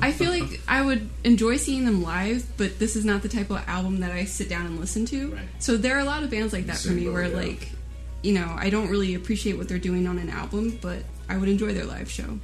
I 0.00 0.12
feel 0.12 0.30
like 0.30 0.60
I 0.68 0.82
would 0.82 1.08
enjoy 1.24 1.56
seeing 1.56 1.84
them 1.84 2.02
live, 2.02 2.44
but 2.56 2.78
this 2.78 2.96
is 2.96 3.04
not 3.04 3.22
the 3.22 3.28
type 3.28 3.50
of 3.50 3.62
album 3.66 4.00
that 4.00 4.12
I 4.12 4.24
sit 4.24 4.48
down 4.48 4.66
and 4.66 4.80
listen 4.80 5.04
to. 5.06 5.32
Right. 5.32 5.42
So 5.58 5.76
there 5.76 5.96
are 5.96 6.00
a 6.00 6.04
lot 6.04 6.22
of 6.22 6.30
bands 6.30 6.52
like 6.52 6.66
that 6.66 6.78
for 6.78 6.90
me 6.92 7.04
boat, 7.04 7.12
where 7.14 7.28
yeah. 7.28 7.36
like 7.36 7.68
you 8.22 8.32
know, 8.32 8.54
I 8.58 8.70
don't 8.70 8.88
really 8.88 9.14
appreciate 9.14 9.58
what 9.58 9.68
they're 9.68 9.78
doing 9.78 10.06
on 10.06 10.18
an 10.18 10.30
album, 10.30 10.78
but 10.80 11.00
I 11.28 11.36
would 11.36 11.48
enjoy 11.48 11.74
their 11.74 11.84
live 11.84 12.10
show. 12.10 12.38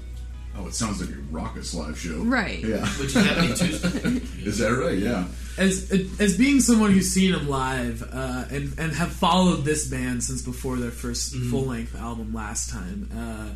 Oh, 0.58 0.66
it 0.66 0.74
sounds 0.74 1.00
like 1.00 1.08
a 1.16 1.20
Rockets 1.30 1.72
live 1.74 1.98
show. 1.98 2.18
Right. 2.18 2.58
Yeah. 2.62 2.84
Which 2.98 3.14
is 3.16 3.24
happening 3.24 3.54
Tuesday. 3.54 4.46
Is 4.46 4.58
that 4.58 4.70
right? 4.72 4.98
Yeah. 4.98 5.24
As 5.56 5.90
as 6.18 6.36
being 6.36 6.60
someone 6.60 6.92
who's 6.92 7.10
seen 7.10 7.32
them 7.32 7.48
live 7.48 8.02
uh, 8.12 8.44
and 8.50 8.78
and 8.78 8.92
have 8.92 9.12
followed 9.12 9.64
this 9.64 9.88
band 9.88 10.22
since 10.22 10.42
before 10.42 10.76
their 10.76 10.90
1st 10.90 11.34
Mm-hmm. 11.34 11.50
full 11.50 11.66
length 11.66 11.96
album 11.96 12.34
last 12.34 12.70
time, 12.70 13.08
uh, 13.16 13.48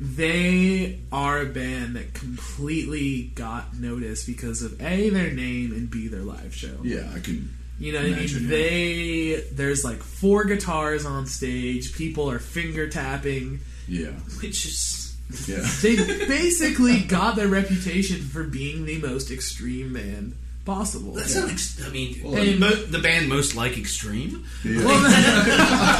they 0.00 0.98
are 1.12 1.42
a 1.42 1.46
band 1.46 1.94
that 1.96 2.14
completely 2.14 3.24
got 3.34 3.76
noticed 3.78 4.26
because 4.26 4.62
of 4.62 4.80
a 4.80 5.10
their 5.10 5.30
name 5.30 5.72
and 5.72 5.90
b 5.90 6.08
their 6.08 6.22
live 6.22 6.54
show. 6.54 6.78
Yeah, 6.82 7.10
I 7.14 7.20
can. 7.20 7.54
You 7.78 7.92
know, 7.92 8.02
what 8.02 8.12
I 8.12 8.16
mean, 8.16 8.48
they 8.48 9.44
there's 9.52 9.84
like 9.84 10.02
four 10.02 10.44
guitars 10.44 11.04
on 11.04 11.26
stage. 11.26 11.94
People 11.94 12.30
are 12.30 12.38
finger 12.38 12.88
tapping. 12.88 13.60
Yeah. 13.88 14.12
Which 14.40 14.66
is 14.66 15.16
Yeah. 15.46 15.66
They 15.82 15.96
basically 16.26 17.00
got 17.00 17.36
their 17.36 17.48
reputation 17.48 18.22
for 18.22 18.44
being 18.44 18.86
the 18.86 18.98
most 18.98 19.30
extreme 19.30 19.92
band 19.92 20.34
possible. 20.64 21.12
that's 21.12 21.34
not. 21.34 21.50
Ex- 21.50 21.80
I 21.84 21.88
mean, 21.90 22.20
and- 22.24 22.60
mo- 22.60 22.70
the 22.74 22.98
band 23.00 23.28
most 23.28 23.54
like 23.56 23.76
extreme. 23.78 24.44
Yeah. 24.64 24.82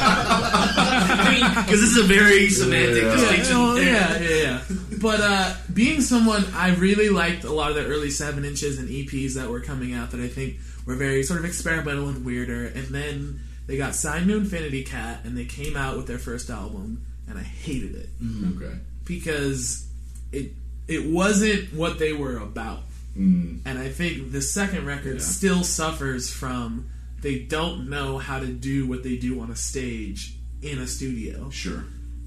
I 0.03 1.29
mean, 1.33 1.49
because 1.65 1.81
this 1.81 1.91
is 1.91 1.99
a 1.99 2.05
very 2.05 2.49
semantic 2.49 3.03
Yeah. 3.03 3.13
distinction. 3.17 3.57
Yeah, 3.57 3.63
well, 3.63 3.79
yeah, 3.79 4.19
yeah, 4.21 4.43
yeah. 4.43 4.61
But 5.01 5.21
uh, 5.21 5.55
being 5.73 6.01
someone, 6.01 6.45
I 6.55 6.75
really 6.75 7.09
liked 7.09 7.45
a 7.45 7.53
lot 7.53 7.71
of 7.71 7.77
the 7.77 7.87
early 7.87 8.11
seven 8.11 8.45
inches 8.45 8.79
and 8.79 8.89
EPs 8.89 9.35
that 9.35 9.49
were 9.49 9.61
coming 9.61 9.95
out 9.95 10.11
that 10.13 10.21
I 10.21 10.29
think 10.29 10.57
were 10.87 10.95
very 10.97 11.23
sort 11.23 11.39
of 11.41 11.45
experimental 11.47 12.09
and 12.09 12.25
weirder. 12.25 12.67
And 12.67 12.87
then 12.89 13.41
they 13.67 13.77
got 13.77 13.95
signed 13.95 14.29
to 14.29 14.37
Infinity 14.37 14.85
Cat, 14.85 15.21
and 15.25 15.37
they 15.37 15.45
came 15.47 15.77
out 15.77 15.97
with 15.97 16.07
their 16.07 16.19
first 16.19 16.51
album, 16.51 17.05
and 17.29 17.39
I 17.39 17.43
hated 17.43 17.95
it 17.95 18.09
Okay. 18.57 18.75
because 19.05 19.87
it 20.33 20.53
it 20.89 21.07
wasn't 21.07 21.73
what 21.73 21.99
they 21.99 22.13
were 22.13 22.37
about. 22.39 22.81
Mm. 23.17 23.61
And 23.65 23.79
I 23.79 23.89
think 23.89 24.33
the 24.33 24.41
second 24.43 24.87
record 24.87 25.15
Yeah. 25.17 25.23
still 25.23 25.65
suffers 25.65 26.31
from 26.31 26.87
they 27.23 27.41
don't 27.41 27.91
know 27.91 28.19
how 28.19 28.39
to 28.41 28.47
do 28.47 28.87
what 28.87 29.03
they 29.03 29.17
do 29.17 29.41
on 29.41 29.51
a 29.51 29.57
stage 29.57 30.37
in 30.63 30.79
a 30.79 30.87
studio 30.87 31.51
Sure. 31.51 31.85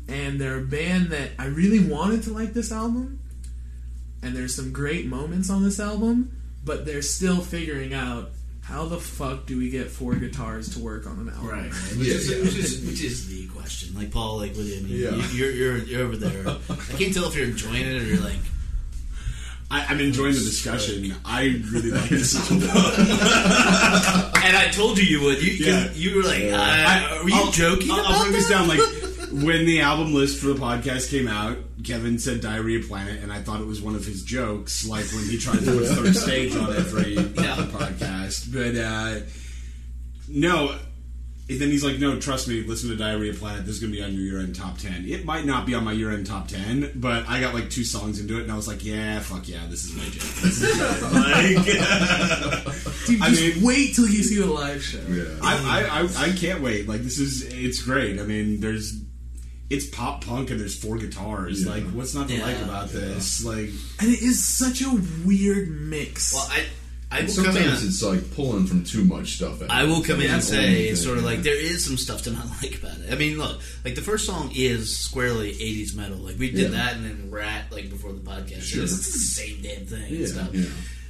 and 0.08 0.40
they're 0.42 0.60
a 0.60 0.66
band 0.66 1.10
that 1.12 1.32
I 1.40 1.46
really 1.46 1.80
wanted 1.80 2.24
to 2.24 2.34
like 2.34 2.54
this 2.54 2.72
album, 2.72 3.20
and 4.22 4.36
there's 4.36 4.56
some 4.56 4.72
great 4.72 5.06
moments 5.08 5.50
on 5.50 5.64
this 5.64 5.80
album, 5.80 6.32
but 6.66 6.86
they're 6.86 7.02
still 7.02 7.42
figuring 7.42 7.94
out 7.94 8.32
how 8.62 8.86
the 8.86 9.00
fuck 9.00 9.46
do 9.46 9.58
we 9.58 9.70
get 9.70 9.90
four 9.92 10.16
guitars 10.16 10.70
to 10.70 10.80
work 10.80 11.06
on 11.06 11.20
an 11.20 11.30
album. 11.30 11.48
Right, 11.48 11.72
right. 11.72 11.98
Which, 11.98 12.08
Yeah, 12.08 12.14
is, 12.14 12.30
yeah. 12.32 12.38
which 12.42 12.56
is 12.56 12.86
which 12.86 13.04
is 13.04 13.28
the 13.28 13.48
question. 13.48 13.94
Like 13.96 14.12
Paul, 14.12 14.38
like 14.38 14.56
with 14.56 14.68
you, 14.68 15.08
I 15.10 15.12
Yeah. 15.12 15.28
you- 15.28 15.38
you're, 15.38 15.52
you're 15.52 15.78
you're 15.80 16.02
over 16.04 16.16
there. 16.18 16.48
I 16.48 16.76
can't 16.98 17.14
tell 17.14 17.26
if 17.28 17.36
you're 17.36 17.46
enjoying 17.48 17.82
it 17.84 18.02
or 18.02 18.06
you're 18.06 18.22
like, 18.22 18.40
I, 19.74 19.86
I'm 19.90 20.00
enjoying 20.00 20.34
the 20.34 20.40
discussion. 20.40 21.16
I 21.26 21.60
really 21.72 21.90
like 21.92 22.10
this 22.10 22.36
album. 22.52 22.62
and 22.64 24.58
I 24.58 24.70
told 24.72 24.98
you 25.00 25.04
you 25.06 25.22
would. 25.26 25.42
You 25.42 25.52
Yeah. 25.66 25.90
you 25.94 26.16
were 26.18 26.24
like, 26.24 26.44
I- 26.44 27.06
uh, 27.20 27.24
were 27.24 27.30
you 27.30 27.36
I'll- 27.36 27.52
joking? 27.52 27.90
I'll, 27.92 28.00
about 28.00 28.12
I'll 28.12 28.22
break 28.24 28.34
this 28.36 28.50
down. 28.50 28.68
Like 28.68 28.80
when 29.44 29.66
the 29.66 29.82
album 29.82 30.14
list 30.14 30.40
for 30.40 30.48
the 30.48 30.54
podcast 30.60 31.10
came 31.10 31.28
out, 31.28 31.58
Kevin 31.84 32.20
said 32.20 32.40
Diarrhea 32.42 32.82
Planet, 32.88 33.22
and 33.24 33.32
I 33.34 33.42
thought 33.42 33.62
it 33.62 33.68
was 33.68 33.82
one 33.82 33.96
of 33.96 34.06
his 34.06 34.24
jokes, 34.24 34.86
like 34.88 35.06
when 35.12 35.24
he 35.26 35.38
tried 35.40 35.60
to 35.60 35.66
put 35.66 35.88
third 35.88 36.16
stage 36.16 36.56
on 36.56 36.70
every 36.76 37.14
Yeah. 37.16 37.56
podcast. 37.72 38.54
But 38.54 38.76
uh, 38.80 39.26
no. 40.30 40.78
And 41.54 41.62
then 41.62 41.70
he's 41.70 41.84
like, 41.84 42.00
"No, 42.00 42.20
trust 42.20 42.48
me. 42.48 42.62
Listen 42.64 42.90
to 42.90 42.96
Diarrhea 42.96 43.34
Planet. 43.34 43.66
This 43.66 43.76
is 43.76 43.82
gonna 43.82 43.94
be 43.94 44.02
on 44.02 44.14
your 44.14 44.24
year-end 44.24 44.56
top 44.56 44.78
ten. 44.78 45.06
It 45.08 45.24
might 45.26 45.46
not 45.46 45.66
be 45.66 45.74
on 45.76 45.84
my 45.84 45.92
year-end 45.94 46.26
top 46.26 46.48
ten, 46.48 46.92
but 46.96 47.28
I 47.30 47.40
got 47.40 47.54
like 47.54 47.70
two 47.70 47.84
songs 47.84 48.20
into 48.20 48.38
it, 48.40 48.44
and 48.44 48.52
I 48.52 48.56
was 48.56 48.68
like, 48.68 48.84
yeah, 48.84 49.20
fuck 49.20 49.48
yeah, 49.48 49.66
this 49.70 49.86
is 49.86 49.94
my 49.96 50.04
jam. 50.04 50.14
This 50.42 50.62
is 50.62 50.64
it. 50.64 51.04
like, 51.14 51.66
Dude, 53.08 53.22
I 53.22 53.30
just 53.30 53.42
mean- 53.58 53.64
wait 53.64 53.96
till 53.96 54.08
you 54.08 54.24
see 54.24 54.40
the 54.40 54.46
live 54.48 54.84
show. 54.84 55.00
Yeah. 55.10 55.24
I, 55.42 55.56
I, 55.90 56.02
I, 56.02 56.30
I 56.30 56.32
can't 56.36 56.62
wait. 56.62 56.88
Like 56.88 57.02
this 57.02 57.20
is 57.20 57.44
it's 57.54 57.82
great. 57.82 58.20
I 58.20 58.24
mean, 58.24 58.60
there's 58.60 59.00
it's 59.70 59.88
pop 59.88 60.24
punk 60.24 60.52
and 60.52 60.60
there's 60.60 60.78
four 60.78 60.98
guitars. 60.98 61.64
Yeah. 61.66 61.72
Like 61.72 61.84
what's 61.92 62.14
not 62.14 62.28
to 62.30 62.36
Yeah. 62.36 62.46
like 62.46 62.62
about 62.62 62.90
this? 62.90 63.44
Like 63.46 63.70
And 64.00 64.12
it 64.12 64.22
is 64.22 64.44
such 64.44 64.82
a 64.82 64.90
weird 65.26 65.70
mix. 65.70 66.34
Well, 66.34 66.48
I 66.50 66.66
I 67.14 67.22
will 67.22 67.36
come 67.36 67.46
in. 67.46 67.54
Sometimes 67.54 67.84
it's 67.86 68.04
like 68.04 68.36
pulling 68.36 68.66
from 68.66 68.84
too 68.84 69.04
much 69.06 69.34
stuff. 69.36 69.62
At 69.62 69.72
I 69.72 69.84
will 69.86 70.02
come 70.04 70.20
in 70.22 70.30
and 70.32 70.44
say 70.44 70.86
it's 70.86 71.04
sort 71.04 71.18
of 71.18 71.24
yeah. 71.24 71.30
like 71.30 71.40
there 71.44 71.60
is 71.60 71.86
some 71.86 71.98
stuff 71.98 72.24
to 72.24 72.32
not 72.32 72.46
like 72.64 72.78
about 72.82 72.98
it. 73.00 73.12
I 73.12 73.16
mean, 73.16 73.38
look, 73.38 73.62
like 73.86 73.96
the 73.96 74.02
first 74.02 74.26
song 74.26 74.52
is 74.56 74.98
squarely 74.98 75.54
'80s 75.54 75.96
metal. 75.96 76.18
Like 76.18 76.38
we 76.38 76.50
did 76.52 76.72
Yeah. 76.72 76.78
that, 76.84 76.96
and 76.98 77.06
then 77.06 77.32
Rat 77.32 77.72
like 77.72 77.90
before 77.90 78.12
the 78.14 78.20
podcast. 78.22 78.64
Sure. 78.64 78.84
It's 78.84 78.96
the 78.98 79.20
same 79.20 79.62
damn 79.62 79.86
thing 79.86 80.16
and 80.16 80.28
stuff. 80.28 80.50
yeah. 80.54 80.66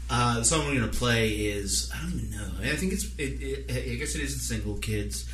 Uh, 0.09 0.39
the 0.39 0.45
song 0.45 0.67
we're 0.67 0.75
gonna 0.79 0.91
play 0.91 1.29
is 1.29 1.89
I 1.95 2.01
don't 2.01 2.13
even 2.13 2.31
know. 2.31 2.47
I, 2.57 2.61
mean, 2.61 2.69
I 2.71 2.75
think 2.75 2.93
it's 2.93 3.05
it, 3.17 3.41
it, 3.41 3.91
I 3.91 3.95
guess 3.95 4.15
it 4.15 4.21
is 4.21 4.33
the 4.35 4.43
single 4.43 4.77
"Kids," 4.77 5.25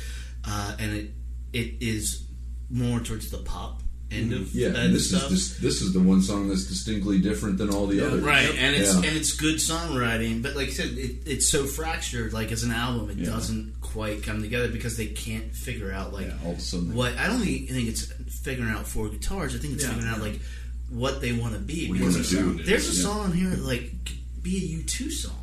uh, 0.46 0.76
and 0.78 0.92
it 0.96 1.10
it 1.52 1.74
is 1.82 2.24
more 2.70 3.00
towards 3.00 3.30
the 3.30 3.38
pop 3.38 3.82
end 4.10 4.32
of. 4.32 4.52
Yeah, 4.54 4.68
and 4.68 4.94
this 4.94 5.08
stuff. 5.10 5.30
is 5.30 5.30
this, 5.30 5.58
this 5.58 5.82
is 5.82 5.92
the 5.92 6.00
one 6.00 6.22
song 6.22 6.48
that's 6.48 6.64
distinctly 6.66 7.18
different 7.20 7.58
than 7.58 7.70
all 7.70 7.86
the 7.86 8.04
others. 8.06 8.22
Right, 8.22 8.50
and 8.56 8.74
it's 8.76 8.92
Yeah. 8.94 9.08
and 9.08 9.16
it's 9.16 9.32
good 9.32 9.56
songwriting, 9.56 10.42
but 10.42 10.56
like 10.56 10.68
I 10.68 10.72
said, 10.72 10.88
it, 10.98 11.16
it's 11.26 11.48
so 11.48 11.64
fractured. 11.66 12.32
Like 12.32 12.50
as 12.52 12.62
an 12.64 12.72
album, 12.72 13.10
it 13.10 13.18
Yeah. 13.18 13.26
doesn't 13.26 13.80
quite 13.80 14.22
come 14.22 14.40
together 14.42 14.68
because 14.68 14.96
they 14.96 15.06
can't 15.06 15.54
figure 15.54 15.92
out 15.92 16.12
like 16.12 16.26
Yeah, 16.26 16.36
all 16.44 16.52
of 16.52 16.58
a 16.58 16.60
sudden. 16.60 16.94
what. 16.94 17.16
I 17.16 17.26
don't 17.26 17.40
think 17.40 17.68
think 17.70 17.88
it's 17.88 18.06
figuring 18.42 18.70
out 18.70 18.86
four 18.86 19.08
guitars. 19.08 19.54
I 19.54 19.58
think 19.58 19.74
it's 19.74 19.82
Yeah. 19.84 19.90
figuring 19.90 20.08
out 20.12 20.20
like 20.20 20.40
what 20.88 21.20
they 21.20 21.32
want 21.32 21.54
to 21.54 21.60
be. 21.60 21.88
What 21.88 21.98
do 21.98 22.04
you 22.04 22.10
Because 22.10 22.30
do? 22.30 22.62
There's 22.64 22.88
a 22.88 22.94
Yeah. 22.96 23.02
song 23.02 23.32
here 23.32 23.50
like 23.56 23.92
be 24.42 24.56
a 24.56 24.66
U 24.78 24.82
two 24.82 25.10
song. 25.10 25.36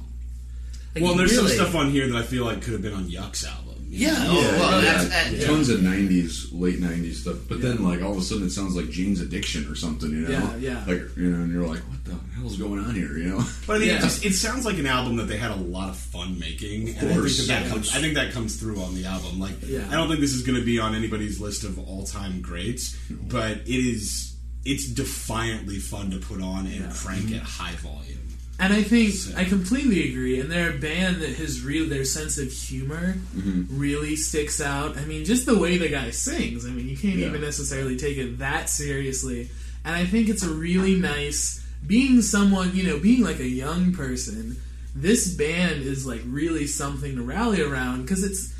Like, 0.95 1.03
well, 1.03 1.15
there's 1.15 1.31
really- 1.31 1.55
some 1.55 1.65
stuff 1.67 1.75
on 1.75 1.91
here 1.91 2.07
that 2.07 2.17
I 2.17 2.23
feel 2.23 2.43
like 2.45 2.61
could 2.63 2.73
have 2.73 2.81
been 2.81 2.93
on 2.93 3.09
Yuck's 3.09 3.45
album. 3.45 3.66
You 3.89 4.07
Yeah, 4.07 4.15
oh, 4.17 4.33
well, 4.59 4.83
yeah, 4.83 5.03
that's, 5.03 5.43
uh, 5.43 5.47
tons 5.47 5.69
of 5.69 5.79
'90s, 5.79 6.47
late 6.51 6.79
'90s 6.79 7.15
stuff. 7.15 7.37
But 7.47 7.61
then, 7.61 7.83
like 7.83 8.01
all 8.01 8.11
of 8.11 8.17
a 8.17 8.21
sudden, 8.21 8.45
it 8.45 8.49
sounds 8.51 8.75
like 8.75 8.89
Jane's 8.89 9.21
Addiction 9.21 9.65
or 9.71 9.75
something. 9.75 10.09
You 10.11 10.17
know, 10.27 10.29
Yeah, 10.29 10.55
yeah. 10.57 10.83
Like 10.85 11.15
you 11.15 11.29
know, 11.31 11.43
and 11.43 11.51
you're 11.53 11.65
like, 11.67 11.79
what 11.89 12.03
the 12.05 12.15
hell's 12.35 12.57
going 12.57 12.79
on 12.79 12.93
here? 12.93 13.17
You 13.17 13.29
know, 13.29 13.43
But 13.65 13.77
I 13.77 13.79
mean, 13.79 13.87
Yeah. 13.89 13.97
it, 13.97 14.01
just, 14.01 14.25
it 14.25 14.33
sounds 14.33 14.65
like 14.65 14.77
an 14.77 14.87
album 14.87 15.15
that 15.17 15.27
they 15.27 15.37
had 15.37 15.51
a 15.51 15.55
lot 15.55 15.89
of 15.89 15.95
fun 15.97 16.37
making, 16.37 16.89
and 16.89 16.97
I 16.97 17.01
think 17.01 17.13
course. 17.19 17.47
that, 17.47 17.63
that 17.63 17.69
comes, 17.69 17.95
I 17.95 17.99
think 17.99 18.15
that 18.15 18.33
comes 18.33 18.57
through 18.57 18.81
on 18.81 18.93
the 18.95 19.05
album. 19.05 19.39
Like, 19.39 19.55
Yeah. 19.65 19.87
I 19.89 19.93
don't 19.93 20.07
think 20.09 20.19
this 20.19 20.33
is 20.33 20.43
going 20.43 20.59
to 20.59 20.65
be 20.65 20.79
on 20.79 20.93
anybody's 20.95 21.39
list 21.39 21.63
of 21.63 21.79
all-time 21.79 22.41
greats, 22.41 22.97
but 23.09 23.57
it 23.65 23.67
is. 23.67 24.33
It's 24.65 24.85
defiantly 24.85 25.79
fun 25.79 26.11
to 26.11 26.17
put 26.17 26.41
on 26.41 26.67
and 26.67 26.91
crank 26.93 27.31
at 27.31 27.41
high 27.41 27.71
volume. 27.75 28.19
And 28.59 28.73
I 28.73 28.81
think 28.81 29.13
So- 29.13 29.33
I 29.35 29.45
completely 29.45 30.09
agree. 30.09 30.39
And 30.39 30.51
they're 30.51 30.71
a 30.71 30.77
band 30.77 31.21
that 31.21 31.35
has 31.35 31.61
real 31.61 31.87
their 31.87 32.05
sense 32.05 32.37
of 32.37 32.51
humor 32.51 33.15
mm-hmm. 33.35 33.79
really 33.79 34.15
sticks 34.15 34.59
out. 34.59 34.97
I 34.97 35.05
mean, 35.05 35.25
just 35.25 35.45
the 35.45 35.57
way 35.57 35.77
the 35.77 35.89
guy 35.89 36.09
sings. 36.11 36.65
I 36.65 36.69
mean, 36.69 36.89
you 36.89 36.97
can't 36.97 37.17
Yeah. 37.17 37.27
even 37.27 37.41
necessarily 37.41 37.97
take 37.97 38.17
it 38.17 38.39
that 38.39 38.69
seriously. 38.69 39.49
And 39.85 39.95
I 39.95 40.05
think 40.05 40.27
it's 40.27 40.43
a 40.43 40.49
really 40.49 40.95
nice 40.95 41.61
being 41.85 42.21
someone 42.21 42.75
you 42.75 42.83
know, 42.83 42.97
being 42.99 43.23
like 43.23 43.39
a 43.39 43.47
young 43.47 43.93
person. 43.93 44.57
This 44.95 45.27
band 45.27 45.83
is 45.83 46.05
like 46.05 46.21
really 46.25 46.65
something 46.65 47.15
to 47.15 47.21
rally 47.21 47.61
around 47.61 48.01
because 48.01 48.23
it's 48.23 48.53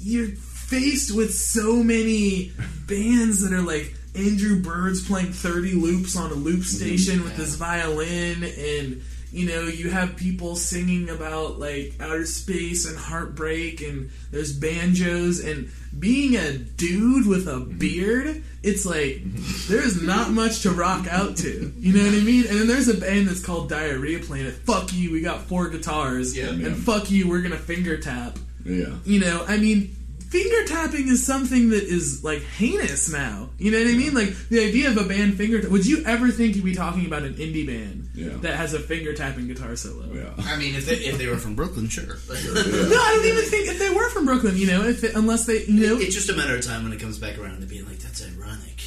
you're 0.00 0.28
faced 0.28 1.14
with 1.14 1.34
so 1.34 1.82
many 1.82 2.52
bands 2.86 3.42
that 3.42 3.52
are 3.52 3.62
like 3.62 3.94
Andrew 4.14 4.60
Bird's 4.60 5.06
playing 5.06 5.32
30 5.32 5.74
loops 5.74 6.16
on 6.16 6.30
a 6.30 6.34
loop 6.34 6.60
mm-hmm. 6.60 6.76
station 6.76 7.24
with 7.24 7.36
his 7.36 7.56
violin 7.56 8.44
and 8.44 9.02
you 9.32 9.48
know 9.48 9.62
you 9.62 9.90
have 9.90 10.16
people 10.16 10.54
singing 10.54 11.08
about 11.08 11.58
like 11.58 11.94
outer 12.00 12.26
space 12.26 12.86
and 12.86 12.96
heartbreak 12.96 13.80
and 13.80 14.10
there's 14.30 14.52
banjos 14.52 15.40
and 15.40 15.70
being 15.98 16.36
a 16.36 16.52
dude 16.52 17.26
with 17.26 17.48
a 17.48 17.52
mm-hmm. 17.52 17.78
beard 17.78 18.44
it's 18.62 18.86
like 18.86 19.22
there's 19.68 20.02
not 20.02 20.30
much 20.30 20.62
to 20.62 20.70
rock 20.70 21.06
out 21.08 21.36
to. 21.38 21.72
You 21.78 21.92
know 21.92 22.04
what 22.04 22.14
i 22.14 22.22
mean? 22.22 22.46
And 22.46 22.60
then 22.60 22.66
there's 22.66 22.88
a 22.88 22.94
band 22.94 23.28
that's 23.28 23.44
called 23.44 23.68
diarrhea 23.68 24.20
planet. 24.20 24.54
Fuck 24.54 24.92
you 24.92 25.12
we 25.12 25.20
got 25.20 25.42
four 25.42 25.68
guitars. 25.68 26.36
Yeah. 26.36 26.50
and 26.50 26.76
fuck 26.76 27.10
you 27.10 27.28
we're 27.28 27.42
gonna 27.42 27.56
finger 27.56 27.98
tap. 27.98 28.38
Yeah. 28.64 28.94
you 29.04 29.18
know, 29.18 29.44
I 29.48 29.56
mean, 29.56 29.96
finger 30.32 30.64
tapping 30.66 31.08
is 31.08 31.24
something 31.26 31.68
that 31.70 31.82
is 31.84 32.24
like 32.24 32.42
heinous 32.42 33.12
now. 33.12 33.50
You 33.58 33.70
know 33.70 33.78
what 33.78 33.86
I 33.88 33.96
mean? 33.96 34.14
Like 34.14 34.34
the 34.48 34.64
idea 34.66 34.88
of 34.88 34.96
a 34.96 35.04
band 35.04 35.36
finger. 35.36 35.68
would 35.68 35.84
you 35.86 36.02
ever 36.06 36.30
think 36.30 36.56
you'd 36.56 36.64
be 36.64 36.74
talking 36.74 37.04
about 37.06 37.22
an 37.22 37.34
indie 37.34 37.66
band 37.66 38.08
Yeah. 38.14 38.30
that 38.40 38.56
has 38.56 38.72
a 38.72 38.80
finger 38.80 39.12
tapping 39.12 39.46
guitar 39.46 39.76
solo? 39.76 40.10
Yeah. 40.12 40.30
I 40.38 40.56
mean, 40.56 40.74
if 40.74 40.86
they, 40.86 40.94
if 40.96 41.18
they 41.18 41.28
were 41.28 41.36
from 41.36 41.54
Brooklyn, 41.54 41.88
sure. 41.88 42.04
No, 42.28 42.98
I 42.98 43.14
don't 43.16 43.26
even 43.26 43.44
think 43.44 43.68
if 43.68 43.78
they 43.78 43.90
were 43.90 44.08
from 44.10 44.24
Brooklyn. 44.24 44.56
You 44.56 44.66
know, 44.68 44.82
if 44.84 45.04
it, 45.04 45.14
unless 45.14 45.44
they, 45.46 45.64
you 45.64 45.86
know, 45.86 45.96
it's 45.98 46.14
just 46.14 46.30
a 46.30 46.34
matter 46.34 46.56
of 46.56 46.62
time 46.64 46.82
when 46.84 46.92
it 46.94 47.00
comes 47.00 47.18
back 47.18 47.38
around 47.38 47.60
to 47.60 47.66
being 47.66 47.86
like, 47.86 47.98
that's 47.98 48.24
ironic. 48.26 48.80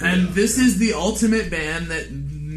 and 0.00 0.28
this 0.30 0.58
is 0.58 0.78
the 0.78 0.92
ultimate 0.94 1.50
band 1.50 1.86
that 1.88 2.10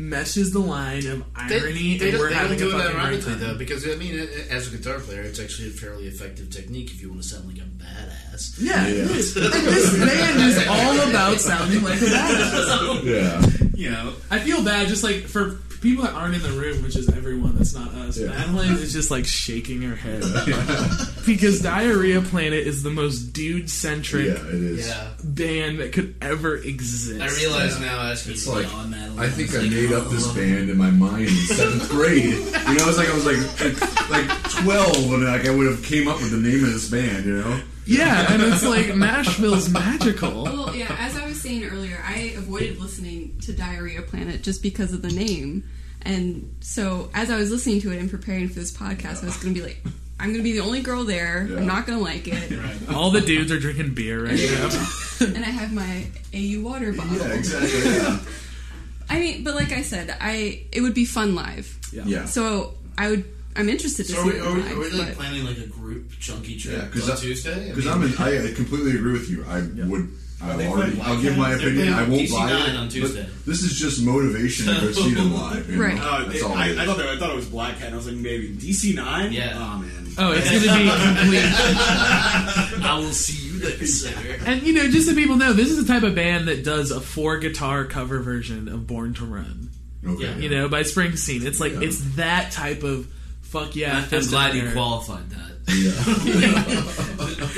meshes 0.10 0.51
the 0.51 0.60
line 0.60 1.05
of 1.08 1.24
irony 1.36 1.97
they, 1.97 2.05
and 2.10 2.12
don't- 2.14 2.20
we're 2.22 2.30
having 2.32 2.58
don't 2.58 2.68
a 2.68 2.72
do 2.72 2.78
it 2.78 2.82
fucking 2.82 2.91
great 2.95 3.03
ironically 3.05 3.32
time. 3.34 3.39
though, 3.39 3.55
because 3.55 3.86
I 3.88 3.95
mean, 3.95 4.14
it- 4.16 4.30
it- 4.30 4.47
as 4.51 4.68
a 4.68 4.78
guitar 4.78 4.99
player, 4.99 5.22
it's 5.22 5.39
actually 5.39 5.68
a 5.68 5.72
fairly 5.72 6.08
effective 6.08 6.49
technique 6.49 6.91
if 6.91 7.01
you 7.01 7.10
want 7.10 7.22
to 7.24 7.28
sound 7.30 7.47
like 7.47 7.58
a 7.58 7.62
badass. 7.62 8.53
Yeah, 8.60 8.88
Yeah. 8.88 9.01
and 9.01 9.10
this 9.10 9.34
band 9.34 10.41
is 10.41 10.68
all 10.68 10.99
about 11.10 11.39
sounding 11.41 11.84
like 11.84 12.01
a 12.01 12.05
badass. 12.05 13.03
Yeah. 13.03 13.68
You 13.76 13.91
know, 13.91 14.14
I 14.32 14.39
feel 14.39 14.64
bad 14.64 14.88
just 14.88 15.03
like 15.03 15.28
for 15.28 15.60
for 15.66 15.66
people 15.82 16.04
that 16.06 16.14
aren't 16.14 16.36
in 16.36 16.42
the 16.42 16.52
room, 16.52 16.84
which 16.84 16.96
is 16.96 17.10
everyone 17.10 17.56
that's 17.56 17.74
not 17.76 17.90
us, 17.94 18.18
Yeah. 18.18 18.28
Madeline 18.28 18.72
is 18.78 18.94
just 18.94 19.12
like 19.12 19.26
shaking 19.26 19.82
her 19.84 19.96
head 19.96 20.22
because 21.26 21.62
Diarrhea 21.62 22.22
Planet 22.22 22.66
is 22.66 22.84
the 22.84 22.90
most 22.90 23.34
dude 23.34 23.70
centric 23.70 24.28
Yeah, 24.28 24.34
it 24.48 24.54
is. 24.54 24.88
Yeah. 24.88 25.10
band 25.24 25.80
that 25.80 25.94
could 25.94 26.16
ever 26.22 26.56
exist. 26.58 27.22
I 27.22 27.28
realize 27.40 27.80
Yeah. 27.80 27.86
now 27.86 28.00
asking 28.12 28.34
It's 28.34 28.48
like 28.48 28.74
on 28.74 28.90
Madeline. 28.90 29.20
I 29.20 29.30
think 29.30 29.54
I 29.54 29.60
like, 29.60 29.72
made 29.72 29.92
up 29.92 30.08
this 30.10 30.28
oh. 30.28 30.34
band 30.36 30.70
in 30.70 30.78
my 30.78 30.90
mind 30.92 31.24
in 31.28 31.30
seventh 31.30 31.90
grade. 31.90 32.24
You 32.26 32.34
know, 32.42 32.88
it's 32.90 32.98
like 32.98 33.10
I 33.10 33.14
was 33.14 33.26
like 33.26 33.38
like, 33.60 34.10
like 34.10 34.52
twelve, 34.64 35.14
and 35.14 35.26
like 35.26 35.46
I 35.46 35.52
would 35.56 35.68
have 35.68 35.84
came 35.84 36.08
up 36.08 36.18
with 36.22 36.32
the 36.32 36.38
name 36.38 36.64
of 36.64 36.72
this 36.74 36.90
band. 36.90 37.26
You 37.26 37.38
know, 37.42 37.62
Yeah, 37.86 38.32
and 38.34 38.42
it's 38.44 38.64
like 38.66 38.96
Nashville's 38.96 39.70
magical. 39.70 40.44
Well, 40.44 40.76
yeah, 40.76 40.96
as 41.00 41.16
I 41.18 41.27
was 41.38 41.44
saying 41.44 41.64
earlier, 41.66 42.02
I 42.04 42.34
avoided 42.38 42.80
listening 42.80 43.38
to 43.42 43.54
Diarrhea 43.54 44.02
Planet 44.02 44.42
just 44.42 44.62
because 44.64 44.94
of 44.94 45.02
the 45.02 45.10
name. 45.12 45.64
And 46.02 46.56
so, 46.62 47.10
as 47.14 47.30
I 47.30 47.38
was 47.38 47.52
listening 47.52 47.82
to 47.82 47.92
it 47.92 48.00
and 48.00 48.10
preparing 48.10 48.48
for 48.48 48.56
this 48.56 48.72
podcast, 48.72 49.24
I 49.24 49.26
was 49.26 49.38
going 49.38 49.54
to 49.54 49.60
be 49.60 49.66
like, 49.66 49.82
I'm 50.20 50.28
going 50.30 50.38
to 50.38 50.44
be 50.44 50.54
the 50.54 50.62
only 50.62 50.82
girl 50.82 51.04
there. 51.04 51.46
Yeah. 51.50 51.58
I'm 51.58 51.66
not 51.68 51.86
going 51.86 51.98
to 52.00 52.04
like 52.04 52.28
it. 52.28 52.90
All 52.90 53.12
the 53.12 53.22
dudes 53.22 53.52
are 53.52 53.60
drinking 53.60 53.94
beer 53.94 54.26
right 54.26 54.40
now. 54.40 54.70
And 55.20 55.38
I 55.44 55.50
have 55.50 55.74
my 55.74 56.06
AU 56.32 56.62
water 56.62 56.94
bottle. 56.94 57.18
yeah, 57.18 57.34
exactly. 57.34 57.80
Yeah, 57.92 58.20
I 59.10 59.20
mean, 59.20 59.44
but 59.44 59.56
like 59.56 59.72
I 59.72 59.82
said, 59.82 60.16
I 60.22 60.62
it 60.72 60.82
would 60.82 60.94
be 60.94 61.06
fun 61.06 61.34
live. 61.34 61.76
yeah. 61.92 62.26
So 62.26 62.76
I 63.00 63.10
would. 63.10 63.26
I'm 63.56 63.68
interested 63.68 64.06
to 64.06 64.12
So 64.12 64.20
are 64.20 64.24
see 64.26 64.30
we, 64.30 64.38
it 64.38 64.42
are 64.46 64.54
we, 64.54 64.62
live. 64.62 64.72
are 64.74 64.80
we 64.80 64.90
like 64.92 65.16
planning 65.16 65.44
like 65.46 65.58
a 65.58 65.66
group 65.66 66.12
chunky 66.20 66.56
trip 66.60 66.94
Yeah, 66.96 67.02
on 67.04 67.12
I- 67.12 67.16
Tuesday? 67.16 67.72
I 67.72 67.74
Because 67.74 67.86
mean, 67.86 67.94
I'm, 67.96 68.04
in, 68.04 68.48
I 68.50 68.54
completely 68.54 68.92
agree 68.92 69.14
with 69.14 69.28
you. 69.32 69.44
I 69.50 69.62
would. 69.88 70.08
I'll 70.42 70.62
already. 70.68 71.02
I'll 71.02 71.20
give 71.22 71.36
my 71.38 71.54
opinion. 71.54 71.94
I 71.94 72.02
won't 72.08 72.30
playing 72.30 72.32
buy 72.32 72.52
it. 72.52 72.76
on 72.76 72.86
but 72.86 72.92
Tuesday. 72.92 73.28
This 73.46 73.64
is 73.64 73.80
just 73.80 74.04
motivation 74.04 74.68
to 74.68 74.82
go 74.82 74.92
see 74.92 75.14
them 75.16 75.34
live. 75.34 75.70
you 75.70 75.78
know? 75.78 75.84
Right. 75.84 76.00
Uh, 76.00 76.24
That's 76.26 76.36
it- 76.36 76.44
all 76.44 76.54
I, 76.54 76.68
it 76.68 76.78
I 76.78 76.82
is. 76.82 76.88
thought 76.88 76.98
they, 76.98 77.12
I 77.12 77.18
thought 77.18 77.30
it 77.32 77.36
was 77.36 77.48
Black 77.48 77.76
Cat. 77.78 77.86
and 77.88 77.94
I 77.96 77.98
was 77.98 78.06
like, 78.08 78.16
maybe 78.18 78.50
DC 78.54 78.94
Nine. 78.96 79.32
Yeah. 79.32 79.54
Oh 79.56 79.80
man. 79.80 80.08
Oh, 80.20 80.32
it's 80.32 80.50
going 80.50 80.64
to 80.64 80.68
be 80.74 80.90
complete. 80.90 81.44
I 82.84 82.96
will 83.00 83.12
see 83.12 83.48
you 83.50 83.60
there, 83.60 83.86
summer. 83.86 84.36
And 84.48 84.64
you 84.64 84.74
know, 84.74 84.88
just 84.90 85.08
so 85.08 85.14
people 85.16 85.36
know, 85.38 85.54
this 85.54 85.70
is 85.70 85.86
the 85.86 85.92
type 85.94 86.02
of 86.04 86.16
band 86.16 86.48
that 86.48 86.64
does 86.64 86.90
a 86.92 87.00
four 87.00 87.38
guitar 87.38 87.86
cover 87.86 88.20
version 88.20 88.68
of 88.68 88.88
Born 88.88 89.14
to 89.16 89.26
Run. 89.26 89.70
Okay. 90.06 90.24
Yeah, 90.24 90.38
You 90.38 90.50
know, 90.50 90.70
by 90.70 90.82
Springsteen. 90.82 91.44
It's 91.46 91.60
like 91.60 91.74
Yeah. 91.74 91.82
it's 91.82 92.16
that 92.16 92.52
type 92.52 92.82
of 92.84 93.08
fuck 93.42 93.76
yeah. 93.76 93.98
I'm 93.98 94.04
fist 94.04 94.30
glad 94.32 94.56
you 94.56 94.72
qualified 94.72 95.30
that. 95.32 95.57
Yeah. 95.68 95.91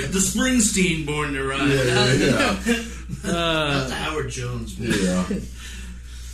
the 0.10 0.20
Springsteen 0.20 1.05
Born 1.05 1.34
to 1.34 1.43
Run. 1.43 1.70
yeah. 1.70 2.60
yeah. 2.66 2.84
Uh, 3.22 3.32
Not 3.32 3.88
the 3.88 3.95
Howard 3.95 4.30
Jones. 4.30 4.78
one. 4.80 4.91
yeah. 4.91 5.39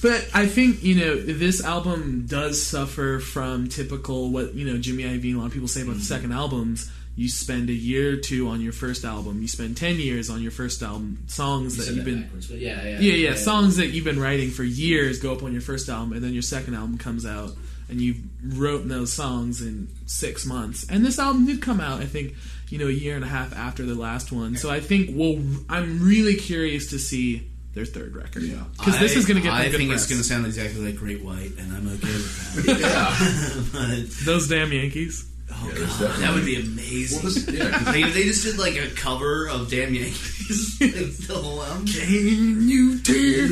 But 0.05 0.30
I 0.36 0.45
think 0.45 0.84
you 0.84 0.93
know 0.93 1.15
this 1.15 1.63
album 1.63 2.26
does 2.28 2.61
suffer 2.61 3.19
from 3.19 3.69
typical 3.69 4.30
what 4.30 4.53
you 4.53 4.63
know 4.63 4.78
Jimmy 4.78 5.03
Iovine. 5.03 5.36
A 5.36 5.39
lot 5.39 5.47
of 5.47 5.53
people 5.53 5.67
say 5.67 5.82
about 5.82 5.93
the 5.93 5.97
mm-hmm. 5.99 6.05
second 6.05 6.32
albums. 6.32 6.91
You 7.15 7.28
spend 7.28 7.69
a 7.69 7.73
year 7.73 8.13
or 8.13 8.17
two 8.17 8.49
on 8.49 8.61
your 8.61 8.73
first 8.73 9.03
album. 9.03 9.41
You 9.41 9.47
spend 9.47 9.78
ten 9.78 9.95
years 9.95 10.30
on 10.30 10.43
your 10.43 10.51
first 10.51 10.84
album. 10.84 11.23
Songs 11.26 11.78
You 11.78 11.86
that 11.86 11.95
you've 11.95 12.05
that 12.05 12.11
been 12.11 12.21
backwards, 12.21 12.47
but 12.47 12.59
yeah, 12.59 12.84
yeah, 12.84 12.99
yeah, 12.99 13.30
yeah, 13.30 13.36
songs 13.36 13.78
that 13.78 13.88
you've 13.88 14.05
been 14.05 14.19
writing 14.19 14.51
for 14.51 14.63
years 14.63 15.19
go 15.19 15.34
up 15.34 15.41
on 15.41 15.53
your 15.53 15.61
first 15.61 15.89
album, 15.89 16.13
and 16.13 16.23
then 16.23 16.34
your 16.34 16.43
second 16.43 16.76
album 16.76 16.99
comes 16.99 17.26
out, 17.26 17.51
and 17.90 18.02
you 18.02 18.16
wrote 18.44 18.88
those 18.88 19.14
songs 19.14 19.62
in 19.62 19.88
six 20.06 20.46
months. 20.46 20.86
And 20.90 21.06
this 21.06 21.20
album 21.20 21.46
did 21.46 21.62
come 21.62 21.80
out, 21.80 22.02
I 22.02 22.06
think, 22.06 22.34
you 22.70 22.78
know, 22.80 22.88
a 22.88 22.92
year 22.92 23.16
and 23.16 23.24
a 23.24 23.28
half 23.28 23.56
after 23.56 23.84
the 23.86 23.96
last 23.96 24.32
one. 24.32 24.56
So 24.56 24.70
I 24.70 24.80
think 24.80 25.12
we'll. 25.14 25.40
I'm 25.70 26.04
really 26.04 26.36
curious 26.36 26.90
to 26.92 27.00
see 27.00 27.48
their 27.74 27.86
third 27.86 28.16
record 28.16 28.44
Yeah. 28.44 28.64
because 28.78 28.98
this 29.00 29.16
is 29.16 29.26
going 29.26 29.38
to 29.38 29.44
get. 29.44 29.52
I 29.54 29.70
good 29.70 29.78
think 29.78 29.90
press. 29.90 30.04
it's 30.04 30.10
going 30.10 30.22
to 30.22 30.28
sound 30.28 30.46
exactly 30.46 30.82
like 30.86 30.96
Great 30.96 31.22
White, 31.24 31.52
and 31.60 31.72
I'm 31.74 31.88
okay 31.88 32.08
with 32.08 32.66
that. 32.66 33.66
Yeah. 33.76 33.96
but, 34.06 34.10
those 34.26 34.48
damn 34.48 34.72
Yankees. 34.72 35.26
oh 35.52 35.72
Yeah, 35.74 35.80
god, 36.00 36.20
that 36.22 36.34
would 36.34 36.46
be 36.46 36.56
amazing. 36.60 37.22
Well, 37.22 37.32
this, 37.34 37.48
yeah, 37.50 37.70
'cause 37.70 37.94
they, 37.94 38.04
they 38.04 38.24
just 38.24 38.44
did 38.44 38.58
like 38.58 38.76
a 38.78 38.88
cover 38.96 39.48
of 39.50 39.70
Damn 39.70 39.94
Yankees. 39.94 40.78
like, 40.82 40.94
the 40.94 41.34
whole 41.36 41.62
album. 41.64 41.86
Can 41.86 42.68
you 42.68 43.00
tear 43.00 43.46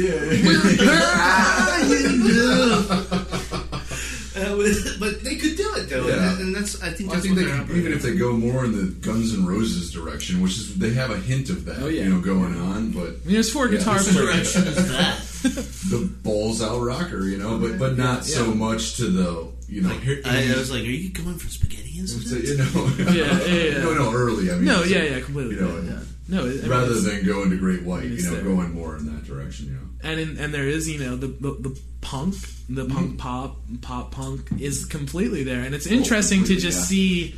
Uh, 4.53 4.55
but- 4.57 4.99
but 4.99 5.23
they 5.23 5.35
could 5.35 5.55
do 5.57 5.69
it 5.75 5.89
though, 5.89 6.07
Yeah. 6.07 6.31
and, 6.33 6.41
and 6.41 6.55
that's 6.55 6.81
I 6.81 6.89
think 6.91 7.09
Well, 7.09 7.19
I 7.19 7.21
think 7.21 7.35
what 7.35 7.45
they 7.45 7.51
could, 7.65 7.77
even 7.77 7.93
if 7.93 8.01
they 8.01 8.15
go 8.15 8.33
more 8.33 8.65
in 8.65 8.71
the 8.71 8.91
Guns 9.07 9.33
N' 9.33 9.45
Roses 9.45 9.91
direction, 9.91 10.41
which 10.41 10.53
is 10.57 10.75
they 10.75 10.93
have 10.93 11.11
a 11.11 11.17
hint 11.17 11.49
of 11.49 11.65
that, 11.65 11.77
Oh, 11.81 11.87
yeah. 11.87 12.03
you 12.03 12.09
know, 12.09 12.19
going 12.21 12.55
on. 12.59 12.91
But 12.91 13.07
I 13.07 13.09
mean, 13.25 13.33
there's 13.35 13.51
four 13.51 13.67
Yeah, 13.67 13.77
guitar 13.79 13.99
players. 13.99 14.15
direction 14.15 14.63
is 14.67 14.91
that? 14.91 15.19
the 15.43 16.09
balls 16.23 16.61
out 16.61 16.79
rocker, 16.81 17.25
you 17.27 17.37
know, 17.37 17.57
but 17.59 17.77
but 17.77 17.97
not 17.97 18.25
so 18.25 18.53
much 18.53 18.95
to 18.97 19.05
the 19.09 19.47
you 19.67 19.81
know. 19.81 19.91
I, 20.25 20.51
I 20.53 20.57
was 20.57 20.71
like, 20.71 20.81
are 20.81 20.85
you 20.85 21.09
going 21.11 21.37
for 21.37 21.49
spaghetti 21.49 22.05
so, 22.05 22.15
incident? 22.17 22.43
you 22.45 22.57
know, 22.57 23.11
Yeah, 23.13 23.39
yeah, 23.45 23.63
yeah. 23.71 23.77
no, 23.83 23.93
no, 23.93 24.13
early. 24.13 24.51
I 24.51 24.55
mean, 24.55 24.65
No, 24.65 24.83
yeah, 24.83 25.03
yeah, 25.03 25.19
completely. 25.21 25.55
You 25.55 25.61
know, 25.61 25.75
yeah, 25.81 25.89
yeah. 25.91 25.99
No, 26.29 26.45
it- 26.45 26.65
rather 26.67 26.93
than 26.99 27.25
going 27.25 27.49
to 27.49 27.57
Great 27.57 27.83
White, 27.83 28.05
you 28.05 28.21
know, 28.23 28.31
there. 28.35 28.43
going 28.43 28.71
more 28.73 28.95
in 28.97 29.05
that 29.13 29.23
direction, 29.25 29.67
you 29.67 29.73
know. 29.73 30.09
and 30.09 30.19
in, 30.19 30.37
and 30.37 30.53
there 30.53 30.67
is 30.67 30.87
you 30.89 30.99
know 30.99 31.15
the 31.17 31.27
the, 31.27 31.51
the 31.59 31.79
punk 32.03 32.35
the 32.69 32.83
Mm-hmm. 32.85 32.95
punk 32.95 33.17
pop 33.17 33.57
pop 33.81 34.11
punk 34.11 34.47
is 34.59 34.85
completely 34.85 35.43
there 35.43 35.61
and 35.61 35.73
it's 35.75 35.85
interesting 35.87 36.43
to 36.45 36.53
Oh, 36.53 36.55
completely, 36.55 36.69
just 36.69 36.91
yeah. 36.91 37.33
see 37.33 37.35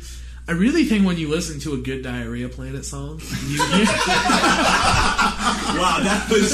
I 0.48 0.52
really 0.52 0.84
think 0.84 1.04
when 1.04 1.16
you 1.18 1.28
listen 1.28 1.58
to 1.60 1.72
a 1.74 1.78
good 1.78 2.02
Diarrhea 2.02 2.48
Planet 2.48 2.84
song, 2.84 3.20
you, 3.48 3.58
Wow, 3.58 3.66
that 6.06 6.28
was 6.30 6.52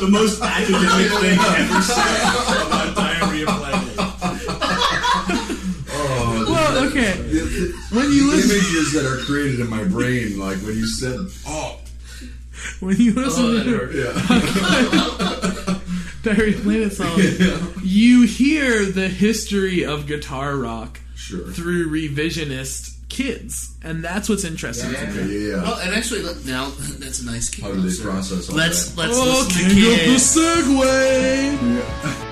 the 0.00 0.08
most 0.10 0.42
academic 0.42 1.10
thing 1.20 1.38
ever 1.40 1.80
said 1.80 2.66
about 2.66 2.94
Diarrhea 2.94 3.46
Planet. 3.46 3.94
Oh, 5.88 6.44
well, 6.48 6.78
okay, 6.88 7.12
the, 7.22 7.40
the, 7.40 7.72
when 7.96 8.12
you 8.12 8.26
listen 8.30 8.50
images 8.50 8.92
that 8.92 9.06
are 9.06 9.16
created 9.24 9.60
in 9.60 9.70
my 9.70 9.84
brain, 9.84 10.38
like 10.38 10.58
when 10.58 10.76
you 10.76 10.86
said, 10.86 11.18
"Oh, 11.46 11.78
when 12.80 12.96
you 12.98 13.14
listen 13.14 13.44
Oh, 13.46 13.62
to 13.64 13.90
yeah, 13.96 14.12
Diarrhea 16.34 16.58
Planet 16.60 16.92
song, 16.92 17.18
you 17.84 18.22
hear 18.26 18.84
the 18.84 19.08
history 19.08 19.84
of 19.84 20.06
guitar 20.06 20.56
rock 20.56 21.00
sure, 21.14 21.46
through 21.52 21.88
revisionist 21.90 22.92
kids, 23.08 23.76
and 23.82 24.02
that's 24.04 24.28
what's 24.28 24.44
interesting 24.44 24.90
to 24.90 24.98
okay, 24.98 25.24
me. 25.24 25.38
yeah, 25.48 25.56
yeah." 25.56 25.62
Well, 25.62 25.78
and 25.80 25.94
actually, 25.94 26.22
let- 26.22 26.44
now 26.44 26.70
that's 26.98 27.20
a 27.20 27.26
nice. 27.26 27.58
How 27.60 27.72
do 27.72 27.80
they 27.80 28.02
process 28.02 28.50
all 28.50 28.56
Let's 28.56 28.90
that? 28.90 29.00
let's 29.08 29.16
Oh, 29.18 29.46
listen 29.46 29.68
to 29.68 29.74
king 29.74 29.92
of 29.92 29.98
the 29.98 30.04
kids. 30.04 30.36
Segway. 30.36 31.52
Yeah. 31.76 32.25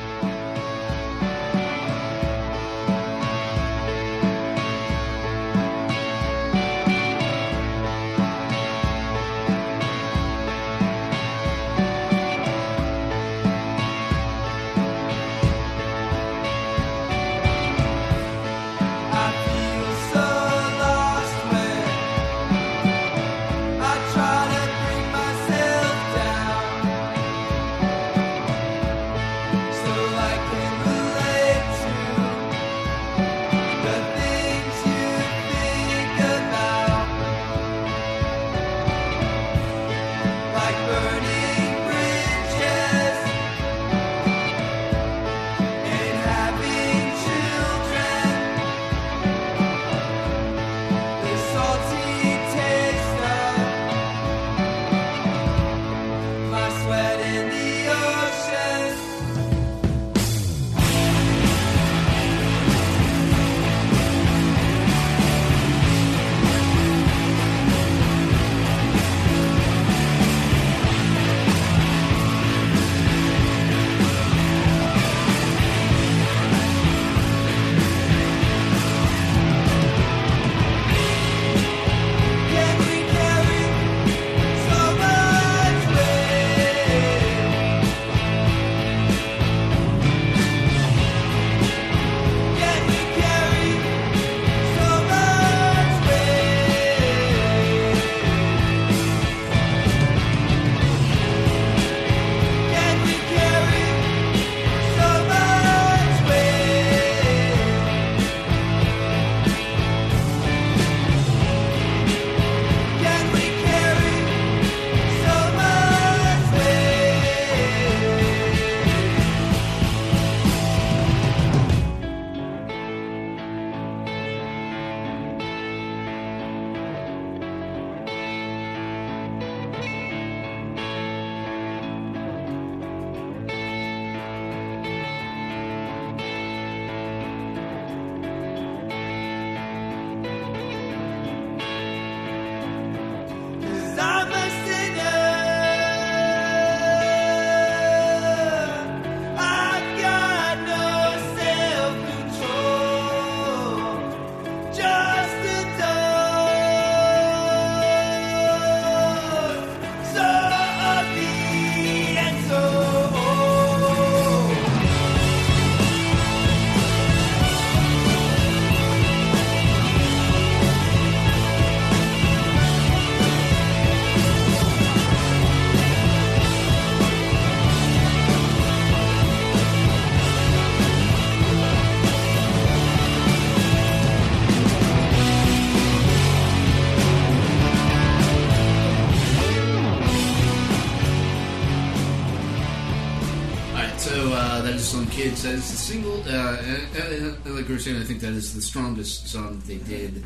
"Kids." 195.14 195.42
That 195.42 195.54
is 195.54 195.70
the 195.70 195.76
single. 195.76 196.22
Uh, 196.26 196.56
and, 196.56 196.96
and, 196.96 197.54
like 197.56 197.68
we 197.68 197.74
were 197.74 197.80
saying, 197.80 198.00
I 198.00 198.04
think 198.04 198.20
that 198.20 198.32
is 198.32 198.54
the 198.54 198.62
strongest 198.62 199.28
song 199.28 199.58
that 199.58 199.66
they 199.66 199.78
did. 199.78 200.24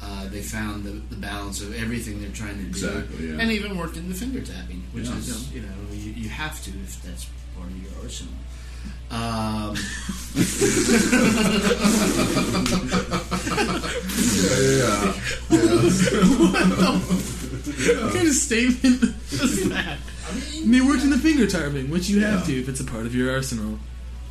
Uh, 0.00 0.28
they 0.28 0.42
found 0.42 0.84
the, 0.84 0.92
the 1.12 1.16
balance 1.16 1.60
of 1.60 1.74
everything 1.74 2.20
they're 2.20 2.30
trying 2.30 2.54
to 2.56 2.62
do, 2.62 2.68
Exactly, 2.68 3.26
yeah. 3.30 3.38
and 3.40 3.50
even 3.50 3.76
worked 3.76 3.96
in 3.96 4.08
the 4.08 4.14
finger 4.14 4.40
tapping, 4.40 4.84
which 4.92 5.08
Yeah. 5.08 5.16
is 5.18 5.52
you 5.52 5.62
know 5.62 5.68
you, 5.92 6.12
you 6.12 6.28
have 6.28 6.62
to 6.64 6.70
if 6.70 7.02
that's 7.02 7.26
part 7.56 7.66
of 7.68 7.76
your 7.82 7.90
arsenal. 8.04 8.32
Um, 9.10 9.74
Yeah, 13.78 15.12
What 17.98 18.14
kind 18.14 18.28
of 18.28 18.34
statement 18.34 19.02
is 19.32 19.68
that? 19.68 19.98
i 20.26 20.62
they 20.64 20.80
worked 20.80 21.02
in 21.02 21.10
the 21.10 21.18
finger 21.18 21.46
tarping, 21.46 21.90
which 21.90 22.08
you 22.08 22.20
have 22.20 22.40
Yeah. 22.48 22.54
to 22.54 22.60
if 22.60 22.68
it's 22.68 22.80
a 22.80 22.84
part 22.84 23.06
of 23.06 23.14
your 23.14 23.30
arsenal. 23.32 23.78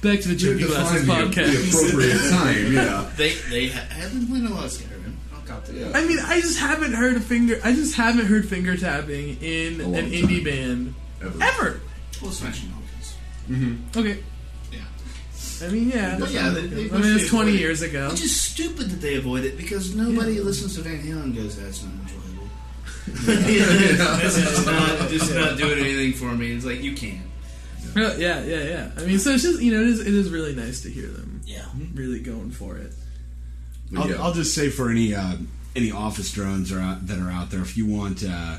Back 0.02 0.20
to 0.22 0.28
the 0.28 0.34
yeah. 0.36 0.52
Chunky 0.60 0.66
Glasses 0.66 1.02
Define 1.02 1.30
the, 1.32 1.36
the 1.36 1.41
podcast. 1.41 1.88
appropriate 1.88 2.30
time. 2.30 2.74
Yeah. 2.74 3.10
they 3.18 3.34
they 3.50 3.68
ha- 3.70 3.88
have 3.89 4.12
been 4.14 4.28
playing 4.28 4.45
a 4.45 4.50
lot 4.54 4.66
of 4.66 4.72
Skyrim. 4.72 5.14
I'll 5.34 5.41
cop 5.41 5.66
to 5.66 5.72
that. 5.74 5.95
I 5.95 6.06
mean, 6.06 6.20
I 6.20 6.39
just 6.39 6.60
haven't 6.60 6.93
heard 6.93 7.18
a 7.18 7.20
finger. 7.20 7.60
I 7.64 7.74
just 7.74 7.95
haven't 7.95 8.26
heard 8.28 8.48
finger 8.48 8.78
tapping 8.78 9.38
in 9.41 9.82
A 9.82 9.84
an 9.84 9.91
long 9.93 10.02
indie 10.04 10.36
time. 10.36 10.43
band 10.43 10.95
Ever. 11.22 11.43
ever. 11.43 11.82
Well, 12.22 12.32
Smashing 12.32 12.70
Pumpkins. 12.70 13.16
Mm-hmm. 13.50 14.00
Okay, 14.00 14.24
Yeah. 14.72 15.66
I 15.68 15.70
mean, 15.72 15.89
yeah. 15.89 16.18
But 16.20 16.30
yeah, 16.32 16.50
they, 16.50 16.68
they 16.68 16.89
I 16.95 16.98
mean, 17.00 17.16
it's 17.18 17.30
twenty 17.30 17.54
it. 17.56 17.60
years 17.60 17.82
ago. 17.82 18.10
Which 18.12 18.22
is 18.22 18.39
stupid 18.39 18.89
that 18.91 19.02
they 19.02 19.16
avoid 19.16 19.45
it 19.45 19.58
because 19.58 19.95
nobody 19.95 20.34
Yeah. 20.34 20.39
who 20.39 20.43
listens 20.45 20.76
to 20.76 20.82
Van 20.82 21.00
Halen 21.02 21.36
goes, 21.36 21.58
"That's 21.58 21.84
not 21.84 21.93
enjoyable." 21.93 22.48
this 23.08 24.38
is 24.38 24.66
not 24.66 25.10
just 25.10 25.34
not 25.34 25.58
doing 25.58 25.80
anything 25.80 26.14
for 26.14 26.36
me. 26.36 26.52
It's 26.52 26.66
like 26.66 26.82
you 26.84 26.93
can't. 26.93 27.22
Yeah, 27.96 28.16
yeah, 28.16 28.44
yeah, 28.44 28.64
yeah. 28.64 28.92
I 28.98 29.02
mean, 29.06 29.20
so 29.20 29.32
it's 29.32 29.44
just 29.44 29.62
you 29.62 29.72
know, 29.74 29.82
it 29.82 29.88
is 29.88 30.00
it 30.02 30.14
is 30.14 30.30
really 30.30 30.54
nice 30.56 30.82
to 30.82 30.90
hear 30.90 31.08
them 31.08 31.42
Yeah. 31.46 31.66
really 31.94 32.20
going 32.20 32.52
for 32.52 32.78
it. 32.78 32.94
I'll, 33.98 34.10
yeah. 34.10 34.22
I'll 34.22 34.34
just 34.34 34.54
say 34.54 34.70
for 34.70 34.90
any 34.90 35.14
uh, 35.16 35.38
any 35.76 35.92
office 35.92 36.32
drones 36.32 36.72
are 36.72 36.80
out, 36.80 37.08
that 37.08 37.20
are 37.20 37.32
out 37.32 37.50
there, 37.52 37.62
if 37.62 37.78
you 37.78 37.86
want 37.86 38.24
uh, 38.28 38.58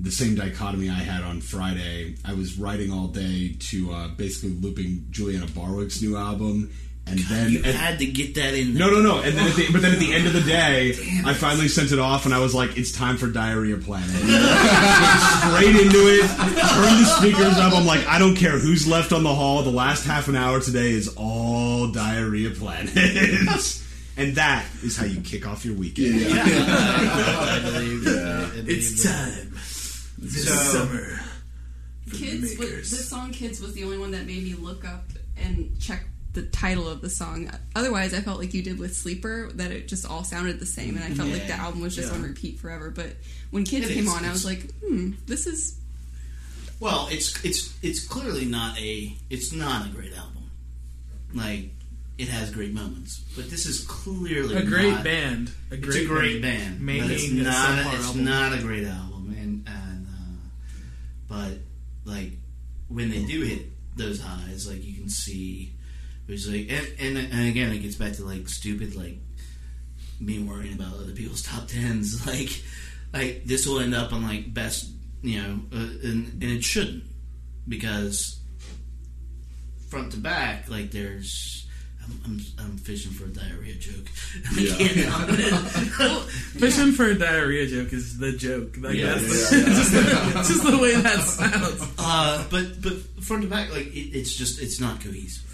the 0.00 0.10
same 0.10 0.34
dichotomy 0.34 0.90
I 0.90 0.94
had 0.94 1.22
on 1.22 1.40
Friday, 1.40 2.16
I 2.24 2.34
was 2.34 2.58
writing 2.58 2.92
all 2.92 3.06
day 3.08 3.56
to 3.70 3.92
uh, 3.92 4.08
basically 4.08 4.50
looping 4.50 5.06
Juliana 5.10 5.46
Barwick's 5.46 6.02
new 6.02 6.16
album, 6.16 6.70
and 7.06 7.18
then 7.18 7.50
You 7.50 7.58
and- 7.64 7.76
had 7.76 7.98
to 7.98 8.06
get 8.06 8.34
that 8.36 8.54
in. 8.54 8.74
no, 8.74 8.90
there. 8.90 9.02
no, 9.02 9.16
no. 9.16 9.22
And 9.22 9.36
then 9.36 9.46
at 9.48 9.54
the, 9.56 9.70
but 9.72 9.82
then 9.82 9.92
at 9.92 9.98
the 9.98 10.12
end 10.14 10.26
of 10.26 10.32
the 10.32 10.40
day, 10.40 10.90
I 11.24 11.34
finally 11.34 11.68
sent 11.68 11.92
it 11.92 11.98
off, 11.98 12.24
and 12.24 12.34
I 12.34 12.38
was 12.38 12.54
like, 12.54 12.76
"It's 12.78 12.92
time 12.92 13.16
for 13.18 13.28
Diarrhea 13.28 13.76
Planet." 13.76 14.08
Straight 14.10 15.76
into 15.76 15.98
it. 16.08 16.26
Turn 16.28 16.98
the 16.98 17.14
speakers 17.18 17.56
up. 17.58 17.72
I'm 17.74 17.84
like, 17.86 18.06
I 18.06 18.18
don't 18.18 18.34
care 18.36 18.58
who's 18.58 18.86
left 18.86 19.12
on 19.12 19.22
the 19.22 19.34
hall. 19.34 19.62
The 19.62 19.70
last 19.70 20.04
half 20.06 20.28
an 20.28 20.36
hour 20.36 20.60
today 20.60 20.92
is 20.92 21.08
all 21.16 21.88
Diarrhea 21.88 22.50
Planet, 22.50 22.96
and 24.16 24.34
that 24.36 24.64
is 24.82 24.96
how 24.96 25.04
you 25.04 25.20
kick 25.20 25.46
off 25.46 25.64
your 25.64 25.74
weekend. 25.76 26.14
I 26.32 27.60
believe. 27.62 28.06
I 28.08 28.50
believe 28.50 28.68
It's 28.68 29.02
time. 29.04 29.52
This 30.18 30.48
So- 30.48 30.86
summer. 30.86 31.20
Kids, 32.12 32.42
was, 32.42 32.58
makers. 32.60 32.90
the 32.90 32.96
song 32.96 33.30
"Kids" 33.32 33.60
was 33.60 33.72
the 33.72 33.82
only 33.82 33.98
one 33.98 34.10
that 34.12 34.26
made 34.26 34.44
me 34.44 34.54
look 34.54 34.84
up 34.86 35.04
and 35.36 35.70
check 35.80 36.04
the 36.34 36.42
title 36.42 36.88
of 36.88 37.00
the 37.00 37.08
song. 37.10 37.50
Otherwise, 37.74 38.12
I 38.12 38.20
felt 38.20 38.38
like 38.38 38.52
you 38.54 38.62
did 38.62 38.78
with 38.78 38.94
"Sleeper," 38.96 39.50
that 39.54 39.70
it 39.70 39.88
just 39.88 40.04
all 40.06 40.22
sounded 40.24 40.60
the 40.60 40.66
same, 40.66 40.96
and 40.96 41.04
I 41.04 41.10
felt 41.14 41.30
like 41.30 41.46
the 41.46 41.54
album 41.54 41.80
was 41.80 41.94
just 41.96 42.10
Yeah. 42.10 42.16
on 42.18 42.22
repeat 42.22 42.60
forever. 42.60 42.90
But 42.90 43.16
when 43.50 43.64
"Kids" 43.64 43.88
It 43.88 43.94
came 43.94 44.04
is. 44.06 44.12
on, 44.12 44.24
I 44.24 44.30
was 44.30 44.44
like, 44.44 44.72
"Hmm, 44.80 45.12
this 45.26 45.46
is 45.46 45.76
Well, 46.80 47.08
it's 47.10 47.42
it's 47.44 47.72
it's 47.82 48.06
clearly 48.06 48.44
not 48.44 48.78
a 48.78 49.16
it's 49.30 49.52
not 49.52 49.86
a 49.86 49.90
great 49.90 50.12
album. 50.12 50.50
Like 51.32 51.70
it 52.18 52.28
has 52.28 52.50
great 52.50 52.72
moments, 52.72 53.20
but 53.36 53.48
this 53.50 53.66
is 53.66 53.80
clearly 53.84 54.54
A 54.56 54.62
great 54.64 54.90
not- 54.90 55.04
band. 55.04 55.50
A 55.70 55.74
It's 55.74 55.84
great 55.86 56.04
a 56.04 56.06
great 56.06 56.42
band, 56.42 56.84
but 56.86 56.94
it's 57.10 57.22
making 57.22 57.40
a 57.40 57.42
not 57.44 57.94
it's 57.94 58.04
album. 58.06 58.24
not 58.24 58.52
a 58.58 58.62
great 58.62 58.84
album, 58.86 59.34
and 59.38 59.66
and 59.68 60.06
uh, 60.08 60.48
but 61.28 61.58
like 62.04 62.32
when 62.88 63.08
they 63.10 63.24
do 63.24 63.40
hit 63.42 63.66
those 63.96 64.20
highs, 64.20 64.66
like 64.68 64.84
you 64.84 64.94
can 64.94 65.08
see, 65.08 65.72
it's 66.28 66.48
like 66.48 66.68
and, 66.70 66.88
and 66.98 67.32
and 67.32 67.48
again 67.48 67.72
it 67.72 67.78
gets 67.78 67.96
back 67.96 68.12
to 68.14 68.24
like 68.24 68.48
stupid 68.48 68.94
like 68.94 69.18
me 70.20 70.38
worrying 70.42 70.74
about 70.74 70.94
other 70.94 71.12
people's 71.12 71.42
top 71.42 71.66
tens, 71.68 72.26
like 72.26 72.62
like 73.12 73.44
this 73.44 73.66
will 73.66 73.80
end 73.80 73.94
up 73.94 74.12
on 74.12 74.22
like 74.22 74.52
best 74.52 74.90
you 75.22 75.40
know, 75.40 75.60
uh, 75.72 75.78
and 76.02 76.42
and 76.42 76.44
it 76.44 76.62
shouldn't 76.64 77.04
because 77.68 78.40
front 79.88 80.12
to 80.12 80.18
back 80.18 80.68
like 80.70 80.90
there's. 80.90 81.60
I'm, 82.04 82.20
I'm, 82.26 82.40
I'm 82.58 82.76
fishing 82.76 83.12
for 83.12 83.24
a 83.24 83.28
diarrhea 83.28 83.76
joke. 83.76 84.06
Yeah. 84.58 85.08
Fishing 86.58 86.92
for 86.92 87.06
a 87.06 87.18
diarrhea 87.18 87.66
joke 87.66 87.94
is 87.94 88.18
the 88.18 88.32
joke. 88.32 88.76
Like 88.78 88.96
Yeah, 88.96 89.14
that's 89.14 89.50
yeah, 89.52 89.58
yeah. 89.58 89.64
just, 89.64 89.92
the, 89.92 90.32
just 90.34 90.64
the 90.70 90.76
way 90.76 90.94
that 90.96 91.20
sounds. 91.20 91.92
Uh, 91.98 92.44
but 92.50 92.82
but 92.82 92.92
front 93.24 93.44
to 93.44 93.48
back, 93.48 93.72
like 93.72 93.86
it, 93.86 94.10
it's 94.18 94.34
just 94.34 94.60
it's 94.60 94.78
not 94.82 95.00
cohesive. 95.00 95.53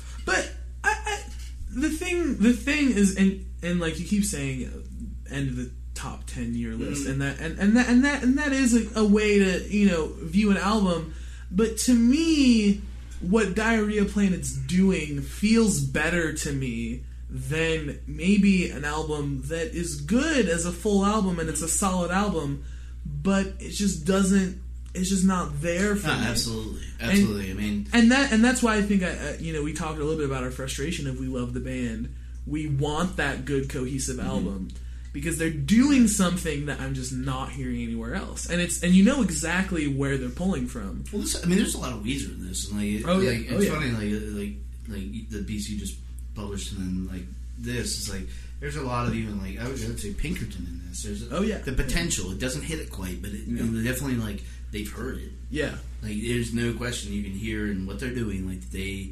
But 1.74 1.84
I, 1.84 1.86
I, 1.86 1.88
the 1.88 1.88
thing, 1.90 2.36
the 2.38 2.52
thing 2.52 2.90
is, 2.90 3.16
and 3.16 3.46
and 3.62 3.80
like 3.80 3.98
you 3.98 4.06
keep 4.06 4.24
saying, 4.24 4.66
uh, 4.66 5.34
end 5.34 5.50
of 5.50 5.56
the 5.56 5.70
top 5.94 6.24
ten 6.26 6.54
year 6.54 6.74
list, 6.74 7.06
and 7.06 7.20
that 7.20 7.40
and, 7.40 7.58
and 7.58 7.76
that 7.76 7.88
and 7.88 8.04
that 8.04 8.22
and 8.22 8.38
that 8.38 8.52
is 8.52 8.74
a, 8.74 9.00
a 9.00 9.04
way 9.04 9.38
to 9.38 9.68
you 9.68 9.88
know 9.88 10.08
view 10.22 10.50
an 10.50 10.56
album. 10.56 11.14
But 11.50 11.78
to 11.78 11.94
me, 11.94 12.80
what 13.20 13.54
Diarrhea 13.54 14.04
Planet's 14.04 14.52
doing 14.52 15.20
feels 15.20 15.80
better 15.80 16.32
to 16.32 16.52
me 16.52 17.04
than 17.28 18.00
maybe 18.06 18.70
an 18.70 18.84
album 18.84 19.42
that 19.46 19.74
is 19.74 20.00
good 20.00 20.48
as 20.48 20.66
a 20.66 20.72
full 20.72 21.04
album 21.04 21.38
and 21.38 21.48
it's 21.48 21.62
a 21.62 21.68
solid 21.68 22.10
album, 22.10 22.64
but 23.04 23.46
it 23.58 23.70
just 23.70 24.04
doesn't. 24.04 24.60
It's 24.94 25.08
just 25.08 25.24
not 25.24 25.60
there 25.60 25.94
for 25.96 26.08
No, 26.08 26.18
me 26.18 26.26
absolutely, 26.26 26.82
absolutely. 27.00 27.50
I 27.50 27.54
mean, 27.54 27.86
and 27.92 28.10
that 28.10 28.32
and 28.32 28.44
that's 28.44 28.62
why 28.62 28.76
I 28.76 28.82
think 28.82 29.02
I, 29.04 29.10
uh, 29.10 29.32
you 29.38 29.52
know 29.52 29.62
we 29.62 29.72
talked 29.72 29.98
a 29.98 30.02
little 30.02 30.16
bit 30.16 30.26
about 30.26 30.42
our 30.42 30.50
frustration 30.50 31.06
of 31.06 31.18
we 31.20 31.26
love 31.26 31.54
the 31.54 31.60
band. 31.60 32.14
We 32.46 32.66
want 32.68 33.16
that 33.18 33.44
good 33.44 33.68
cohesive 33.68 34.18
album 34.18 34.70
because 35.12 35.38
they're 35.38 35.50
doing 35.50 36.08
something 36.08 36.66
that 36.66 36.80
I'm 36.80 36.94
just 36.94 37.12
not 37.12 37.50
hearing 37.50 37.82
anywhere 37.82 38.14
else, 38.16 38.48
and 38.50 38.60
it's 38.60 38.82
and 38.82 38.92
you 38.92 39.04
know 39.04 39.22
exactly 39.22 39.86
where 39.86 40.16
they're 40.18 40.28
pulling 40.28 40.66
from. 40.66 41.04
well, 41.12 41.22
this, 41.22 41.40
I 41.42 41.46
mean, 41.46 41.58
there's 41.58 41.74
a 41.76 41.78
lot 41.78 41.92
of 41.92 42.00
Weezer 42.02 42.34
in 42.34 42.48
this, 42.48 42.68
and 42.70 42.78
like, 42.80 43.04
Oh, 43.08 43.20
yeah. 43.20 43.30
like 43.30 43.46
Oh, 43.52 43.56
it's 43.56 43.66
yeah. 43.66 43.74
funny, 43.74 43.90
like 43.90 44.22
like 44.34 44.54
like 44.88 45.30
the 45.30 45.44
piece 45.44 45.68
you 45.68 45.78
just 45.78 45.96
published, 46.34 46.72
and 46.72 46.80
then 46.80 47.14
like 47.14 47.26
this 47.58 48.00
is 48.00 48.10
like 48.12 48.26
there's 48.58 48.76
a 48.76 48.82
lot 48.82 49.06
of 49.06 49.14
even 49.14 49.40
like 49.40 49.58
I 49.60 49.68
would, 49.68 49.80
I 49.84 49.86
would 49.88 50.00
say 50.00 50.12
Pinkerton 50.14 50.66
in 50.66 50.88
this. 50.88 51.02
There's 51.04 51.30
a, 51.30 51.36
Oh, 51.36 51.42
yeah. 51.42 51.58
the 51.58 51.72
potential. 51.72 52.32
It 52.32 52.38
doesn't 52.40 52.62
hit 52.62 52.80
it 52.80 52.90
quite, 52.90 53.22
but 53.22 53.30
it, 53.30 53.42
Yeah. 53.46 53.60
and 53.62 53.84
definitely 53.84 54.16
like 54.16 54.42
they've 54.72 54.90
heard 54.92 55.18
it. 55.18 55.30
Yeah, 55.50 55.74
Like 56.02 56.16
there's 56.22 56.52
no 56.54 56.72
question 56.74 57.12
you 57.12 57.22
can 57.22 57.32
hear 57.32 57.66
in 57.66 57.86
what 57.86 57.98
they're 58.00 58.14
doing. 58.14 58.48
Like 58.48 58.70
they 58.70 59.10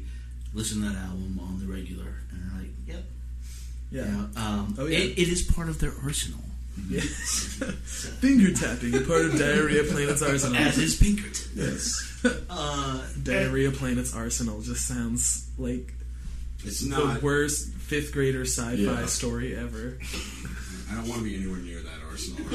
listen 0.53 0.81
to 0.81 0.89
that 0.89 0.97
album 0.97 1.39
on 1.41 1.59
the 1.59 1.65
regular, 1.71 2.05
and 2.31 2.41
they're 2.41 2.59
like, 2.61 2.71
yep. 2.87 3.03
yeah, 3.91 4.05
You 4.05 4.11
know, 4.11 4.29
um, 4.37 4.75
Oh, 4.79 4.85
yeah. 4.87 4.99
it, 4.99 5.17
it 5.19 5.27
is 5.27 5.41
part 5.43 5.67
of 5.69 5.79
their 5.79 5.93
arsenal. 6.03 6.39
yeah. 6.89 7.01
Finger 8.21 8.53
tapping, 8.53 8.95
a 8.95 9.01
part 9.01 9.25
of 9.25 9.37
Diarrhea 9.37 9.83
Planet's 9.83 10.21
arsenal. 10.21 10.55
As 10.55 10.77
is 10.77 10.95
Pinkerton. 10.95 11.51
Yes, 11.55 12.05
Uh, 12.49 13.01
Diarrhea 13.23 13.71
Planet's 13.71 14.13
arsenal 14.15 14.61
just 14.61 14.85
sounds 14.87 15.49
like 15.57 15.93
It's 16.65 16.81
the 16.81 16.89
not. 16.89 17.21
worst 17.21 17.69
fifth 17.73 18.11
grader 18.13 18.43
sci-fi 18.45 18.75
Yeah. 18.75 19.05
story 19.07 19.55
ever. 19.55 19.97
I 20.91 20.95
don't 20.95 21.07
want 21.07 21.21
to 21.21 21.25
be 21.29 21.35
anywhere 21.35 21.59
near 21.59 21.81
that 21.81 22.01
arsenal. 22.09 22.45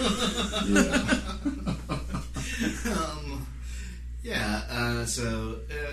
um, 2.87 3.47
yeah. 4.23 4.63
Uh, 4.71 5.05
so 5.05 5.57
uh, 5.71 5.93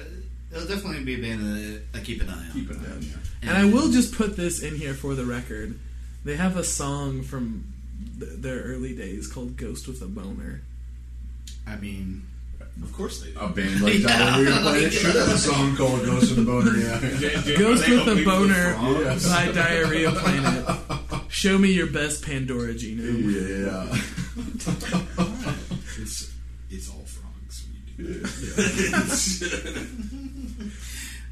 it'll 0.55 0.67
definitely 0.67 1.03
be 1.03 1.15
a 1.15 1.21
band 1.21 1.41
that 1.41 1.81
I 1.95 1.99
keep 1.99 2.21
an 2.21 2.29
eye 2.29 2.33
on. 2.47 2.51
Keep 2.53 2.69
an 2.71 2.85
eye 2.85 2.95
on 2.95 3.01
you. 3.01 3.13
And 3.41 3.51
I 3.51 3.65
will 3.65 3.91
just 3.91 4.15
put 4.15 4.35
this 4.37 4.61
in 4.61 4.75
here 4.75 4.93
for 4.93 5.15
the 5.15 5.25
record. 5.25 5.79
They 6.23 6.35
have 6.35 6.55
a 6.57 6.63
song 6.63 7.23
from 7.23 7.65
th- 8.19 8.33
their 8.37 8.61
early 8.61 8.95
days 8.95 9.27
called 9.27 9.57
"Ghost 9.57 9.87
with 9.87 10.01
a 10.01 10.07
Boner." 10.07 10.61
I 11.67 11.75
mean, 11.77 12.23
of 12.83 12.93
course 12.93 13.21
they 13.21 13.31
do. 13.31 13.39
A 13.39 13.49
band 13.49 13.81
like 13.81 13.99
Yeah. 13.99 14.07
Diarrhea 14.07 14.57
Planet 14.61 14.93
should 14.93 15.15
have 15.15 15.29
a 15.29 15.37
song 15.37 15.75
called 15.75 16.05
Ghost 16.05 16.29
with 16.29 16.39
a 16.39 16.43
Boner. 16.45 16.77
Yeah. 16.77 17.57
"Ghost 17.57 17.89
with 17.89 18.07
a 18.07 18.23
Boner" 18.23 18.73
for 18.73 19.29
by 19.29 19.51
Diarrhea 19.51 20.11
Planet. 20.11 20.65
Show 21.29 21.57
me 21.57 21.71
your 21.71 21.87
best 21.87 22.23
Pandora 22.23 22.73
genome. 22.75 23.31
Yeah. 23.65 25.30
It's 26.71 26.87
it's 26.87 26.89
all 26.89 27.05
frogs. 27.05 27.65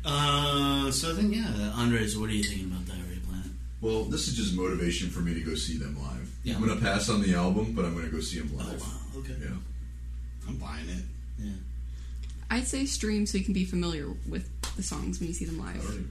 uh, 0.05 0.91
so 0.91 1.13
then 1.13 1.31
yeah, 1.33 1.71
Andres, 1.75 2.17
what 2.17 2.29
are 2.29 2.33
you 2.33 2.43
thinking 2.43 2.71
about 2.71 2.85
Diarrhea 2.85 3.19
Planet? 3.27 3.51
Well, 3.81 4.03
this 4.05 4.27
is 4.27 4.35
just 4.35 4.55
motivation 4.55 5.09
for 5.09 5.19
me 5.21 5.33
to 5.33 5.41
go 5.41 5.55
see 5.55 5.77
them 5.77 5.97
live. 6.01 6.29
Yeah. 6.43 6.55
I'm 6.55 6.65
gonna 6.65 6.79
pass 6.79 7.09
on 7.09 7.21
the 7.21 7.35
album, 7.35 7.73
but 7.73 7.85
I'm 7.85 7.95
gonna 7.95 8.07
go 8.09 8.19
see 8.19 8.39
them 8.39 8.51
Oh 8.55 8.63
live. 8.63 8.81
wow, 8.81 8.87
okay, 9.17 9.35
Yeah. 9.41 9.55
I'm 10.47 10.57
buying 10.57 10.89
it. 10.89 11.03
yeah. 11.39 11.51
I'd 12.49 12.67
say 12.67 12.85
stream 12.85 13.25
so 13.25 13.37
you 13.37 13.43
can 13.43 13.53
be 13.53 13.65
familiar 13.65 14.07
with 14.27 14.49
the 14.75 14.83
songs 14.83 15.19
when 15.19 15.27
you 15.27 15.33
see 15.33 15.45
them 15.45 15.59
live. 15.59 16.05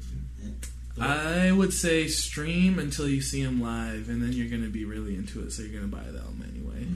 I 1.01 1.53
would 1.53 1.73
say 1.73 2.09
stream 2.09 2.79
until 2.79 3.09
you 3.09 3.21
see 3.21 3.45
them 3.45 3.61
live, 3.61 4.09
and 4.09 4.21
then 4.23 4.33
you're 4.33 4.49
going 4.49 4.63
to 4.65 4.69
be 4.69 4.85
really 4.85 5.15
into 5.15 5.41
it, 5.43 5.53
so 5.53 5.63
you're 5.63 5.71
going 5.71 5.89
to 5.89 5.97
buy 5.97 6.03
the 6.11 6.19
album 6.19 6.45
anyway. 6.53 6.87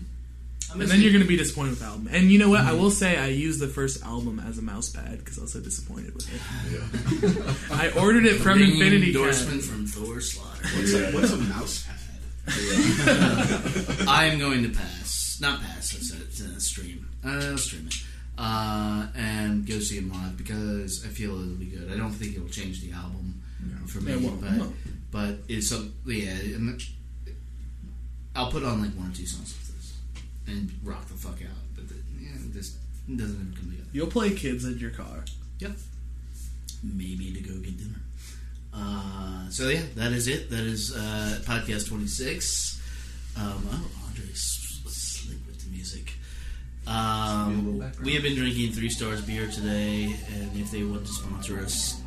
And 0.75 0.83
then 0.83 1.01
you're 1.01 1.11
going 1.13 1.23
to 1.23 1.29
be 1.29 1.37
disappointed 1.37 1.71
with 1.71 1.81
the 1.81 1.85
album. 1.87 2.09
And 2.11 2.31
you 2.31 2.39
know 2.39 2.49
what? 2.49 2.61
I 2.63 2.73
will 2.73 2.91
say 2.91 3.17
I 3.19 3.27
used 3.29 3.61
the 3.61 3.69
first 3.69 4.03
album 4.05 4.41
as 4.47 4.59
a 4.59 4.63
mouse 4.63 4.89
pad 4.91 5.19
because 5.19 5.39
I 5.39 5.43
was 5.43 5.53
so 5.53 5.61
disappointed 5.61 6.15
with 6.15 6.29
it. 6.33 7.73
I 7.73 7.91
ordered 7.99 8.25
it 8.27 8.37
from 8.41 8.59
Ringing 8.59 8.75
Infinity 8.79 9.07
endorsement 9.09 9.61
Cat. 9.61 9.71
from 9.71 9.87
Thor 9.87 10.21
Slaughter. 10.21 10.67
What's, 10.77 10.95
a, 10.95 11.13
what's 11.13 11.33
a 11.33 11.37
mouse 11.37 11.87
pad? 11.87 11.99
I 14.09 14.27
am 14.27 14.39
going 14.39 14.63
to 14.65 14.69
pass. 14.71 15.39
Not 15.41 15.61
pass. 15.61 15.95
It's 15.95 16.13
a, 16.13 16.17
it's 16.23 16.41
a 16.41 16.61
stream. 16.61 17.09
I'll 17.25 17.59
stream 17.59 17.87
it. 17.87 17.95
Uh, 18.39 19.07
and 19.15 19.67
go 19.67 19.79
see 19.79 19.99
him 19.99 20.11
live 20.11 20.37
because 20.37 21.05
I 21.05 21.09
feel 21.09 21.31
it'll 21.33 21.55
be 21.55 21.67
good. 21.67 21.93
I 21.93 21.97
don't 21.97 22.11
think 22.13 22.35
it'll 22.37 22.49
change 22.49 22.81
the 22.81 22.93
album 22.93 23.41
for 23.87 24.01
me, 24.01 24.13
It 24.13 24.21
won't, 24.21 24.41
but 24.41 24.51
no. 24.53 24.73
but 25.11 25.37
it's 25.49 25.69
some 25.69 25.93
yeah. 26.07 26.31
I'm- 26.33 26.79
I'll 28.35 28.51
put 28.51 28.65
on 28.65 28.81
like 28.81 28.93
one 28.95 29.11
or 29.11 29.15
two 29.15 29.27
songs 29.27 29.53
of 29.53 29.59
this 29.67 29.72
and 30.47 30.71
rock 30.83 31.07
the 31.07 31.15
fuck 31.15 31.43
out. 31.43 31.59
But 31.75 31.89
the, 31.89 31.95
yeah, 32.19 32.31
this 32.49 32.77
doesn't 33.09 33.35
even 33.35 33.55
come 33.57 33.71
together. 33.71 33.89
You'll 33.93 34.07
play 34.09 34.31
kids 34.31 34.65
in 34.65 34.79
your 34.79 34.91
car. 34.91 35.25
Yep. 35.59 35.73
Maybe 36.83 37.33
to 37.33 37.41
go 37.41 37.55
get 37.61 37.79
dinner. 37.79 38.01
Uh, 38.75 39.49
so 39.51 39.69
yeah, 39.69 39.83
that 39.97 40.13
is 40.13 40.29
it. 40.29 40.51
That 40.51 40.65
is 40.65 40.97
uh, 40.97 41.39
podcast 41.45 41.89
twenty 41.89 42.07
six. 42.07 42.81
Um, 43.37 43.67
oh, 43.71 43.91
Andre's 44.07 44.83
slick 44.87 45.39
with 45.47 45.63
the 45.63 45.71
music. 45.71 46.15
Um, 46.87 47.85
we 48.03 48.15
have 48.15 48.23
been 48.23 48.35
drinking 48.35 48.73
Three 48.73 48.89
Stars 48.89 49.21
beer 49.23 49.47
today, 49.47 50.17
and 50.35 50.59
if 50.59 50.71
they 50.71 50.83
want 50.83 51.07
to 51.07 51.13
sponsor 51.13 51.61
us, 51.61 52.01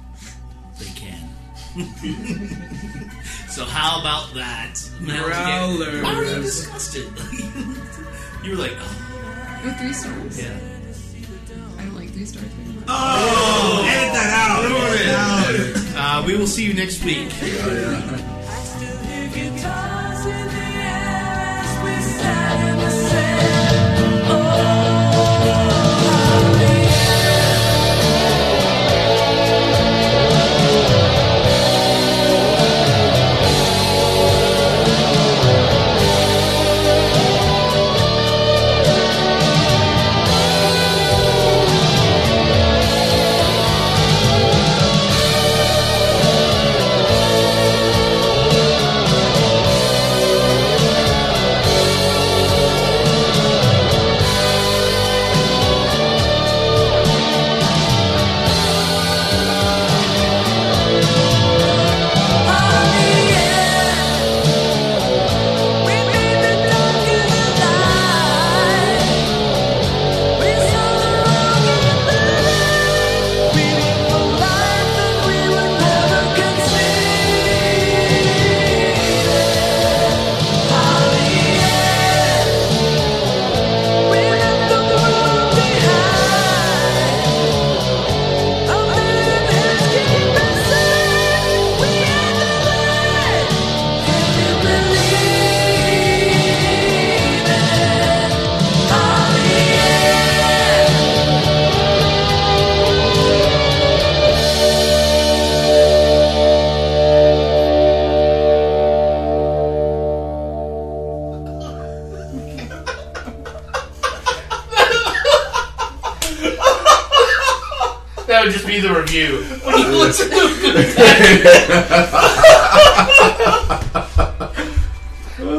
they 0.80 0.90
can. 1.00 1.30
so 3.50 3.64
how 3.66 4.00
about 4.02 4.34
that? 4.34 4.76
Now, 5.02 5.24
Growlers. 5.24 6.04
Why 6.04 6.16
were 6.16 6.24
you 6.24 6.42
disgusted? 6.42 7.08
you 8.46 8.52
were 8.52 8.58
like, 8.58 8.74
oh, 8.80 9.62
With 9.64 9.78
three 9.80 9.94
stars. 9.94 10.42
yeah. 10.42 10.58
I 11.78 11.84
don't 11.84 11.96
like 11.96 12.10
three 12.12 12.26
stars 12.26 12.46
very 12.46 12.76
much. 12.76 12.86
Oh, 12.88 13.84
edit 13.88 14.14
that 14.14 14.32
out. 15.96 16.22
Uh, 16.22 16.24
we 16.26 16.38
will 16.38 16.48
see 16.48 16.66
you 16.66 16.74
next 16.74 17.04
week. 17.04 17.30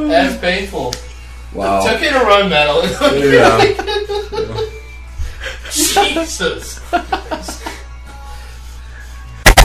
That's 0.09 0.41
painful. 0.41 0.95
Wow. 1.53 1.81
Took 1.87 2.03
it 2.03 2.13
a 2.15 2.21
run, 2.21 2.49
metal. 2.49 2.83
Yeah. 3.17 3.61
Jesus. 5.71 6.66